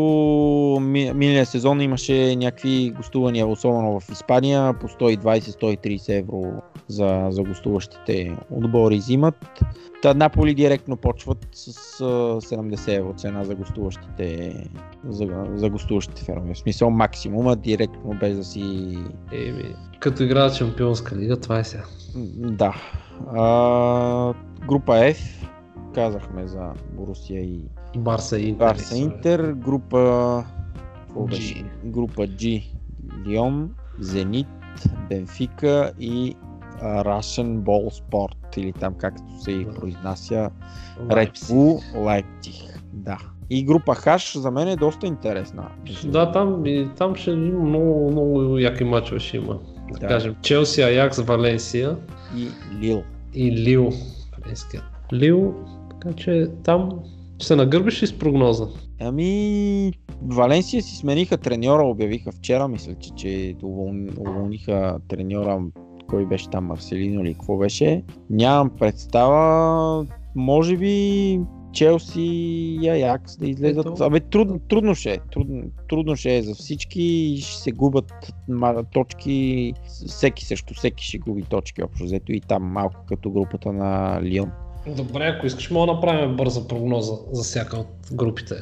[0.80, 8.36] ми, миналия сезон имаше някакви гостувания, особено в Испания, по 120-130 евро за, за гостуващите
[8.50, 9.62] отбори взимат.
[10.02, 14.54] Та Наполи директно почват с а, 70 евро цена за гостуващите,
[15.08, 16.54] за, за гостуващите фенове.
[16.54, 18.62] В смисъл максимума, директно без да си...
[19.32, 21.84] Еми, като играят Шампионска лига, това е сега.
[22.36, 22.74] Да.
[23.36, 24.34] А,
[24.66, 25.48] група F,
[25.94, 27.60] казахме за Борусия и
[27.96, 28.66] Барса и Интер.
[28.66, 30.44] Барса Интер, група
[31.16, 31.64] G.
[31.84, 32.62] група G,
[33.26, 34.46] Лион, Зенит,
[35.08, 36.36] Бенфика и
[36.82, 40.50] Russian Ball Sport или там както се и произнася
[41.08, 41.32] Red.
[41.32, 42.76] Bull Leipzig.
[42.92, 43.18] Да.
[43.50, 45.68] И група H за мен е доста интересна.
[46.04, 46.64] Да, там,
[46.96, 49.58] там ще има много, много яки мачове ще има.
[49.92, 50.06] Да, Да.
[50.08, 51.96] кажем, Челси, Аякс, Валенсия
[52.36, 52.48] И
[52.80, 53.02] Лил.
[53.34, 53.90] и Лил.
[55.12, 55.54] Лил,
[55.90, 56.90] така че там
[57.40, 58.68] ще се нагърбиш и с прогноза.
[59.00, 59.92] Ами,
[60.22, 65.62] Валенсия си смениха треньора, обявиха вчера, мисля, че, че уволни- уволниха треньора,
[66.08, 68.02] кой беше там, Марселино или какво беше.
[68.30, 70.06] Нямам представа,
[70.36, 71.40] може би
[71.72, 72.22] Челси
[72.82, 73.86] и Аякс да излезат.
[73.86, 74.04] Ето.
[74.04, 75.18] Абе, трудно, трудно ще е.
[75.32, 78.34] Трудно, трудно ще е за всички ще се губят
[78.92, 79.72] точки.
[80.06, 84.50] Всеки също всеки ще губи точки общо взето и там малко като групата на Лион.
[84.86, 88.54] Добре, ако искаш, мога да направим бърза прогноза за всяка от групите,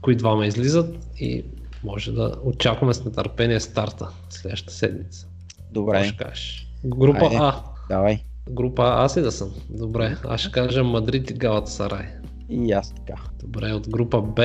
[0.00, 1.44] кои двама излизат и
[1.84, 5.26] може да очакваме с нетърпение старта следващата седмица.
[5.72, 6.68] Добре, ще кажеш?
[6.84, 7.36] Група Айде.
[7.40, 7.62] А.
[7.88, 8.18] давай.
[8.50, 9.50] Група А аз ли да съм?
[9.70, 12.06] Добре, аз ще кажа Мадрид и Галата Сарай.
[12.50, 13.14] И аз така.
[13.42, 14.42] Добре, от група Б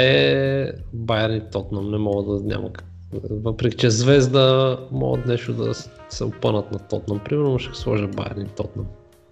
[0.94, 2.86] Байерн и Тотнам не мога да няма как.
[3.32, 5.74] Въпреки, че Звезда могат нещо да
[6.10, 8.86] се опънат на Тотнам, примерно но ще сложа Байерн и Тотнам.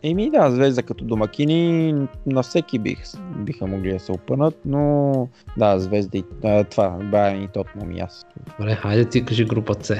[0.08, 1.94] Еми да, Звезда като домакини
[2.26, 3.04] на всеки бих,
[3.38, 5.28] биха могли да се опънат, но
[5.58, 6.24] да, Звезда и
[6.70, 8.26] това, Байерн и Тотнам и аз.
[8.60, 9.96] Добре, хайде ти кажи група С.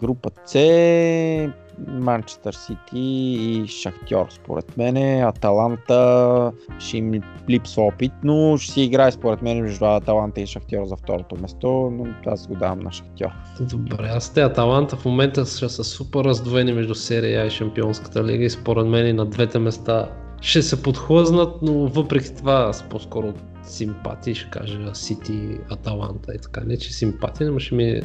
[0.00, 1.52] Група С,
[1.88, 5.22] Манчестър Сити и Шахтьор според мен.
[5.24, 10.84] Аталанта ще им липсва опит, но ще си играе според мен между Аталанта и Шахтьор
[10.84, 13.30] за второто место, но аз го давам на Шахтьор.
[13.60, 18.44] Добре, аз те Аталанта в момента ще са супер раздвоени между серия и Шампионската лига
[18.44, 20.08] и според мен и на двете места
[20.40, 23.32] ще се подхлъзнат, но въпреки това аз по-скоро
[23.62, 26.60] симпатии ще кажа Сити, Аталанта и така.
[26.60, 28.02] Не че симпатия, но ще ми е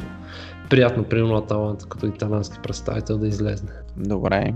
[0.70, 3.70] приятно, примерно Аталанта като италянски представител да излезне.
[3.96, 4.54] Добре.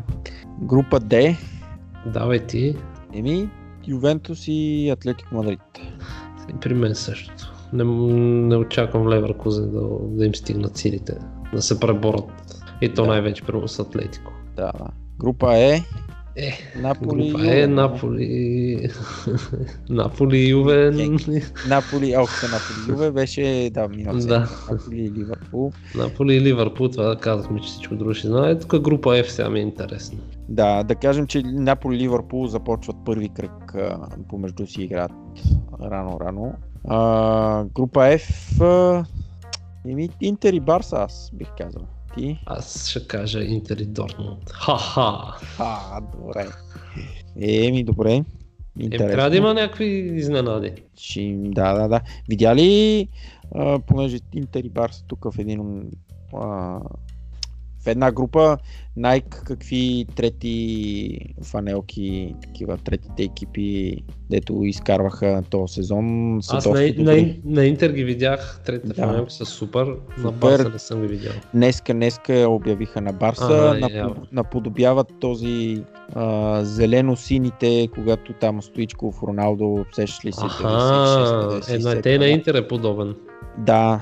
[0.63, 1.37] Група Д,
[2.07, 2.77] Давай ти,
[3.15, 3.49] еми
[3.89, 5.61] Ювентус и Атлетико Мадрид.
[6.61, 7.53] при мен същото.
[7.73, 7.85] Не,
[8.49, 11.19] не очаквам Леверкузен да, да им стигнат силите,
[11.53, 12.25] да се преборят.
[12.81, 13.09] И то Да.
[13.09, 14.33] най-вече примерно с Атлетико.
[14.57, 14.87] Да, да.
[15.19, 15.81] Група Е,
[16.37, 17.31] Е, Наполи.
[17.31, 18.89] Група е Наполи.
[19.91, 21.19] Наполи и Ювен.
[21.69, 24.49] Наполи, ох, Наполи Юве беше, да, минал Да.
[24.71, 25.73] Наполи и Ливърпул.
[25.97, 28.59] Наполи и Ливърпул, това казахме, че всичко друго ще знае.
[28.59, 30.19] Тук група F сега ми е интересна.
[30.49, 33.75] Да, да кажем, че Наполи и Ливърпул започват първи кръг,
[34.29, 35.13] помежду си играят
[35.83, 36.55] рано-рано.
[36.89, 39.05] А, група F,
[39.89, 41.83] еми, Интер и Барса, аз бих казал.
[42.15, 42.39] Ти?
[42.47, 44.51] Аз ще кажа Интер и Дортмунд.
[44.51, 45.37] Ха-ха!
[45.59, 46.47] А, добре.
[47.41, 48.13] Еми, добре.
[48.13, 48.25] Е,
[48.79, 49.13] Интересно.
[49.13, 50.73] трябва да има някакви изненади.
[50.97, 52.01] Ще, да, да, да.
[52.29, 53.09] Видя ли,
[53.55, 55.91] а, понеже Интер и Барса тук в един
[56.35, 56.81] а,
[57.91, 58.59] една група
[58.99, 63.97] Nike какви трети фанелки, такива третите екипи,
[64.31, 69.03] дето изкарваха този сезон са Аз на, на, на Интер ги видях, третите Да.
[69.03, 69.87] фанелки са супер,
[70.19, 70.33] на.
[70.33, 71.33] Барса не съм ги видял.
[71.55, 74.27] Днеска, днеска обявиха на Барса, напо- явно.
[74.33, 75.83] наподобяват този
[76.15, 80.41] а, зелено-сините, когато там Стоичков, Роналдо, сещаш ли се?
[80.45, 82.27] Аха, 96, е, на, 97, те на.
[82.27, 83.15] Интер е подобен.
[83.59, 84.01] Да.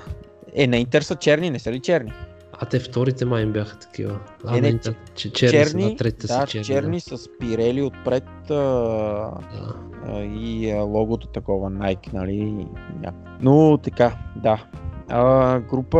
[0.54, 2.12] Е, на Интер са черни, не са ли черни?
[2.60, 4.18] А те вторите май им бяха такива.
[4.44, 6.64] А, Не, на не, Интер, че, черни, са, черни, да, третите да, са черни.
[6.64, 9.74] черни с пирели отпред а, Да.
[10.06, 12.66] а, и а, логото такова Nike, нали?
[13.00, 14.64] ня- Но така, да.
[15.08, 15.98] А, група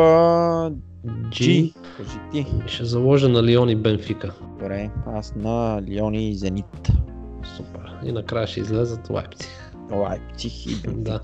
[1.07, 1.31] G.
[1.31, 1.75] G.
[1.97, 2.47] Кажи ти.
[2.67, 4.33] Ще заложа на Лион и Бенфика.
[4.43, 6.89] Добре, аз на Лиони и Зенит.
[7.57, 7.93] Супер.
[8.05, 9.51] И накрая ще излезат Лайпциг.
[9.93, 10.93] Лайпциг и Бенфика.
[10.93, 11.21] Да.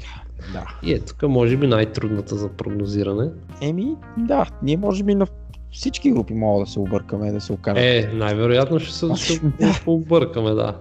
[0.53, 0.65] Да.
[0.83, 3.31] И е тук може би най-трудната за прогнозиране.
[3.61, 5.27] Еми, да, ние може би на
[5.73, 7.85] всички групи мога да се объркаме, да се окажем.
[7.85, 9.81] Е, най-вероятно ще се ще Да.
[9.85, 10.77] пообъркаме, да.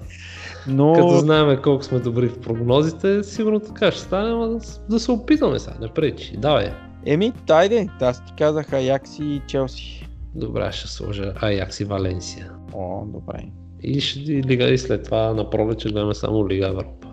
[0.67, 4.59] Но Като знаем колко сме добри в прогнозите, сигурно така ще стане, ама да,
[4.89, 6.37] да се опитаме сега, не пречи.
[6.37, 6.71] Давай.
[7.05, 10.07] Еми, дайде, аз ти казах Аякс и Челси.
[10.35, 12.51] Добре, ще сложа Аякс и Валенсия.
[12.73, 13.45] О, добре.
[13.83, 17.07] И ще и лига и след това на пролет ще гледаме само Лига Европа.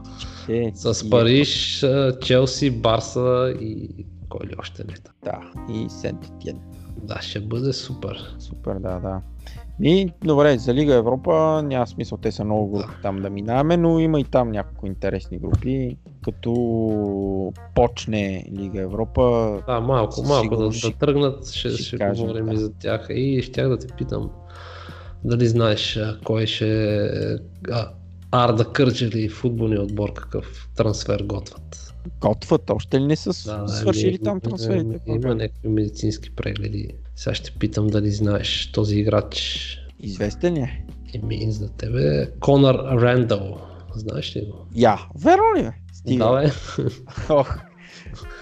[0.48, 3.88] Е, С Париж, а, Челси, Барса и
[4.28, 5.14] кой ли още не е там.
[5.24, 6.58] Да, и Сент Етиен.
[7.02, 8.34] Да, ще бъде супер.
[8.38, 9.20] Супер, да, да.
[9.82, 13.98] И, добре, за Лига Европа няма смисъл, те са много групи там да минаваме, но
[13.98, 15.96] има и там няколко интересни групи.
[16.22, 19.22] Като почне Лига Европа,
[19.66, 22.52] Да, малко, малко да, сигурност да ще- тръгнат, ще, ще ще, кажем, говорим да.
[22.52, 23.06] и за тях.
[23.10, 24.30] И щях да те питам
[25.24, 26.96] дали знаеш кой ще
[27.70, 27.88] а,
[28.32, 31.94] Арда Кърджели футболния отбор какъв трансфер готват.
[32.20, 35.00] готват, още ли не са Да, свършили ами, там трансферите?
[35.06, 36.88] Има, има някакви медицински прегледи.
[37.16, 39.76] Сега ще питам дали знаеш този играч.
[40.00, 40.86] Известен е?
[41.14, 43.60] Еми за тебе Конър Рендъл.
[43.94, 44.66] Знаеш ли го?
[44.74, 45.72] Я, верно ли бе?
[45.92, 46.24] Стига.
[46.24, 46.52] Да, бе.
[47.34, 47.58] Ох.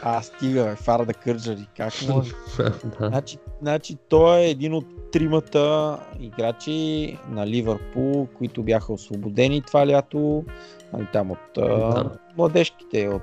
[0.03, 2.33] А, стига, бе, Фарда Кърджали, как може?
[2.59, 3.09] да.
[3.09, 10.45] Значи, значи той е един от тримата играчи на Ливърпул, които бяха освободени това лято,
[10.93, 12.11] нали, там от Да.
[12.37, 13.23] младежките от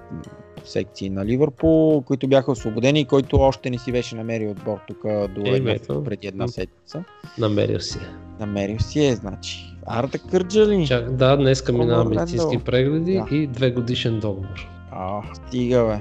[0.64, 5.02] секции на Ливърпул, които бяха освободени и който още не си беше намерил отбор тук
[5.03, 7.03] до Е, една, преди една седмица.
[7.38, 7.98] Намерил си.
[7.98, 8.18] я.
[8.40, 9.76] Намерил си е, значи.
[9.86, 10.88] Арда Кърджали.
[10.88, 12.20] Чак, да, днеска Конър минава Рендъл.
[12.20, 13.36] медицински прегледи Да.
[13.36, 14.68] и две годишен договор.
[14.91, 15.94] А, стига бе.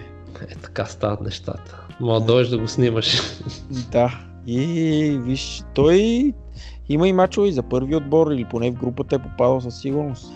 [0.44, 1.86] Е, така стават нещата.
[2.00, 3.20] Мога да дойдеш да го снимаш.
[3.92, 4.20] Да.
[4.46, 6.32] И виж, той
[6.88, 10.32] има и мачове и за първи отбор или поне в групата е попадал със сигурност.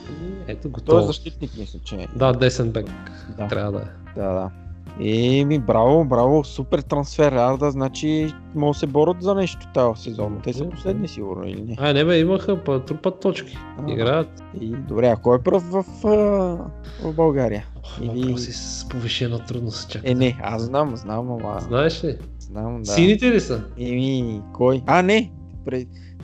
[0.47, 1.07] Ето Той е готово.
[1.07, 2.07] защитник, мисля, че е.
[2.17, 2.87] Да, десен бек.
[3.39, 3.49] Да.
[3.49, 4.21] Трябва да е.
[4.21, 4.51] Да, да.
[5.01, 10.41] Еми, браво, браво, супер трансфер, Арда, значи могат да се борят за нещо тази сезон.
[10.45, 11.77] Те са последни сигурно или не?
[11.81, 13.59] Ай, не бе, имаха па, трупат точки.
[13.79, 14.43] А, Играят.
[14.61, 16.09] И, добре, а кой е пръв в, а,
[17.03, 17.65] в България?
[18.01, 20.11] Или- Въпроси с повишена трудност чакай.
[20.11, 22.17] Е, не, аз знам, знам, ама Знаеш ли?
[22.51, 22.93] Знам, да.
[22.93, 23.65] Сините ли са?
[23.79, 24.83] Еми, кой?
[24.87, 25.33] А, не,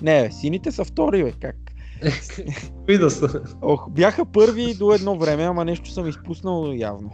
[0.03, 1.57] не, сините са втори, бе, как?
[2.85, 3.43] Кои да са?
[3.63, 7.11] Ох, бяха първи до едно време, ама нещо съм изпуснал явно.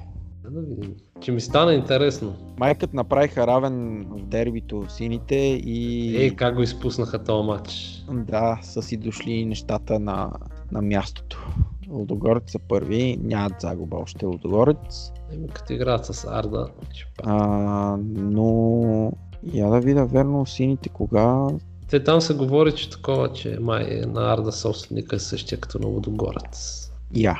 [0.50, 0.94] Да, видим.
[1.20, 2.34] Че ми стана интересно.
[2.58, 6.16] Майкът направиха равен в дербито сините и...
[6.16, 8.02] Ей, как го изпуснаха този матч?
[8.12, 10.30] Да, са си дошли нещата на,
[10.72, 11.48] на мястото.
[11.90, 15.12] Лудогорец са първи, нямат загуба още Лудогорец.
[15.32, 19.12] Еми, като играят с Арда, ще А, но
[19.52, 21.46] я да видя верно сините кога.
[21.90, 25.78] Те там се говори, че такова, че май е на Арда собственика е същия като
[25.78, 26.90] на Водогорец.
[27.14, 27.36] Я.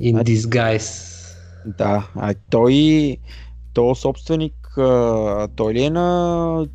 [0.00, 1.12] In Значи- disguise.
[1.78, 3.16] Да, а той,
[3.74, 6.66] то собственик, а, той ли е на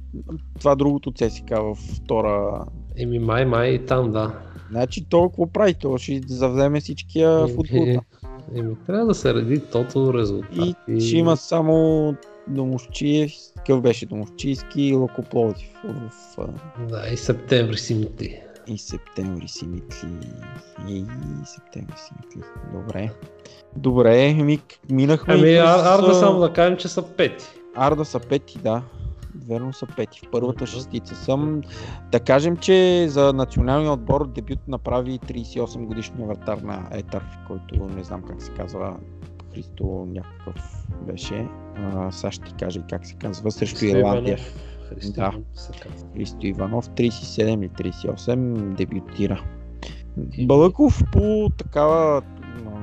[0.59, 2.65] това другото ЦСК във втора
[2.97, 4.33] Еми, май, май и там, да.
[4.71, 5.73] Значи то какво прави?
[5.73, 7.85] То ще завземе всичкия Еми, футбол.
[7.85, 8.29] там.
[8.55, 10.75] Еми, трябва да се реди тото резултат.
[10.87, 12.15] И ще има само
[12.47, 15.69] Домощиев, какъв беше Домощийски и Локоплодив
[16.37, 16.47] в
[16.89, 18.39] Да, и септември си мити.
[18.67, 20.07] и септември си митли.
[20.89, 21.05] И
[21.45, 22.41] септември си митли.
[22.73, 23.09] Добре.
[23.75, 27.45] Добре, ми, минахме Ами, и Арда а, само да кажем, че са пети.
[27.75, 28.81] Арда са пети, да.
[29.47, 30.19] Верно са пети.
[30.19, 31.61] В първата шестица съм.
[32.11, 38.03] Да кажем, че за националния отбор дебют направи 38 годишния вратар на Етър, който не
[38.03, 38.97] знам как се казва.
[39.53, 41.47] Христо някакъв беше.
[41.75, 43.51] А, сега ще ти кажа и как се казва.
[43.51, 44.37] Срещу Ирландия.
[44.89, 45.31] Христо Да.
[46.13, 49.43] Христо Иванов, 37 или 38, дебютира.
[50.47, 52.21] Балъков по такава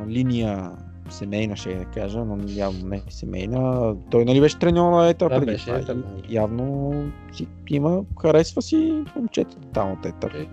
[0.08, 0.70] линия
[1.10, 3.94] семейна, ще да кажа, но явно не семейна.
[4.10, 6.34] Той нали беше треньор на Етър Да, преди беше това Етър, и да.
[6.34, 6.92] Явно
[7.32, 10.30] си има, харесва си момчетата там от Етър.
[10.34, 10.46] Е,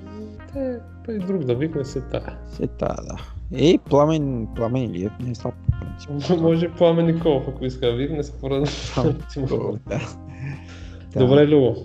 [0.53, 2.37] Те, па и друг да викне се тая.
[2.49, 3.17] Се тая, да.
[3.53, 6.41] Е, Пламен, Пламен Илиев не е слаб по принцип.
[6.41, 8.69] Може и Пламен Николов, ако иска да викне, според.
[9.87, 10.01] Да.
[11.19, 11.75] Добре, Любо.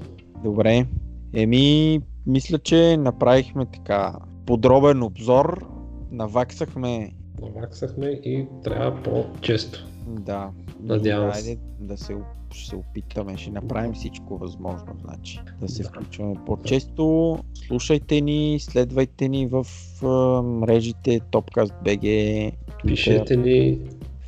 [0.45, 0.87] Добре.
[1.35, 4.15] Еми, мисля, че направихме така
[4.47, 5.67] подробен обзор.
[6.11, 7.11] Наваксахме
[7.43, 9.87] Наваксахме и трябва по-често.
[10.07, 10.51] Да.
[10.81, 11.49] Надявам се.
[11.51, 12.17] Айде да се,
[12.53, 15.41] ще се опитаме, ще направим всичко възможно, значи.
[15.61, 17.39] Да се включваме по-често.
[17.67, 19.67] Слушайте ни, следвайте ни в
[20.03, 20.07] а,
[20.43, 23.81] мрежите Topcast BG, Twitter, Пишете ни.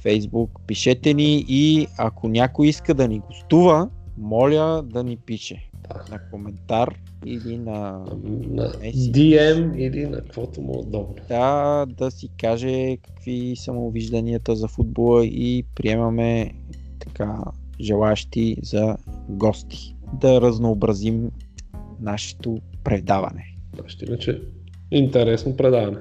[0.04, 6.04] Facebook, пишете ни и ако някой иска да ни гостува моля да ни пише Да.
[6.10, 6.94] на коментар
[7.26, 8.04] или на
[8.48, 8.72] На.
[8.92, 11.14] DM или на каквото му е удобно.
[11.28, 16.50] да, да си каже какви са му вижданията за футбола и приемаме
[16.98, 17.38] така
[17.80, 18.96] желащи за
[19.28, 19.96] гости.
[20.20, 21.30] Да разнообразим
[22.00, 23.44] нашето предаване.
[23.86, 24.42] Ще иначе
[24.90, 25.98] интересно предаване.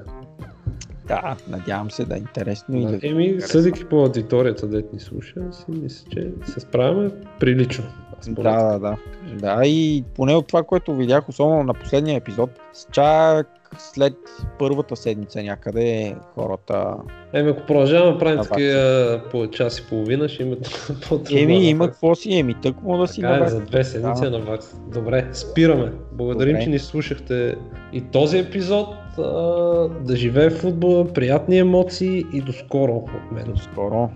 [1.07, 2.91] Да, надявам се да е интересно и да...
[2.91, 3.07] Да.
[3.07, 7.84] Еми, съдейки по аудиторията, дет ни слуша, си мисля, че се справяме прилично.
[8.27, 8.98] Да, да, да.
[9.34, 12.49] Да, и поне от това, което видях, особено на последния епизод,
[12.91, 14.14] чак след
[14.60, 16.95] първата седмица някъде хората...
[17.34, 20.56] Еми, ако продължаваме да правим такива по час и половина, ще има
[21.10, 21.39] по-трудно.
[21.39, 24.27] Еми, има какво си, еми, тъкмо да си Така е, за две седмици Да.
[24.27, 24.76] е на вакс.
[24.94, 25.91] Добре, спираме.
[26.11, 26.64] Благодарим, Добре.
[26.64, 27.56] че ни слушахте
[27.94, 28.88] и този епизод.
[29.18, 29.23] А,
[29.88, 33.45] да живее футбола, приятни емоции и до скоро от мен.
[33.53, 34.10] До скоро.